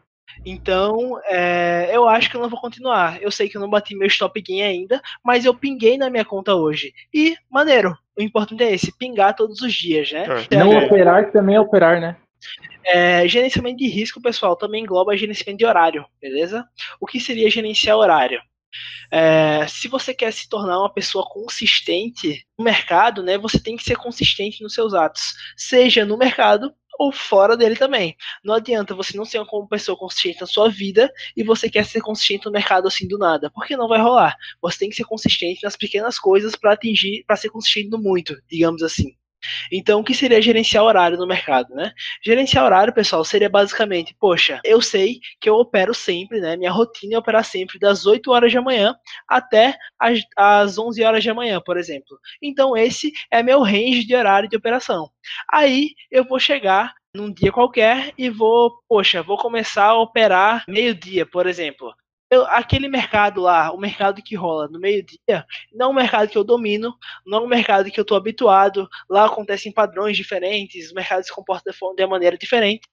Então, 0.45 1.19
é, 1.25 1.89
eu 1.93 2.07
acho 2.07 2.29
que 2.29 2.35
eu 2.35 2.41
não 2.41 2.49
vou 2.49 2.59
continuar. 2.59 3.21
Eu 3.21 3.31
sei 3.31 3.47
que 3.47 3.55
eu 3.55 3.61
não 3.61 3.69
bati 3.69 3.95
meu 3.95 4.07
stop 4.07 4.39
gain 4.41 4.61
ainda, 4.61 5.01
mas 5.23 5.45
eu 5.45 5.53
pinguei 5.53 5.97
na 5.97 6.09
minha 6.09 6.25
conta 6.25 6.53
hoje. 6.53 6.93
E, 7.13 7.35
maneiro, 7.49 7.97
o 8.17 8.21
importante 8.21 8.63
é 8.63 8.73
esse, 8.73 8.95
pingar 8.97 9.33
todos 9.33 9.61
os 9.61 9.73
dias, 9.73 10.11
né? 10.11 10.25
É. 10.51 10.57
Não 10.57 10.73
É, 10.73 10.85
operar 10.85 11.31
também 11.31 11.55
é 11.55 11.59
operar, 11.59 12.01
né? 12.01 12.17
é, 12.85 13.27
gerenciamento 13.27 13.77
de 13.77 13.87
risco, 13.87 14.21
pessoal, 14.21 14.55
também 14.55 14.83
engloba 14.83 15.17
gerenciamento 15.17 15.57
de 15.57 15.65
horário, 15.65 16.05
beleza? 16.21 16.63
O 16.99 17.07
que 17.07 17.19
seria 17.19 17.49
gerenciar 17.49 17.97
horário? 17.97 18.39
É, 19.11 19.67
se 19.67 19.87
você 19.87 20.13
quer 20.13 20.31
se 20.31 20.49
tornar 20.49 20.79
uma 20.79 20.93
pessoa 20.93 21.27
consistente 21.29 22.45
no 22.57 22.65
mercado, 22.65 23.23
né, 23.23 23.37
você 23.37 23.59
tem 23.59 23.77
que 23.77 23.83
ser 23.83 23.95
consistente 23.95 24.63
nos 24.63 24.73
seus 24.73 24.93
atos, 24.93 25.33
seja 25.55 26.05
no 26.05 26.17
mercado 26.17 26.73
ou 26.97 27.11
fora 27.11 27.57
dele 27.57 27.75
também. 27.75 28.15
Não 28.43 28.53
adianta 28.53 28.95
você 28.95 29.17
não 29.17 29.25
ser 29.25 29.39
uma 29.39 29.67
pessoa 29.67 29.97
consistente 29.97 30.41
na 30.41 30.47
sua 30.47 30.69
vida 30.69 31.11
e 31.35 31.43
você 31.43 31.69
quer 31.69 31.85
ser 31.85 32.01
consistente 32.01 32.45
no 32.45 32.51
mercado 32.51 32.87
assim 32.87 33.07
do 33.07 33.17
nada, 33.17 33.49
porque 33.51 33.75
não 33.77 33.87
vai 33.87 34.01
rolar. 34.01 34.35
Você 34.61 34.79
tem 34.79 34.89
que 34.89 34.95
ser 34.95 35.03
consistente 35.03 35.63
nas 35.63 35.75
pequenas 35.75 36.17
coisas 36.17 36.55
para 36.55 36.73
atingir, 36.73 37.23
para 37.25 37.35
ser 37.35 37.49
consistente 37.49 37.89
no 37.89 38.01
muito, 38.01 38.35
digamos 38.49 38.81
assim. 38.81 39.15
Então, 39.71 39.99
o 39.99 40.03
que 40.03 40.13
seria 40.13 40.41
gerenciar 40.41 40.83
horário 40.83 41.17
no 41.17 41.27
mercado, 41.27 41.73
né? 41.73 41.91
Gerenciar 42.23 42.65
horário, 42.65 42.93
pessoal, 42.93 43.23
seria 43.23 43.49
basicamente, 43.49 44.15
poxa, 44.19 44.59
eu 44.63 44.81
sei 44.81 45.19
que 45.39 45.49
eu 45.49 45.55
opero 45.55 45.93
sempre, 45.93 46.39
né? 46.39 46.55
Minha 46.55 46.71
rotina 46.71 47.15
é 47.15 47.17
operar 47.17 47.43
sempre 47.43 47.79
das 47.79 48.05
8 48.05 48.31
horas 48.31 48.53
da 48.53 48.61
manhã 48.61 48.95
até 49.27 49.77
as, 49.99 50.19
as 50.37 50.77
11 50.77 51.03
horas 51.03 51.23
da 51.23 51.33
manhã, 51.33 51.61
por 51.63 51.77
exemplo. 51.77 52.17
Então, 52.41 52.75
esse 52.75 53.11
é 53.31 53.41
meu 53.43 53.61
range 53.61 54.05
de 54.05 54.15
horário 54.15 54.49
de 54.49 54.57
operação. 54.57 55.09
Aí, 55.51 55.91
eu 56.11 56.23
vou 56.23 56.39
chegar 56.39 56.93
num 57.15 57.31
dia 57.31 57.51
qualquer 57.51 58.13
e 58.17 58.29
vou, 58.29 58.71
poxa, 58.87 59.23
vou 59.23 59.37
começar 59.37 59.85
a 59.85 59.99
operar 59.99 60.63
meio-dia, 60.67 61.25
por 61.25 61.47
exemplo. 61.47 61.93
Aquele 62.43 62.87
mercado 62.87 63.41
lá, 63.41 63.71
o 63.71 63.77
mercado 63.77 64.21
que 64.21 64.35
rola 64.35 64.67
no 64.67 64.79
meio-dia, 64.79 65.45
não 65.73 65.87
é 65.87 65.89
um 65.89 65.93
mercado 65.93 66.29
que 66.29 66.37
eu 66.37 66.43
domino, 66.43 66.93
não 67.25 67.39
é 67.39 67.41
um 67.41 67.47
mercado 67.47 67.89
que 67.91 67.99
eu 67.99 68.03
estou 68.03 68.17
habituado. 68.17 68.87
Lá 69.09 69.25
acontecem 69.25 69.71
padrões 69.71 70.17
diferentes, 70.17 70.91
o 70.91 70.95
mercado 70.95 71.23
se 71.23 71.33
comporta 71.33 71.71
de, 71.71 71.77
forma- 71.77 71.95
de 71.95 72.05
maneira 72.07 72.37
diferente. 72.37 72.87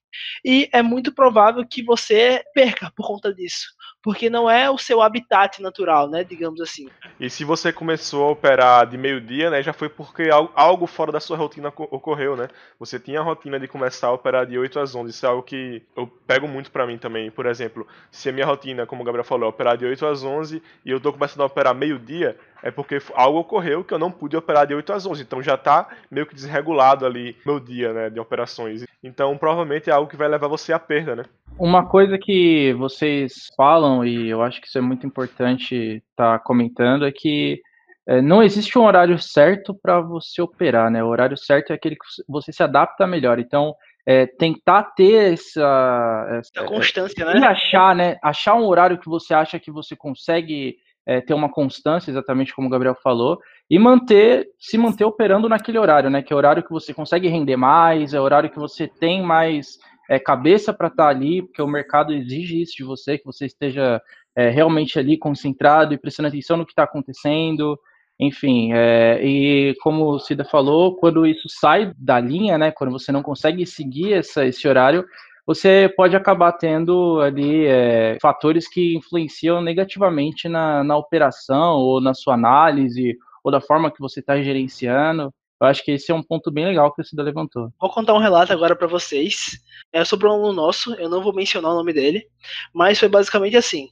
E 0.45 0.69
é 0.71 0.81
muito 0.81 1.13
provável 1.13 1.65
que 1.67 1.83
você 1.83 2.43
perca 2.53 2.91
por 2.95 3.07
conta 3.07 3.33
disso. 3.33 3.67
Porque 4.03 4.29
não 4.29 4.49
é 4.49 4.69
o 4.69 4.77
seu 4.77 5.01
habitat 5.01 5.61
natural, 5.61 6.09
né? 6.09 6.23
Digamos 6.23 6.61
assim. 6.61 6.87
E 7.19 7.29
se 7.29 7.43
você 7.43 7.71
começou 7.71 8.25
a 8.25 8.31
operar 8.31 8.87
de 8.87 8.97
meio-dia, 8.97 9.49
né, 9.49 9.61
já 9.63 9.71
foi 9.71 9.87
porque 9.87 10.23
al- 10.29 10.51
algo 10.55 10.87
fora 10.87 11.11
da 11.11 11.19
sua 11.19 11.37
rotina 11.37 11.71
co- 11.71 11.87
ocorreu, 11.91 12.35
né? 12.35 12.47
Você 12.79 12.99
tinha 12.99 13.19
a 13.19 13.23
rotina 13.23 13.59
de 13.59 13.67
começar 13.67 14.07
a 14.07 14.11
operar 14.13 14.45
de 14.45 14.57
8 14.57 14.79
às 14.79 14.93
11, 14.95 15.11
isso 15.11 15.25
é 15.25 15.29
algo 15.29 15.43
que 15.43 15.81
eu 15.95 16.07
pego 16.27 16.47
muito 16.47 16.71
pra 16.71 16.85
mim 16.87 16.97
também. 16.97 17.29
Por 17.31 17.45
exemplo, 17.45 17.87
se 18.11 18.29
a 18.29 18.33
minha 18.33 18.45
rotina, 18.45 18.85
como 18.85 19.01
o 19.03 19.05
Gabriel 19.05 19.23
falou, 19.23 19.45
é 19.45 19.49
operar 19.49 19.77
de 19.77 19.85
8 19.85 20.05
às 20.05 20.23
11 20.23 20.61
e 20.85 20.91
eu 20.91 20.99
tô 20.99 21.13
começando 21.13 21.41
a 21.41 21.45
operar 21.45 21.73
meio-dia, 21.75 22.37
é 22.63 22.71
porque 22.71 22.97
algo 23.13 23.39
ocorreu 23.39 23.83
que 23.83 23.93
eu 23.93 23.99
não 23.99 24.09
pude 24.09 24.37
operar 24.37 24.65
de 24.65 24.73
8 24.73 24.93
às 24.93 25.05
11, 25.05 25.21
então 25.21 25.43
já 25.43 25.57
tá 25.57 25.89
meio 26.09 26.25
que 26.25 26.33
desregulado 26.33 27.05
ali 27.05 27.35
meu 27.45 27.59
dia, 27.59 27.91
né, 27.91 28.09
de 28.09 28.19
operações. 28.19 28.85
Então, 29.03 29.37
provavelmente 29.37 29.89
é 29.89 29.93
algo 29.93 30.09
que 30.09 30.15
vai 30.15 30.29
levar 30.29 30.47
você 30.47 30.71
à 30.71 30.79
perda, 30.79 31.13
né? 31.13 31.23
Uma 31.59 31.85
coisa 31.85 32.17
que 32.17 32.73
vocês 32.73 33.49
falam, 33.55 34.05
e 34.05 34.29
eu 34.29 34.41
acho 34.41 34.61
que 34.61 34.67
isso 34.67 34.77
é 34.77 34.81
muito 34.81 35.05
importante 35.05 36.01
estar 36.09 36.39
comentando, 36.39 37.05
é 37.05 37.11
que 37.11 37.61
é, 38.07 38.21
não 38.21 38.41
existe 38.41 38.79
um 38.79 38.85
horário 38.85 39.19
certo 39.19 39.75
para 39.75 39.99
você 39.99 40.41
operar, 40.41 40.89
né? 40.89 41.03
O 41.03 41.07
horário 41.07 41.37
certo 41.37 41.71
é 41.71 41.73
aquele 41.73 41.95
que 41.95 42.05
você 42.27 42.53
se 42.53 42.63
adapta 42.63 43.05
melhor. 43.05 43.39
Então, 43.39 43.75
é, 44.05 44.25
tentar 44.25 44.83
ter 44.95 45.33
essa, 45.33 46.27
essa 46.39 46.63
A 46.63 46.65
constância, 46.65 47.21
e 47.21 47.39
né? 47.39 47.45
achar, 47.45 47.95
né? 47.95 48.17
Achar 48.23 48.55
um 48.55 48.65
horário 48.65 48.97
que 48.97 49.09
você 49.09 49.33
acha 49.33 49.59
que 49.59 49.71
você 49.71 49.95
consegue 49.95 50.77
é, 51.05 51.21
ter 51.21 51.33
uma 51.33 51.49
constância, 51.49 52.11
exatamente 52.11 52.53
como 52.55 52.67
o 52.67 52.71
Gabriel 52.71 52.95
falou, 52.95 53.39
e 53.69 53.77
manter, 53.77 54.47
se 54.59 54.77
manter 54.77 55.05
operando 55.05 55.49
naquele 55.49 55.77
horário, 55.77 56.09
né? 56.09 56.21
Que 56.21 56.31
é 56.31 56.35
o 56.35 56.37
horário 56.37 56.63
que 56.63 56.71
você 56.71 56.93
consegue 56.93 57.27
render 57.27 57.57
mais, 57.57 58.13
é 58.13 58.19
o 58.19 58.23
horário 58.23 58.49
que 58.49 58.59
você 58.59 58.87
tem 58.87 59.21
mais 59.21 59.79
é, 60.09 60.19
cabeça 60.19 60.73
para 60.73 60.87
estar 60.87 61.07
ali, 61.07 61.41
porque 61.41 61.61
o 61.61 61.67
mercado 61.67 62.13
exige 62.13 62.61
isso 62.61 62.75
de 62.77 62.83
você, 62.83 63.17
que 63.17 63.25
você 63.25 63.45
esteja 63.45 64.01
é, 64.35 64.49
realmente 64.49 64.97
ali 64.97 65.17
concentrado 65.17 65.93
e 65.93 65.97
prestando 65.97 66.27
atenção 66.27 66.57
no 66.57 66.65
que 66.65 66.71
está 66.71 66.83
acontecendo. 66.83 67.79
Enfim, 68.19 68.71
é, 68.73 69.19
e 69.23 69.75
como 69.81 70.05
o 70.05 70.19
Cida 70.19 70.45
falou, 70.45 70.95
quando 70.95 71.25
isso 71.25 71.47
sai 71.49 71.91
da 71.97 72.19
linha, 72.19 72.57
né? 72.57 72.71
Quando 72.71 72.91
você 72.91 73.11
não 73.11 73.23
consegue 73.23 73.65
seguir 73.65 74.13
essa, 74.13 74.45
esse 74.45 74.67
horário, 74.67 75.03
você 75.45 75.91
pode 75.95 76.15
acabar 76.15 76.53
tendo 76.53 77.19
ali 77.19 77.65
é, 77.65 78.17
fatores 78.21 78.67
que 78.67 78.95
influenciam 78.95 79.61
negativamente 79.61 80.47
na, 80.47 80.83
na 80.83 80.97
operação 80.97 81.75
ou 81.75 81.99
na 81.99 82.13
sua 82.13 82.35
análise 82.35 83.17
ou 83.43 83.51
da 83.51 83.59
forma 83.59 83.91
que 83.91 83.99
você 83.99 84.21
está 84.21 84.41
gerenciando. 84.41 85.33
Eu 85.61 85.67
acho 85.67 85.83
que 85.83 85.91
esse 85.91 86.11
é 86.11 86.15
um 86.15 86.23
ponto 86.23 86.51
bem 86.51 86.65
legal 86.65 86.93
que 86.93 87.01
o 87.01 87.05
Cida 87.05 87.23
levantou. 87.23 87.71
Vou 87.79 87.89
contar 87.89 88.13
um 88.13 88.19
relato 88.19 88.51
agora 88.51 88.75
para 88.75 88.87
vocês. 88.87 89.61
É 89.91 90.03
sobre 90.03 90.27
um 90.27 90.31
aluno 90.31 90.53
nosso, 90.53 90.93
eu 90.95 91.09
não 91.09 91.21
vou 91.21 91.33
mencionar 91.33 91.71
o 91.71 91.75
nome 91.75 91.93
dele, 91.93 92.27
mas 92.73 92.99
foi 92.99 93.07
basicamente 93.07 93.55
assim. 93.55 93.89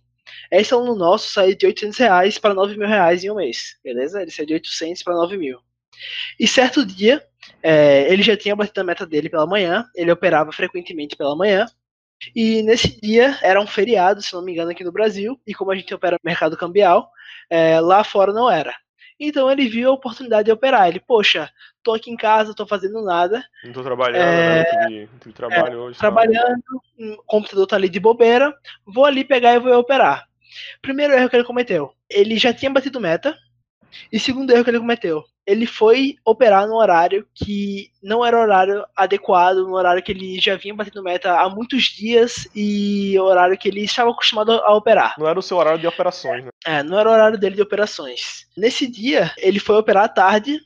Esse 0.52 0.74
aluno 0.74 0.96
nosso 0.96 1.32
saiu 1.32 1.56
de 1.56 1.66
800 1.66 1.98
reais 1.98 2.38
para 2.38 2.54
9 2.54 2.78
mil 2.78 2.88
reais 2.88 3.24
em 3.24 3.32
um 3.32 3.36
mês, 3.36 3.78
beleza? 3.84 4.22
Ele 4.22 4.32
saiu 4.32 4.48
de 4.48 4.54
800 4.54 5.04
para 5.04 5.14
9 5.14 5.38
mil. 5.38 5.60
E 6.40 6.48
certo 6.48 6.86
dia, 6.86 7.24
é, 7.62 8.12
ele 8.12 8.24
já 8.24 8.36
tinha 8.36 8.56
batido 8.56 8.82
a 8.82 8.84
meta 8.84 9.06
dele 9.06 9.30
pela 9.30 9.46
manhã, 9.46 9.86
ele 9.96 10.12
operava 10.12 10.52
frequentemente 10.52 11.16
pela 11.16 11.36
manhã, 11.36 11.66
e 12.36 12.62
nesse 12.64 13.00
dia 13.02 13.38
era 13.42 13.60
um 13.60 13.68
feriado, 13.68 14.22
se 14.22 14.34
não 14.34 14.44
me 14.44 14.52
engano, 14.52 14.72
aqui 14.72 14.84
no 14.84 14.92
Brasil, 14.92 15.40
e 15.46 15.54
como 15.54 15.72
a 15.72 15.76
gente 15.76 15.94
opera 15.94 16.18
no 16.24 16.30
mercado 16.30 16.56
cambial, 16.56 17.12
é, 17.50 17.80
lá 17.80 18.04
fora 18.04 18.32
não 18.32 18.50
era. 18.50 18.74
Então 19.20 19.52
ele 19.52 19.68
viu 19.70 19.90
a 19.90 19.94
oportunidade 19.94 20.46
de 20.46 20.52
operar. 20.52 20.88
Ele, 20.88 21.00
poxa, 21.00 21.48
tô 21.84 21.94
aqui 21.94 22.10
em 22.10 22.18
casa, 22.18 22.56
tô 22.56 22.66
fazendo 22.66 23.04
nada, 23.04 23.44
Não 23.64 23.72
tô 23.72 23.84
trabalhando, 23.84 24.18
É, 24.18 24.64
né? 24.64 25.08
Não 25.12 25.20
tive, 25.20 25.34
trabalho 25.34 25.80
hoje. 25.80 26.00
tal. 26.00 26.12
trabalhando, 26.12 26.64
o 26.98 27.24
computador 27.26 27.68
tá 27.68 27.76
ali 27.76 27.88
de 27.88 28.00
bobeira, 28.00 28.52
vou 28.86 29.06
ali 29.06 29.24
pegar 29.24 29.54
e 29.54 29.60
vou 29.60 29.74
operar. 29.78 30.28
Primeiro 30.82 31.14
erro 31.14 31.30
que 31.30 31.36
ele 31.36 31.44
cometeu, 31.46 31.94
ele 32.10 32.38
já 32.38 32.54
tinha 32.54 32.72
batido 32.72 33.00
meta, 33.00 33.38
e 34.12 34.20
segundo 34.20 34.52
erro 34.52 34.64
que 34.64 34.70
ele 34.70 34.80
cometeu, 34.80 35.24
ele 35.46 35.66
foi 35.66 36.16
operar 36.24 36.68
no 36.68 36.76
horário 36.76 37.28
que 37.34 37.90
não 38.02 38.24
era 38.24 38.38
o 38.38 38.42
horário 38.42 38.86
adequado, 38.96 39.58
no 39.58 39.76
horário 39.76 40.02
que 40.04 40.12
ele 40.12 40.40
já 40.40 40.56
vinha 40.56 40.76
batendo 40.76 41.04
meta 41.04 41.40
há 41.40 41.50
muitos 41.50 41.84
dias 41.86 42.48
e 42.56 43.20
horário 43.20 43.58
que 43.58 43.68
ele 43.68 43.82
estava 43.82 44.12
acostumado 44.12 44.52
a 44.52 44.76
operar. 44.76 45.16
Não 45.18 45.28
era 45.28 45.40
o 45.40 45.42
seu 45.42 45.58
horário 45.58 45.80
de 45.80 45.88
operações, 45.88 46.44
né? 46.44 46.50
É, 46.66 46.84
não 46.84 47.00
era 47.00 47.10
o 47.10 47.14
horário 47.14 47.38
dele 47.38 47.56
de 47.56 47.62
operações. 47.62 48.48
Nesse 48.56 48.88
dia, 48.88 49.34
ele 49.38 49.60
foi 49.60 49.78
operar 49.78 50.06
à 50.06 50.10
tarde 50.10 50.60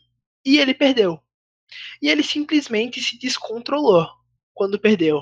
e 0.46 0.60
ele 0.60 0.74
perdeu. 0.74 1.20
E 2.02 2.10
ele 2.10 2.24
simplesmente 2.24 3.02
se 3.02 3.18
descontrolou 3.18 4.08
quando 4.54 4.80
perdeu. 4.80 5.22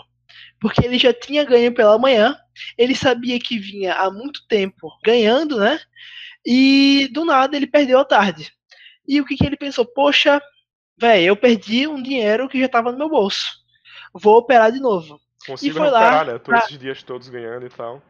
Porque 0.60 0.86
ele 0.86 0.98
já 0.98 1.14
tinha 1.14 1.44
ganho 1.44 1.74
pela 1.74 1.98
manhã, 1.98 2.36
ele 2.78 2.96
sabia 2.96 3.40
que 3.40 3.60
vinha 3.60 3.94
há 3.94 4.10
muito 4.10 4.48
tempo 4.48 4.90
ganhando, 5.04 5.58
né? 5.58 5.80
E 6.46 7.08
do 7.12 7.24
nada 7.26 7.56
ele 7.56 7.68
perdeu 7.68 8.00
à 8.00 8.06
tarde. 8.06 8.52
E 9.08 9.20
o 9.22 9.26
que, 9.26 9.36
que 9.36 9.46
ele 9.46 9.58
pensou? 9.58 9.86
Poxa, 9.86 10.42
velho, 10.98 11.26
eu 11.26 11.36
perdi 11.36 11.88
um 11.88 12.02
dinheiro 12.02 12.48
que 12.50 12.60
já 12.60 12.66
estava 12.66 12.92
no 12.92 12.98
meu 12.98 13.10
bolso. 13.10 13.46
Vou 14.14 14.38
operar 14.38 14.72
de 14.72 14.80
novo. 14.80 15.20
Consigo 15.46 15.78
foi 15.78 15.90
lá 15.90 16.00
recuperar, 16.00 16.26
né? 16.26 16.32
Todos 16.40 16.46
pra- 16.46 16.66
esses 16.66 16.80
dias 16.80 17.04
todos 17.04 17.30
ganhando 17.30 17.66
e 17.66 17.70
tal. 17.70 18.02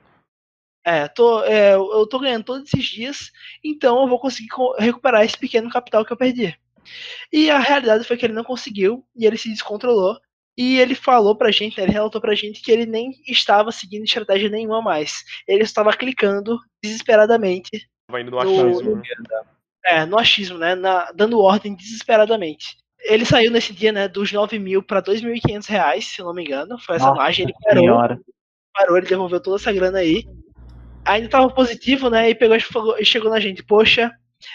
É, 0.85 1.07
tô, 1.07 1.41
é, 1.43 1.75
eu 1.75 2.05
tô 2.07 2.19
ganhando 2.19 2.43
todos 2.43 2.67
esses 2.67 2.85
dias, 2.85 3.31
então 3.63 4.01
eu 4.01 4.07
vou 4.07 4.19
conseguir 4.19 4.49
co- 4.49 4.75
recuperar 4.77 5.23
esse 5.23 5.37
pequeno 5.37 5.69
capital 5.69 6.03
que 6.05 6.11
eu 6.11 6.17
perdi. 6.17 6.53
E 7.31 7.49
a 7.49 7.57
realidade 7.57 8.03
foi 8.03 8.17
que 8.17 8.25
ele 8.25 8.33
não 8.33 8.43
conseguiu, 8.43 9.05
e 9.15 9.25
ele 9.25 9.37
se 9.37 9.47
descontrolou, 9.49 10.19
e 10.57 10.77
ele 10.77 10.93
falou 10.93 11.37
pra 11.37 11.51
gente, 11.51 11.77
né, 11.77 11.83
ele 11.83 11.93
relatou 11.93 12.19
pra 12.19 12.35
gente 12.35 12.61
que 12.61 12.69
ele 12.69 12.85
nem 12.85 13.11
estava 13.25 13.71
seguindo 13.71 14.03
estratégia 14.03 14.49
nenhuma 14.49 14.81
mais. 14.81 15.23
Ele 15.47 15.63
estava 15.63 15.93
clicando 15.95 16.59
desesperadamente, 16.83 17.89
Tava 18.13 18.21
indo 18.21 18.29
no 18.31 18.37
No- 18.43 18.43
achismo. 18.69 18.95
né? 18.95 19.01
é, 19.85 20.05
no 20.05 20.17
achismo, 20.19 20.57
né, 20.59 20.75
na- 20.75 21.11
dando 21.13 21.39
ordem 21.41 21.75
desesperadamente. 21.75 22.77
Ele 23.01 23.25
saiu 23.25 23.51
nesse 23.51 23.73
dia, 23.73 23.91
né, 23.91 24.07
dos 24.07 24.31
9 24.31 24.57
mil 24.59 24.81
para 24.83 25.01
2.500 25.01 25.67
reais, 25.67 26.05
se 26.05 26.21
eu 26.21 26.25
não 26.27 26.33
me 26.33 26.43
engano, 26.45 26.77
foi 26.79 26.95
essa 26.95 27.07
Nossa 27.07 27.17
margem, 27.19 27.43
ele 27.45 27.53
parou, 27.61 27.83
Senhora. 27.83 28.19
parou, 28.73 28.97
ele 28.97 29.07
devolveu 29.07 29.41
toda 29.41 29.57
essa 29.57 29.73
grana 29.73 29.97
aí. 29.97 30.23
Ainda 31.03 31.27
tava 31.27 31.49
positivo, 31.49 32.09
né? 32.09 32.29
E 32.29 32.35
pegou 32.35 32.55
e 32.97 33.03
chegou 33.03 33.29
na 33.29 33.39
gente. 33.41 33.61
Poxa, 33.61 34.09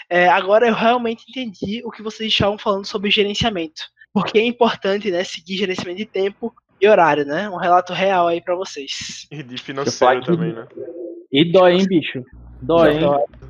é, 0.09 0.27
agora 0.27 0.67
eu 0.67 0.73
realmente 0.73 1.23
entendi 1.29 1.83
o 1.85 1.91
que 1.91 2.01
vocês 2.01 2.31
estavam 2.31 2.57
falando 2.57 2.85
sobre 2.85 3.11
gerenciamento. 3.11 3.83
Porque 4.11 4.39
é 4.39 4.45
importante, 4.45 5.11
né? 5.11 5.23
Seguir 5.23 5.57
gerenciamento 5.57 5.99
de 5.99 6.05
tempo 6.07 6.51
e 6.81 6.87
horário, 6.87 7.23
né? 7.23 7.47
Um 7.51 7.57
relato 7.57 7.93
real 7.93 8.27
aí 8.27 8.41
pra 8.41 8.55
vocês. 8.55 9.27
E 9.29 9.43
de 9.43 9.57
financeiro 9.59 10.23
também, 10.23 10.53
né? 10.53 10.65
E 11.31 11.51
dói, 11.51 11.73
hein, 11.75 11.85
bicho? 11.87 12.23
Dói, 12.63 12.93
hein? 12.97 13.01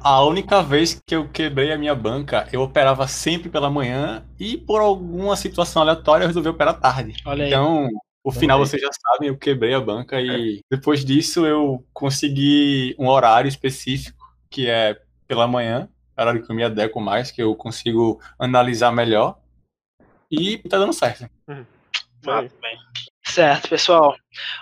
A 0.01 0.23
única 0.23 0.61
vez 0.61 1.01
que 1.05 1.15
eu 1.15 1.27
quebrei 1.29 1.71
a 1.71 1.77
minha 1.77 1.95
banca, 1.95 2.47
eu 2.51 2.61
operava 2.61 3.07
sempre 3.07 3.49
pela 3.49 3.69
manhã 3.69 4.25
e 4.39 4.57
por 4.57 4.81
alguma 4.81 5.35
situação 5.35 5.81
aleatória 5.81 6.23
eu 6.23 6.27
resolvi 6.27 6.49
operar 6.49 6.79
tarde. 6.79 7.15
Olha 7.25 7.45
aí. 7.45 7.49
Então, 7.49 7.87
o 8.23 8.31
final 8.31 8.59
vocês 8.59 8.81
já 8.81 8.89
sabem, 8.91 9.29
eu 9.29 9.37
quebrei 9.37 9.73
a 9.73 9.81
banca 9.81 10.19
e 10.19 10.61
depois 10.69 11.03
disso 11.03 11.45
eu 11.45 11.85
consegui 11.93 12.95
um 12.99 13.07
horário 13.07 13.47
específico, 13.47 14.33
que 14.49 14.69
é 14.69 15.01
pela 15.27 15.47
manhã, 15.47 15.89
horário 16.17 16.43
que 16.43 16.51
eu 16.51 16.55
me 16.55 16.63
adequo 16.63 16.99
mais, 16.99 17.31
que 17.31 17.41
eu 17.41 17.55
consigo 17.55 18.19
analisar 18.37 18.91
melhor. 18.91 19.39
E 20.29 20.57
tá 20.57 20.77
dando 20.77 20.93
certo. 20.93 21.29
Muito 21.47 22.55
bem. 22.61 22.77
Certo, 23.29 23.69
pessoal. 23.69 24.15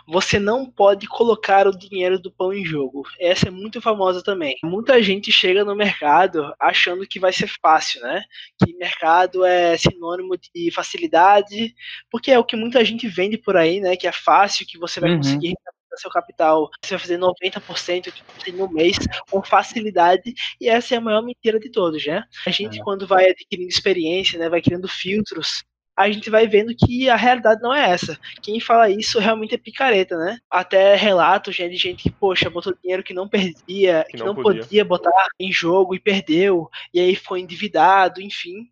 Você 0.07 0.37
não 0.39 0.69
pode 0.69 1.07
colocar 1.07 1.67
o 1.67 1.77
dinheiro 1.77 2.19
do 2.19 2.31
pão 2.31 2.53
em 2.53 2.65
jogo. 2.65 3.03
Essa 3.19 3.47
é 3.47 3.51
muito 3.51 3.81
famosa 3.81 4.21
também. 4.21 4.57
Muita 4.63 5.01
gente 5.01 5.31
chega 5.31 5.63
no 5.63 5.75
mercado 5.75 6.53
achando 6.59 7.07
que 7.07 7.19
vai 7.19 7.31
ser 7.31 7.49
fácil, 7.61 8.01
né? 8.01 8.21
Que 8.63 8.75
mercado 8.75 9.45
é 9.45 9.77
sinônimo 9.77 10.35
de 10.37 10.69
facilidade, 10.71 11.73
porque 12.11 12.31
é 12.31 12.37
o 12.37 12.43
que 12.43 12.55
muita 12.55 12.83
gente 12.83 13.07
vende 13.07 13.37
por 13.37 13.55
aí, 13.55 13.79
né? 13.79 13.95
Que 13.95 14.07
é 14.07 14.11
fácil, 14.11 14.65
que 14.67 14.77
você 14.77 14.99
vai 14.99 15.11
Uhum. 15.11 15.17
conseguir 15.17 15.53
seu 15.97 16.11
capital, 16.11 16.69
você 16.83 16.93
vai 16.93 16.99
fazer 16.99 17.17
90% 17.17 18.13
no 18.53 18.71
mês 18.71 18.97
com 19.31 19.41
facilidade, 19.41 20.31
e 20.61 20.69
essa 20.69 20.93
é 20.93 20.97
a 20.99 21.01
maior 21.01 21.23
mentira 21.23 21.59
de 21.59 21.71
todos, 21.71 22.05
né? 22.05 22.23
A 22.45 22.51
gente, 22.51 22.79
quando 22.83 23.07
vai 23.07 23.29
adquirindo 23.31 23.67
experiência, 23.67 24.37
né? 24.37 24.47
Vai 24.47 24.61
criando 24.61 24.87
filtros 24.87 25.63
a 25.97 26.11
gente 26.11 26.29
vai 26.29 26.47
vendo 26.47 26.75
que 26.75 27.09
a 27.09 27.15
realidade 27.15 27.59
não 27.59 27.73
é 27.73 27.89
essa. 27.89 28.19
Quem 28.43 28.59
fala 28.59 28.87
isso 28.89 29.17
realmente 29.17 29.55
é 29.55 29.57
picareta, 29.57 30.15
né? 30.15 30.37
Até 30.49 30.95
relatos 30.95 31.55
de 31.55 31.75
gente 31.75 32.03
que, 32.03 32.11
poxa, 32.11 32.51
botou 32.51 32.77
dinheiro 32.81 33.03
que 33.03 33.15
não 33.15 33.27
perdia, 33.27 34.05
que, 34.05 34.11
Que 34.11 34.17
não, 34.19 34.27
não 34.27 34.35
podia. 34.35 34.61
podia. 34.61 34.85
botar 34.85 35.27
em 35.39 35.51
jogo 35.51 35.95
e 35.95 35.99
perdeu, 35.99 36.69
e 36.93 36.99
aí 36.99 37.15
foi 37.15 37.39
endividado, 37.41 38.21
enfim. 38.21 38.67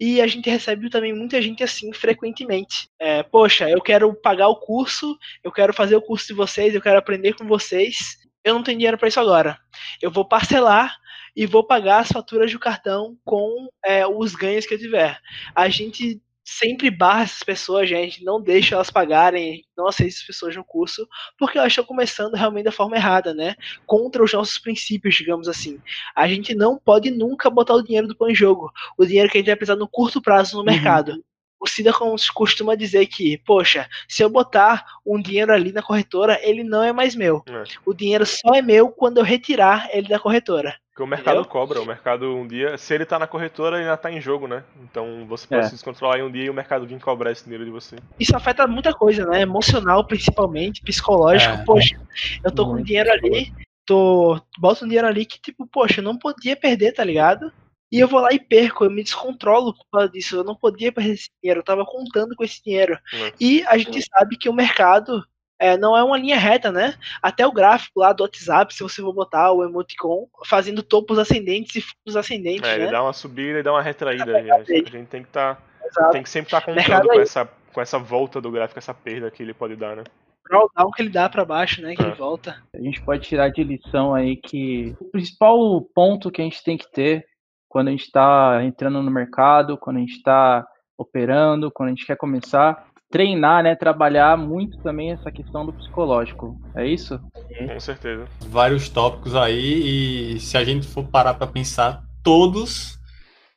E 0.00 0.20
a 0.20 0.26
gente 0.28 0.48
recebe 0.48 0.88
também 0.88 1.12
muita 1.12 1.42
gente 1.42 1.64
assim 1.64 1.92
frequentemente. 1.92 2.88
É, 3.00 3.24
poxa, 3.24 3.68
eu 3.68 3.80
quero 3.82 4.14
pagar 4.14 4.46
o 4.46 4.54
curso, 4.60 5.18
eu 5.42 5.50
quero 5.50 5.74
fazer 5.74 5.96
o 5.96 6.02
curso 6.02 6.28
de 6.28 6.34
vocês, 6.34 6.72
eu 6.74 6.80
quero 6.80 6.98
aprender 6.98 7.34
com 7.34 7.44
vocês. 7.44 8.16
Eu 8.44 8.54
não 8.54 8.62
tenho 8.62 8.78
dinheiro 8.78 8.96
para 8.96 9.08
isso 9.08 9.18
agora. 9.18 9.58
Eu 10.00 10.12
vou 10.12 10.24
parcelar 10.24 10.96
e 11.34 11.44
vou 11.44 11.64
pagar 11.64 11.98
as 11.98 12.08
faturas 12.08 12.52
do 12.52 12.58
cartão 12.60 13.18
com 13.24 13.68
é, 13.84 14.06
os 14.06 14.36
ganhos 14.36 14.64
que 14.64 14.74
eu 14.74 14.78
tiver. 14.78 15.18
A 15.54 15.68
gente 15.68 16.22
sempre 16.48 16.90
barra 16.90 17.24
essas 17.24 17.42
pessoas, 17.42 17.86
gente, 17.86 18.24
não 18.24 18.40
deixa 18.40 18.74
elas 18.74 18.88
pagarem, 18.88 19.62
não 19.76 19.86
aceita 19.86 20.14
essas 20.14 20.26
pessoas 20.26 20.56
no 20.56 20.64
curso, 20.64 21.06
porque 21.38 21.58
elas 21.58 21.70
estão 21.70 21.84
começando 21.84 22.32
realmente 22.32 22.64
da 22.64 22.72
forma 22.72 22.96
errada, 22.96 23.34
né? 23.34 23.54
Contra 23.84 24.22
os 24.24 24.32
nossos 24.32 24.56
princípios, 24.56 25.14
digamos 25.14 25.46
assim. 25.46 25.78
A 26.16 26.26
gente 26.26 26.54
não 26.54 26.78
pode 26.78 27.10
nunca 27.10 27.50
botar 27.50 27.74
o 27.74 27.82
dinheiro 27.82 28.08
do 28.08 28.16
pão 28.16 28.30
em 28.30 28.34
jogo, 28.34 28.72
o 28.96 29.04
dinheiro 29.04 29.28
que 29.28 29.36
a 29.36 29.40
gente 29.40 29.48
vai 29.48 29.56
precisar 29.56 29.76
no 29.76 29.86
curto 29.86 30.22
prazo 30.22 30.56
no 30.56 30.64
mercado. 30.64 31.22
O 31.60 31.66
Cida 31.66 31.92
costuma 32.32 32.74
dizer 32.76 33.06
que, 33.06 33.36
poxa, 33.38 33.86
se 34.08 34.22
eu 34.22 34.30
botar 34.30 34.86
um 35.04 35.20
dinheiro 35.20 35.52
ali 35.52 35.72
na 35.72 35.82
corretora, 35.82 36.38
ele 36.42 36.62
não 36.62 36.82
é 36.82 36.92
mais 36.92 37.14
meu. 37.14 37.42
É. 37.46 37.64
O 37.84 37.92
dinheiro 37.92 38.24
só 38.24 38.54
é 38.54 38.62
meu 38.62 38.88
quando 38.90 39.18
eu 39.18 39.24
retirar 39.24 39.88
ele 39.92 40.08
da 40.08 40.20
corretora. 40.20 40.78
Porque 40.98 41.02
o 41.04 41.06
mercado 41.06 41.34
Entendeu? 41.36 41.50
cobra, 41.52 41.80
o 41.80 41.86
mercado 41.86 42.34
um 42.34 42.44
dia, 42.44 42.76
se 42.76 42.92
ele 42.92 43.06
tá 43.06 43.20
na 43.20 43.28
corretora, 43.28 43.76
ele 43.76 43.84
ainda 43.84 43.96
tá 43.96 44.10
em 44.10 44.20
jogo, 44.20 44.48
né? 44.48 44.64
Então 44.82 45.24
você 45.28 45.46
pode 45.46 45.60
É. 45.60 45.68
se 45.68 45.74
descontrolar 45.74 46.18
em 46.18 46.24
um 46.24 46.30
dia 46.30 46.46
e 46.46 46.50
o 46.50 46.54
mercado 46.54 46.88
vir 46.88 46.98
cobrar 47.00 47.30
esse 47.30 47.44
dinheiro 47.44 47.64
de 47.64 47.70
você. 47.70 47.94
Isso 48.18 48.34
afeta 48.36 48.66
muita 48.66 48.92
coisa, 48.92 49.24
né? 49.24 49.42
Emocional, 49.42 50.04
principalmente, 50.04 50.82
psicológico. 50.82 51.54
É. 51.54 51.64
Poxa, 51.64 52.00
eu 52.44 52.50
tô 52.50 52.64
com 52.66 52.72
Muito 52.72 52.86
dinheiro 52.86 53.12
ali, 53.12 53.52
tô. 53.86 54.40
Boto 54.58 54.84
um 54.84 54.88
dinheiro 54.88 55.06
ali 55.06 55.24
que, 55.24 55.40
tipo, 55.40 55.68
poxa, 55.68 56.00
eu 56.00 56.04
não 56.04 56.18
podia 56.18 56.56
perder, 56.56 56.90
tá 56.90 57.04
ligado? 57.04 57.52
E 57.92 58.00
eu 58.00 58.08
vou 58.08 58.18
lá 58.18 58.32
e 58.32 58.40
perco, 58.40 58.84
eu 58.84 58.90
me 58.90 59.04
descontrolo 59.04 59.72
por 59.74 59.86
causa 59.92 60.08
disso. 60.08 60.34
Eu 60.34 60.42
não 60.42 60.56
podia 60.56 60.90
perder 60.90 61.12
esse 61.12 61.28
dinheiro, 61.40 61.60
eu 61.60 61.64
tava 61.64 61.86
contando 61.86 62.34
com 62.34 62.42
esse 62.42 62.60
dinheiro. 62.60 62.98
É. 63.14 63.32
E 63.38 63.64
a 63.68 63.78
gente 63.78 64.02
sabe 64.02 64.36
que 64.36 64.48
o 64.48 64.52
mercado 64.52 65.24
é, 65.58 65.76
não 65.76 65.96
é 65.96 66.02
uma 66.04 66.16
linha 66.18 66.36
reta, 66.38 66.70
né? 66.70 66.94
Até 67.22 67.46
o 67.46 67.52
gráfico 67.52 68.00
lá 68.00 68.12
do 68.12 68.22
WhatsApp, 68.22 68.72
se 68.72 68.82
você 68.82 69.02
for 69.02 69.12
botar 69.12 69.52
o 69.52 69.64
emoticon, 69.64 70.26
fazendo 70.46 70.82
topos 70.82 71.18
ascendentes 71.18 71.74
e 71.76 71.80
fundos 71.80 72.16
ascendentes, 72.16 72.68
É, 72.68 72.74
ele 72.76 72.84
né? 72.86 72.90
dá 72.92 73.02
uma 73.02 73.12
subida 73.12 73.58
e 73.58 73.62
dá 73.62 73.72
uma 73.72 73.82
retraída. 73.82 74.42
gente. 74.64 74.88
A 74.94 74.98
gente 74.98 75.06
tem 75.08 75.22
que, 75.22 75.28
tá, 75.30 75.58
Exato. 75.84 76.12
tem 76.12 76.22
que 76.22 76.30
sempre 76.30 76.54
estar 76.54 76.66
Mercado 76.72 77.02
contando 77.02 77.16
com 77.16 77.20
essa, 77.22 77.48
com 77.72 77.80
essa 77.80 77.98
volta 77.98 78.40
do 78.40 78.50
gráfico, 78.50 78.78
essa 78.78 78.94
perda 78.94 79.30
que 79.30 79.42
ele 79.42 79.52
pode 79.54 79.74
dar, 79.76 79.96
né? 79.96 80.04
Drawdown 80.48 80.90
que 80.92 81.02
ele 81.02 81.10
dá 81.10 81.28
pra 81.28 81.44
baixo, 81.44 81.82
né? 81.82 81.94
Que 81.94 82.02
É. 82.02 82.06
ele 82.06 82.14
volta. 82.14 82.62
A 82.74 82.80
gente 82.80 83.02
pode 83.02 83.26
tirar 83.28 83.50
de 83.50 83.62
lição 83.62 84.14
aí 84.14 84.36
que 84.36 84.96
o 85.00 85.04
principal 85.10 85.80
ponto 85.94 86.30
que 86.30 86.40
a 86.40 86.44
gente 86.44 86.62
tem 86.64 86.78
que 86.78 86.90
ter 86.90 87.26
quando 87.68 87.88
a 87.88 87.90
gente 87.90 88.04
está 88.04 88.60
entrando 88.64 89.02
no 89.02 89.10
mercado, 89.10 89.76
quando 89.76 89.98
a 89.98 90.00
gente 90.00 90.14
está 90.14 90.66
operando, 90.96 91.70
quando 91.70 91.88
a 91.88 91.92
gente 91.92 92.06
quer 92.06 92.16
começar, 92.16 92.86
treinar, 93.10 93.62
né, 93.62 93.74
trabalhar 93.74 94.36
muito 94.36 94.78
também 94.78 95.12
essa 95.12 95.30
questão 95.30 95.64
do 95.64 95.72
psicológico. 95.72 96.60
É 96.74 96.86
isso? 96.86 97.18
Com 97.66 97.80
certeza. 97.80 98.26
Vários 98.40 98.88
tópicos 98.88 99.34
aí 99.34 100.34
e 100.34 100.40
se 100.40 100.56
a 100.56 100.64
gente 100.64 100.86
for 100.86 101.04
parar 101.04 101.34
para 101.34 101.46
pensar, 101.46 102.02
todos 102.22 102.98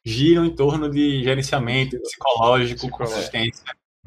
giram 0.04 0.46
em 0.46 0.56
torno 0.56 0.90
de 0.90 1.24
gerenciamento 1.24 2.00
psicológico, 2.02 2.82
Psicológico. 2.82 3.16
consistência. 3.16 3.64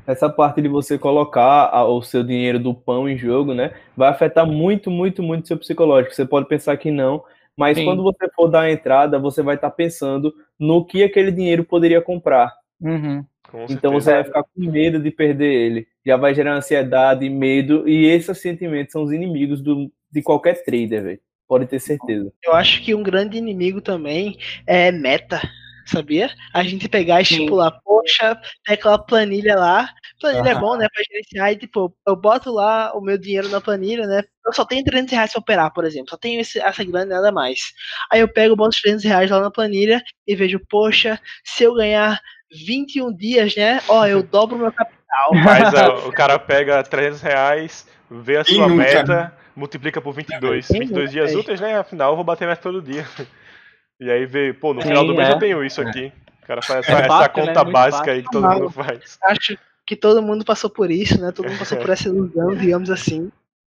Essa 0.07 0.29
parte 0.29 0.61
de 0.61 0.69
você 0.69 0.99
colocar 0.99 1.73
o 1.85 2.03
seu 2.03 2.25
dinheiro 2.25 2.59
do 2.59 2.75
pão 2.75 3.09
em 3.09 3.17
jogo, 3.17 3.55
né, 3.55 3.73
vai 3.97 4.09
afetar 4.09 4.47
muito, 4.47 4.91
muito, 4.91 5.23
muito 5.23 5.47
seu 5.47 5.57
psicológico. 5.57 6.15
Você 6.15 6.27
pode 6.27 6.49
pensar 6.49 6.77
que 6.77 6.91
não, 6.91 7.23
mas 7.57 7.79
Sim. 7.79 7.85
quando 7.85 8.03
você 8.03 8.29
for 8.35 8.49
dar 8.49 8.63
a 8.63 8.73
entrada, 8.73 9.19
você 9.19 9.43
vai 9.43 9.55
estar 9.55 9.71
pensando 9.71 10.35
no 10.59 10.85
que 10.85 11.03
aquele 11.05 11.31
dinheiro 11.31 11.65
poderia 11.65 12.03
comprar. 12.03 12.53
Uhum. 12.81 13.25
Com 13.51 13.67
Então 13.69 13.93
você 13.93 14.11
certeza. 14.11 14.13
vai 14.15 14.25
ficar 14.25 14.43
com 14.45 14.71
medo 14.71 15.01
de 15.01 15.11
perder 15.11 15.53
ele. 15.53 15.87
Já 16.05 16.17
vai 16.17 16.35
gerar 16.35 16.55
ansiedade, 16.57 17.29
medo, 17.29 17.89
e 17.89 18.07
esses 18.07 18.39
sentimentos 18.39 18.93
são 18.93 19.03
os 19.03 19.13
inimigos 19.13 19.61
do, 19.63 19.91
de 20.11 20.23
qualquer 20.23 20.63
trader, 20.65 21.03
velho. 21.03 21.21
Pode 21.47 21.67
ter 21.67 21.79
certeza. 21.79 22.33
Eu 22.43 22.55
acho 22.55 22.83
que 22.83 22.95
um 22.95 23.03
grande 23.03 23.37
inimigo 23.37 23.81
também 23.81 24.37
é 24.67 24.91
meta, 24.91 25.41
sabia? 25.87 26.31
A 26.55 26.63
gente 26.63 26.89
pegar 26.89 27.21
e 27.21 27.25
Sim. 27.25 27.35
estipular, 27.35 27.79
poxa, 27.85 28.35
tem 28.65 28.75
aquela 28.75 28.99
planilha 28.99 29.55
lá. 29.55 29.89
Planilha 30.21 30.51
é 30.53 30.55
bom, 30.59 30.75
né, 30.77 30.87
pra 30.93 31.03
gerenciar. 31.07 31.53
E, 31.53 31.57
tipo, 31.57 31.95
eu 32.09 32.17
boto 32.17 32.51
lá 32.51 32.93
o 32.97 33.01
meu 33.03 33.19
dinheiro 33.19 33.49
na 33.51 33.61
planilha, 33.61 34.07
né? 34.07 34.23
Eu 34.47 34.53
só 34.55 34.65
tenho 34.65 34.83
300 34.85 35.13
reais 35.13 35.33
pra 35.33 35.41
operar, 35.41 35.73
por 35.73 35.85
exemplo. 35.85 36.09
Só 36.11 36.17
tenho 36.17 36.41
esse- 36.41 36.59
essa 36.61 36.83
grana 36.83 37.07
e 37.13 37.15
nada 37.15 37.31
mais. 37.31 37.61
Aí 38.11 38.21
eu 38.21 38.29
pego, 38.29 38.57
boto 38.57 38.71
os 38.71 38.81
300 38.81 39.05
reais 39.05 39.31
lá 39.31 39.41
na 39.41 39.51
planilha 39.51 40.03
e 40.27 40.35
vejo, 40.35 40.59
poxa, 40.69 41.21
se 41.45 41.63
eu 41.65 41.75
ganhar 41.75 42.19
21 42.55 43.13
dias, 43.15 43.55
né? 43.57 43.81
Ó, 43.89 44.07
eu 44.07 44.23
dobro 44.25 44.57
meu 44.59 44.73
capital. 44.73 45.31
Mas 45.33 45.73
ó, 45.75 46.07
o 46.09 46.13
cara 46.13 46.39
pega 46.39 46.83
300 46.83 47.21
reais, 47.23 47.87
vê 48.11 48.39
a 48.39 48.45
Quem 48.45 48.57
sua 48.57 48.69
nunca? 48.69 48.83
meta, 48.83 49.35
multiplica 49.55 50.01
por 50.01 50.13
22. 50.15 50.67
Quem 50.69 50.81
22 50.81 51.05
nunca, 51.05 51.13
dias 51.13 51.35
úteis, 51.35 51.61
né? 51.61 51.77
Afinal, 51.79 52.11
eu 52.13 52.17
vou 52.17 52.25
bater 52.25 52.47
meta 52.49 52.63
todo 52.63 52.81
dia. 52.83 53.07
E 54.01 54.11
aí 54.11 54.27
vê, 54.27 54.53
pô, 54.53 54.75
no 54.75 54.83
final 54.83 55.03
Sim, 55.03 55.07
do 55.07 55.15
mês 55.15 55.29
é. 55.29 55.33
eu 55.33 55.39
tenho 55.39 55.65
isso 55.65 55.81
aqui. 55.81 56.13
O 56.43 56.47
cara 56.47 56.61
faz 56.61 56.87
É 56.89 56.93
essa, 56.93 57.07
fácil, 57.07 57.21
né? 57.43 57.47
conta 57.47 57.61
Muito 57.63 57.73
básica 57.73 57.99
fácil. 57.99 58.13
aí 58.13 58.23
que 58.25 58.31
todo 58.31 58.43
Normal. 58.43 58.59
mundo 58.59 58.71
faz. 58.73 59.19
Acho 59.23 59.59
que 59.87 59.95
todo 59.97 60.21
mundo 60.21 60.45
passou 60.45 60.69
por 60.69 60.91
isso, 60.91 61.19
né? 61.21 61.31
Todo 61.31 61.49
mundo 61.49 61.59
passou 61.61 61.79
por 61.79 61.89
essa 61.91 62.09
ilusão, 62.09 62.57
digamos 62.57 62.91
assim. 62.91 63.31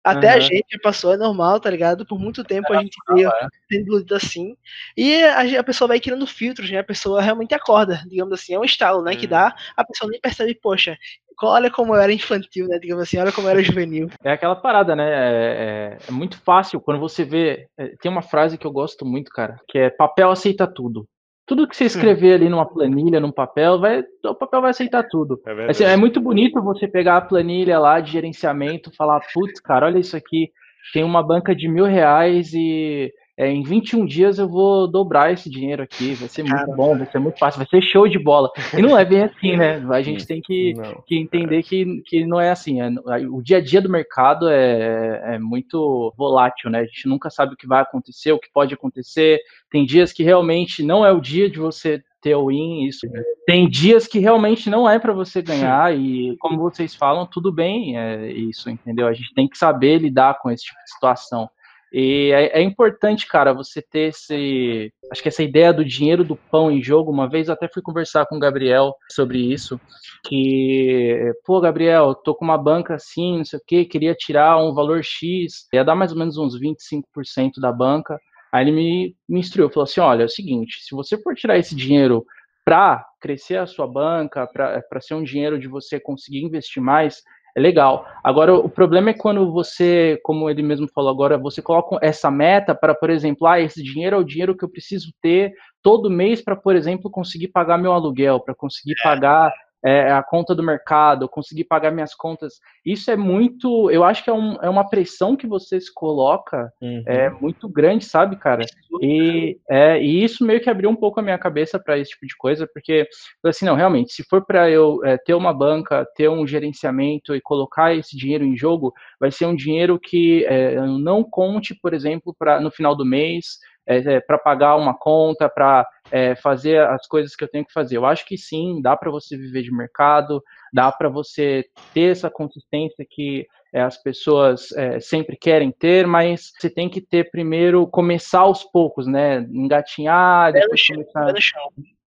Até 0.04 0.30
a 0.30 0.32
Aham. 0.38 0.42
gente 0.42 0.80
passou, 0.82 1.14
é 1.14 1.18
normal, 1.18 1.60
tá 1.60 1.70
ligado? 1.70 2.06
Por 2.06 2.18
muito 2.18 2.44
tempo 2.44 2.72
a 2.72 2.78
gente 2.78 2.96
veio 3.10 3.30
sendo 3.70 3.88
iludido 3.88 4.16
assim. 4.16 4.56
E 4.96 5.22
a, 5.24 5.60
a 5.60 5.64
pessoa 5.64 5.88
vai 5.90 6.00
criando 6.00 6.26
filtros, 6.26 6.70
né? 6.72 6.80
A 6.80 6.84
pessoa 6.84 7.22
realmente 7.22 7.54
acorda, 7.54 8.02
digamos 8.08 8.34
assim. 8.34 8.54
É 8.54 8.60
um 8.60 8.64
estalo, 8.64 9.02
né? 9.04 9.16
Que 9.18 9.26
Hum. 9.26 9.30
dá, 9.32 9.54
a 9.76 9.84
pessoa 9.84 10.10
nem 10.10 10.20
percebe, 10.22 10.56
poxa, 10.56 10.98
olha 11.44 11.70
como 11.70 11.94
eu 11.94 12.00
era 12.02 12.14
infantil, 12.14 12.68
né? 12.68 12.80
Digamos 12.80 13.04
assim, 13.04 13.18
olha 13.18 13.32
como 13.34 13.48
eu 13.48 13.52
era 13.52 13.64
juvenil. 13.64 14.10
É 14.24 14.32
aquela 14.32 14.56
parada, 14.56 14.96
né? 14.96 15.10
É, 15.10 15.98
é- 15.98 15.98
é 16.08 16.12
muito 16.12 16.40
fácil 16.42 16.80
quando 16.80 17.00
você 17.00 17.26
vê. 17.26 17.68
é, 17.78 17.90
tem 18.02 18.10
uma 18.10 18.22
frase 18.22 18.58
que 18.58 18.66
eu 18.66 18.72
gosto 18.72 19.06
muito, 19.06 19.30
cara, 19.32 19.58
que 19.68 19.78
é 19.78 19.90
papel 19.90 20.32
aceita 20.32 20.66
tudo. 20.66 21.06
Tudo 21.48 21.68
que 21.68 21.76
você 21.78 21.86
escrever 21.86 22.34
ali 22.34 22.50
numa 22.50 22.66
planilha, 22.66 23.22
num 23.22 23.32
papel, 23.32 23.80
vai, 23.80 24.04
o 24.26 24.36
papel 24.36 24.62
vai 24.62 24.72
aceitar 24.72 25.08
tudo. 25.08 25.42
É 25.46 25.72
Assim, 25.72 25.86
é 25.86 25.96
muito 25.96 26.20
bonito 26.20 26.62
você 26.62 26.88
pegar 26.88 27.18
a 27.18 27.22
planilha 27.22 27.80
lá 27.80 28.02
de 28.02 28.12
gerenciamento, 28.12 28.94
falar, 28.96 29.22
putz, 29.34 29.62
cara, 29.62 29.86
olha 29.86 29.98
isso 29.98 30.18
aqui, 30.18 30.52
tem 30.94 31.06
uma 31.06 31.24
banca 31.24 31.56
de 31.56 31.70
mil 31.70 31.86
reais 31.86 32.54
e 32.54 33.12
é, 33.38 33.52
em 33.52 33.62
21 33.62 34.04
dias 34.04 34.40
eu 34.40 34.50
vou 34.50 34.88
dobrar 34.88 35.32
esse 35.32 35.48
dinheiro 35.48 35.84
aqui, 35.84 36.16
vai 36.16 36.28
ser 36.28 36.42
muito 36.42 36.76
bom, 36.76 36.98
vai 36.98 37.06
ser 37.06 37.20
muito 37.20 37.38
fácil, 37.38 37.60
vai 37.60 37.68
ser 37.68 37.88
show 37.88 38.08
de 38.08 38.18
bola. 38.18 38.50
E 38.76 38.82
não 38.82 38.98
é 38.98 39.06
bem 39.06 39.22
assim, 39.24 39.56
né? 39.56 39.86
A 39.92 40.02
gente 40.02 40.26
tem 40.26 40.42
que, 40.42 40.74
Não. 40.74 41.04
que 41.06 41.16
entender 41.16 41.62
que, 41.62 42.02
que 42.08 42.26
não 42.26 42.42
é 42.42 42.50
assim. 42.50 42.82
é- 42.82 42.90
o 43.30 43.40
dia 43.44 43.58
a 43.58 43.62
dia 43.62 43.80
do 43.80 43.90
mercado 43.90 44.50
é, 44.50 45.36
é 45.36 45.40
muito 45.40 46.12
volátil, 46.18 46.72
né? 46.72 46.80
A 46.80 46.86
gente 46.86 47.08
nunca 47.08 47.30
sabe 47.30 47.54
o 47.54 47.58
que 47.58 47.68
vai 47.68 47.80
acontecer, 47.82 48.32
o 48.32 48.40
que 48.40 48.52
pode 48.52 48.74
acontecer. 48.74 49.40
Tem 49.70 49.86
dias 49.86 50.12
que 50.12 50.24
realmente 50.24 50.82
não 50.82 51.06
é 51.06 51.12
o 51.12 51.22
dia 51.22 51.48
de 51.48 51.60
você 51.60 52.02
ter 52.20 52.34
o 52.36 52.48
win, 52.48 52.86
isso. 52.88 53.08
Tem 53.46 53.70
dias 53.70 54.08
que 54.08 54.18
realmente 54.18 54.68
não 54.70 54.90
é 54.90 54.98
para 54.98 55.14
você 55.14 55.44
ganhar 55.44 55.96
e, 55.96 56.36
como 56.40 56.58
vocês 56.58 56.96
falam, 56.96 57.28
tudo 57.28 57.52
bem, 57.52 57.98
é 57.98 58.32
isso, 58.32 58.70
entendeu? 58.70 59.08
A 59.08 59.14
gente 59.14 59.34
tem 59.36 59.48
que 59.48 59.58
saber 59.58 60.00
lidar 60.00 60.40
com 60.40 60.50
esse 60.50 60.64
tipo 60.66 60.80
de 60.84 60.92
situação. 60.92 61.48
E 61.92 62.32
é, 62.34 62.60
é, 62.60 62.62
importante, 62.62 63.26
cara, 63.28 63.54
você 63.54 63.82
ter 63.82 64.10
esse. 64.10 64.92
Acho 65.12 65.22
que 65.22 65.30
essa 65.30 65.44
ideia 65.44 65.74
do 65.74 65.86
dinheiro 65.86 66.24
do 66.24 66.36
pão 66.36 66.70
em 66.70 66.82
jogo. 66.84 67.12
Uma 67.12 67.30
vez 67.30 67.50
até 67.50 67.68
fui 67.68 67.82
conversar 67.82 68.26
com 68.26 68.36
o 68.36 68.40
Gabriel 68.40 68.94
sobre 69.12 69.40
isso. 69.40 69.80
Que, 70.26 71.34
pô, 71.46 71.62
Gabriel, 71.62 72.14
tô 72.14 72.36
com 72.36 72.44
uma 72.44 72.58
banca 72.58 72.96
assim, 72.96 73.38
não 73.38 73.46
sei 73.46 73.60
o 73.60 73.62
quê, 73.66 73.86
queria 73.86 74.14
tirar 74.14 74.58
um 74.58 74.74
valor 74.74 75.04
X, 75.04 75.68
ia 75.72 75.84
dar 75.84 75.96
mais 75.96 76.12
ou 76.12 76.18
menos 76.18 76.38
uns 76.38 76.60
25% 76.60 77.62
da 77.62 77.72
banca. 77.72 78.20
Aí 78.52 78.66
ele 78.66 78.72
me, 78.72 79.16
me 79.28 79.40
instruiu, 79.40 79.70
falou 79.70 79.84
assim: 79.84 80.02
olha, 80.02 80.24
é 80.24 80.26
o 80.26 80.30
seguinte, 80.30 80.84
se 80.84 80.94
você 80.94 81.18
for 81.18 81.36
tirar 81.36 81.58
esse 81.58 81.76
dinheiro 81.76 82.26
para 82.66 83.06
crescer 83.22 83.58
a 83.58 83.66
sua 83.66 83.88
banca, 83.88 84.46
para 84.46 85.00
ser 85.00 85.14
um 85.14 85.24
dinheiro 85.24 85.58
de 85.58 85.70
você 85.70 86.02
conseguir 86.02 86.44
investir 86.44 86.84
mais, 86.84 87.22
é 87.58 87.60
legal. 87.60 88.06
Agora, 88.24 88.54
o 88.54 88.70
problema 88.70 89.10
é 89.10 89.14
quando 89.16 89.52
você, 89.52 90.20
como 90.24 90.48
ele 90.48 90.62
mesmo 90.62 90.88
falou 90.88 91.10
agora, 91.10 91.40
você 91.40 91.60
coloca 91.60 91.98
essa 92.04 92.30
meta 92.30 92.76
para, 92.76 92.94
por 92.94 93.10
exemplo, 93.10 93.48
ah, 93.48 93.60
esse 93.60 93.82
dinheiro 93.82 94.16
é 94.16 94.20
o 94.20 94.24
dinheiro 94.24 94.56
que 94.56 94.64
eu 94.64 94.70
preciso 94.70 95.12
ter 95.20 95.54
todo 95.82 96.08
mês 96.08 96.40
para, 96.40 96.56
por 96.56 96.76
exemplo, 96.76 97.10
conseguir 97.10 97.48
pagar 97.48 97.80
meu 97.80 97.94
aluguel, 97.94 98.40
para 98.40 98.54
conseguir 98.54 98.94
pagar 99.02 99.52
é, 99.88 100.12
a 100.12 100.22
conta 100.22 100.54
do 100.54 100.62
mercado, 100.62 101.30
conseguir 101.30 101.64
pagar 101.64 101.92
minhas 101.92 102.14
contas. 102.14 102.56
Isso 102.86 103.10
é 103.10 103.16
muito, 103.16 103.90
eu 103.90 104.04
acho 104.04 104.22
que 104.22 104.30
é, 104.30 104.34
um, 104.34 104.58
é 104.62 104.70
uma 104.70 104.90
pressão 104.90 105.38
que 105.38 105.48
você 105.48 105.80
se 105.80 105.94
coloca 105.94 106.70
uhum. 106.82 107.04
é 107.06 107.30
muito 107.30 107.70
grande, 107.70 108.04
sabe, 108.04 108.36
cara? 108.36 108.66
E, 109.02 109.58
é, 109.70 110.02
e 110.02 110.22
isso 110.26 110.46
meio 110.46 110.60
que 110.60 110.70
abriu 110.70 110.90
um 110.90 110.96
pouco 110.96 111.22
a 111.22 111.24
minha 111.24 111.38
cabeça 111.38 111.80
para 111.80 111.98
esse 111.98 112.12
tipo 112.12 112.28
de 112.28 112.36
coisa, 112.36 112.68
porque 112.74 113.08
assim, 113.46 113.64
não, 113.64 113.76
realmente, 113.76 114.12
se 114.12 114.24
for 114.24 114.46
para 114.46 114.70
eu 114.70 115.00
é, 115.06 115.18
ter 115.18 115.34
uma 115.34 115.54
banca, 115.54 116.06
ter 116.18 116.30
um 116.30 116.46
gerenciamento 116.46 117.34
e 117.34 117.40
colocar 117.40 117.96
esse 117.96 118.18
dinheiro 118.18 118.44
em 118.44 118.58
jogo, 118.58 118.94
vai 119.22 119.32
ser 119.32 119.46
um 119.46 119.56
dinheiro 119.56 119.98
que 119.98 120.44
é, 120.48 120.76
não 120.82 121.24
conte, 121.24 121.74
por 121.82 121.94
exemplo, 121.94 122.36
para 122.38 122.60
no 122.60 122.70
final 122.70 122.94
do 122.94 123.06
mês 123.06 123.58
é, 123.88 124.16
é 124.16 124.20
para 124.20 124.38
pagar 124.38 124.76
uma 124.76 124.94
conta, 124.94 125.50
para 125.50 125.88
é, 126.12 126.36
fazer 126.36 126.82
as 126.82 127.08
coisas 127.08 127.36
que 127.36 127.44
eu 127.44 127.48
tenho 127.48 127.66
que 127.66 127.74
fazer. 127.74 127.98
Eu 127.98 128.06
acho 128.06 128.26
que 128.26 128.38
sim, 128.38 128.82
dá 128.82 128.96
para 128.96 129.10
você 129.10 129.38
viver 129.38 129.64
de 129.64 129.72
mercado, 129.72 130.44
dá 130.74 130.92
para 130.92 131.10
você 131.10 131.66
ter 131.94 132.12
essa 132.12 132.30
consistência 132.30 133.06
que 133.10 133.48
é, 133.74 133.82
as 133.82 134.02
pessoas 134.02 134.72
é, 134.74 135.00
sempre 135.00 135.38
querem 135.38 135.72
ter, 135.72 136.06
mas 136.06 136.52
você 136.58 136.70
tem 136.70 136.90
que 136.90 137.02
ter 137.02 137.32
primeiro, 137.32 137.88
começar 137.88 138.42
aos 138.42 138.64
poucos, 138.64 139.08
né? 139.08 139.40
Engatinhar, 139.50 140.52
depois 140.52 140.80
chão, 140.80 140.96
começar 140.98 141.34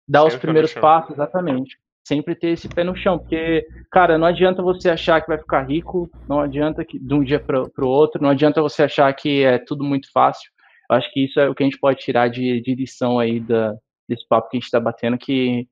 dar 0.07 0.25
os 0.25 0.37
primeiros 0.37 0.73
passos, 0.75 1.13
exatamente. 1.13 1.77
Sempre 2.07 2.35
ter 2.35 2.49
esse 2.49 2.69
pé 2.69 2.85
no 2.85 2.95
chão, 2.95 3.19
porque, 3.19 3.67
cara, 3.91 4.19
não 4.19 4.27
adianta 4.27 4.63
você 4.63 4.91
achar 4.91 5.23
que 5.23 5.29
vai 5.29 5.39
ficar 5.39 5.63
rico, 5.63 6.11
não 6.29 6.39
adianta 6.39 6.85
que 6.85 6.99
de 6.99 7.15
um 7.15 7.25
dia 7.25 7.41
para 7.41 7.63
o 7.63 7.89
outro, 7.89 8.21
não 8.21 8.29
adianta 8.29 8.61
você 8.61 8.83
achar 8.83 9.11
que 9.15 9.43
é 9.43 9.59
tudo 9.59 9.83
muito 9.83 10.13
fácil 10.13 10.54
acho 10.91 11.13
que 11.13 11.25
isso 11.25 11.41
é 11.41 11.49
o 11.49 11.55
que 11.55 11.63
a 11.63 11.67
gente 11.67 11.79
pode 11.79 12.01
tirar 12.01 12.29
de, 12.29 12.61
de 12.61 12.75
lição 12.75 13.19
aí 13.19 13.41
da, 13.41 13.75
desse 14.09 14.27
papo 14.29 14.49
que 14.49 14.57
a 14.57 14.61
gente 14.61 14.67
está 14.67 14.81
batendo, 14.81 15.19
que 15.19 15.67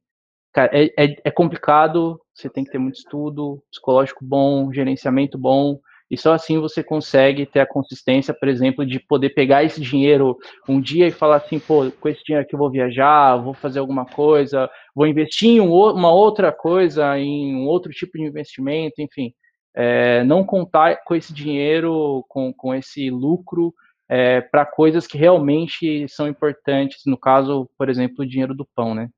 cara, 0.52 0.70
é, 0.72 0.86
é, 0.98 1.16
é, 1.24 1.30
complicado, 1.30 2.20
você 2.34 2.48
tem 2.48 2.64
que 2.64 2.70
ter 2.70 2.78
muito 2.78 2.96
estudo, 2.96 3.62
psicológico 3.70 4.24
bom, 4.24 4.72
gerenciamento 4.72 5.38
bom, 5.38 5.78
e 6.10 6.16
só 6.18 6.34
assim 6.34 6.58
você 6.58 6.84
consegue 6.84 7.46
ter 7.46 7.60
a 7.60 7.66
consistência, 7.66 8.34
por 8.34 8.46
exemplo, 8.46 8.84
de 8.84 9.00
poder 9.00 9.30
pegar 9.30 9.64
esse 9.64 9.80
dinheiro 9.80 10.36
um 10.68 10.78
dia 10.78 11.06
e 11.06 11.10
falar 11.10 11.36
assim, 11.36 11.58
pô, 11.58 11.90
com 11.98 12.06
esse 12.06 12.22
dinheiro 12.22 12.44
aqui 12.44 12.54
eu 12.54 12.58
vou 12.58 12.70
viajar, 12.70 13.36
vou 13.36 13.54
fazer 13.54 13.78
alguma 13.78 14.04
coisa, 14.04 14.68
vou 14.94 15.06
investir 15.06 15.48
em 15.48 15.60
um, 15.60 15.72
uma 15.72 16.12
outra 16.12 16.52
coisa, 16.52 17.18
em 17.18 17.56
um 17.56 17.66
outro 17.66 17.90
tipo 17.92 18.18
de 18.18 18.24
investimento, 18.24 19.00
enfim. 19.00 19.32
É, 19.74 20.22
não 20.24 20.44
contar 20.44 21.02
com 21.02 21.14
esse 21.14 21.32
dinheiro, 21.32 22.22
com, 22.28 22.52
com 22.52 22.74
esse 22.74 23.08
lucro 23.08 23.72
é, 24.14 24.42
para 24.42 24.66
coisas 24.66 25.06
que 25.06 25.16
realmente 25.16 26.06
são 26.06 26.28
importantes, 26.28 27.00
no 27.06 27.16
caso, 27.16 27.66
por 27.78 27.88
exemplo, 27.88 28.16
o 28.18 28.28
dinheiro 28.28 28.54
do 28.54 28.68
pão, 28.76 28.94
né? 28.94 29.08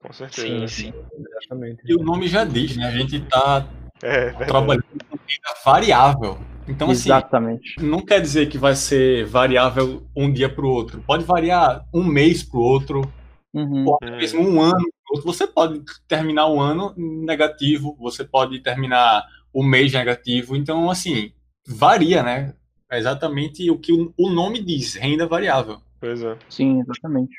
Com 0.00 0.12
certeza. 0.12 0.68
Sim, 0.68 0.68
sim. 0.68 0.92
Exatamente. 1.40 1.82
E 1.84 1.92
o 1.96 2.04
nome 2.04 2.28
já 2.28 2.44
diz, 2.44 2.76
né? 2.76 2.86
A 2.86 2.92
gente 2.92 3.16
está 3.16 3.66
é, 4.00 4.30
trabalhando 4.44 4.84
com 5.10 5.16
renda 5.16 5.60
variável. 5.64 6.38
Então, 6.68 6.88
assim, 6.88 7.08
Exatamente. 7.08 7.82
não 7.82 7.98
quer 8.00 8.20
dizer 8.20 8.48
que 8.48 8.56
vai 8.56 8.76
ser 8.76 9.26
variável 9.26 10.06
um 10.16 10.32
dia 10.32 10.48
para 10.48 10.64
o 10.64 10.70
outro. 10.70 11.02
Pode 11.04 11.24
variar 11.24 11.84
um 11.92 12.04
mês 12.04 12.44
para 12.44 12.60
o 12.60 12.62
outro, 12.62 13.12
uhum. 13.52 13.86
ou 13.88 13.98
mesmo 14.02 14.40
um 14.40 14.62
ano 14.62 14.78
para 14.78 15.16
outro. 15.16 15.32
Você 15.32 15.48
pode 15.48 15.82
terminar 16.06 16.46
o 16.46 16.60
ano 16.60 16.94
negativo, 16.96 17.96
você 17.98 18.22
pode 18.22 18.60
terminar 18.60 19.26
o 19.52 19.64
mês 19.64 19.92
negativo. 19.92 20.54
Então, 20.54 20.88
assim, 20.88 21.32
varia, 21.66 22.22
né? 22.22 22.54
É 22.94 22.98
exatamente 22.98 23.68
o 23.70 23.78
que 23.78 23.92
o 23.92 24.30
nome 24.30 24.62
diz, 24.62 24.94
renda 24.94 25.26
variável. 25.26 25.80
Pois 25.98 26.22
é. 26.22 26.38
Sim, 26.48 26.80
exatamente. 26.80 27.34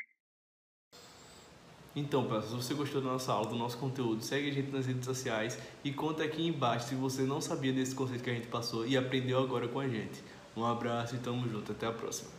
Então, 1.94 2.24
pessoal, 2.24 2.42
se 2.42 2.54
você 2.54 2.74
gostou 2.74 3.00
da 3.00 3.08
nossa 3.08 3.32
aula, 3.32 3.48
do 3.48 3.56
nosso 3.56 3.78
conteúdo, 3.78 4.22
segue 4.22 4.50
a 4.50 4.52
gente 4.52 4.70
nas 4.70 4.84
redes 4.84 5.06
sociais 5.06 5.58
e 5.82 5.90
conta 5.90 6.24
aqui 6.24 6.46
embaixo 6.46 6.88
se 6.88 6.94
você 6.94 7.22
não 7.22 7.40
sabia 7.40 7.72
desse 7.72 7.94
conceito 7.94 8.22
que 8.22 8.28
a 8.28 8.34
gente 8.34 8.48
passou 8.48 8.86
e 8.86 8.98
aprendeu 8.98 9.38
agora 9.38 9.66
com 9.66 9.80
a 9.80 9.88
gente. 9.88 10.22
Um 10.54 10.64
abraço 10.64 11.16
e 11.16 11.18
tamo 11.18 11.48
junto. 11.48 11.72
Até 11.72 11.86
a 11.86 11.92
próxima. 11.92 12.35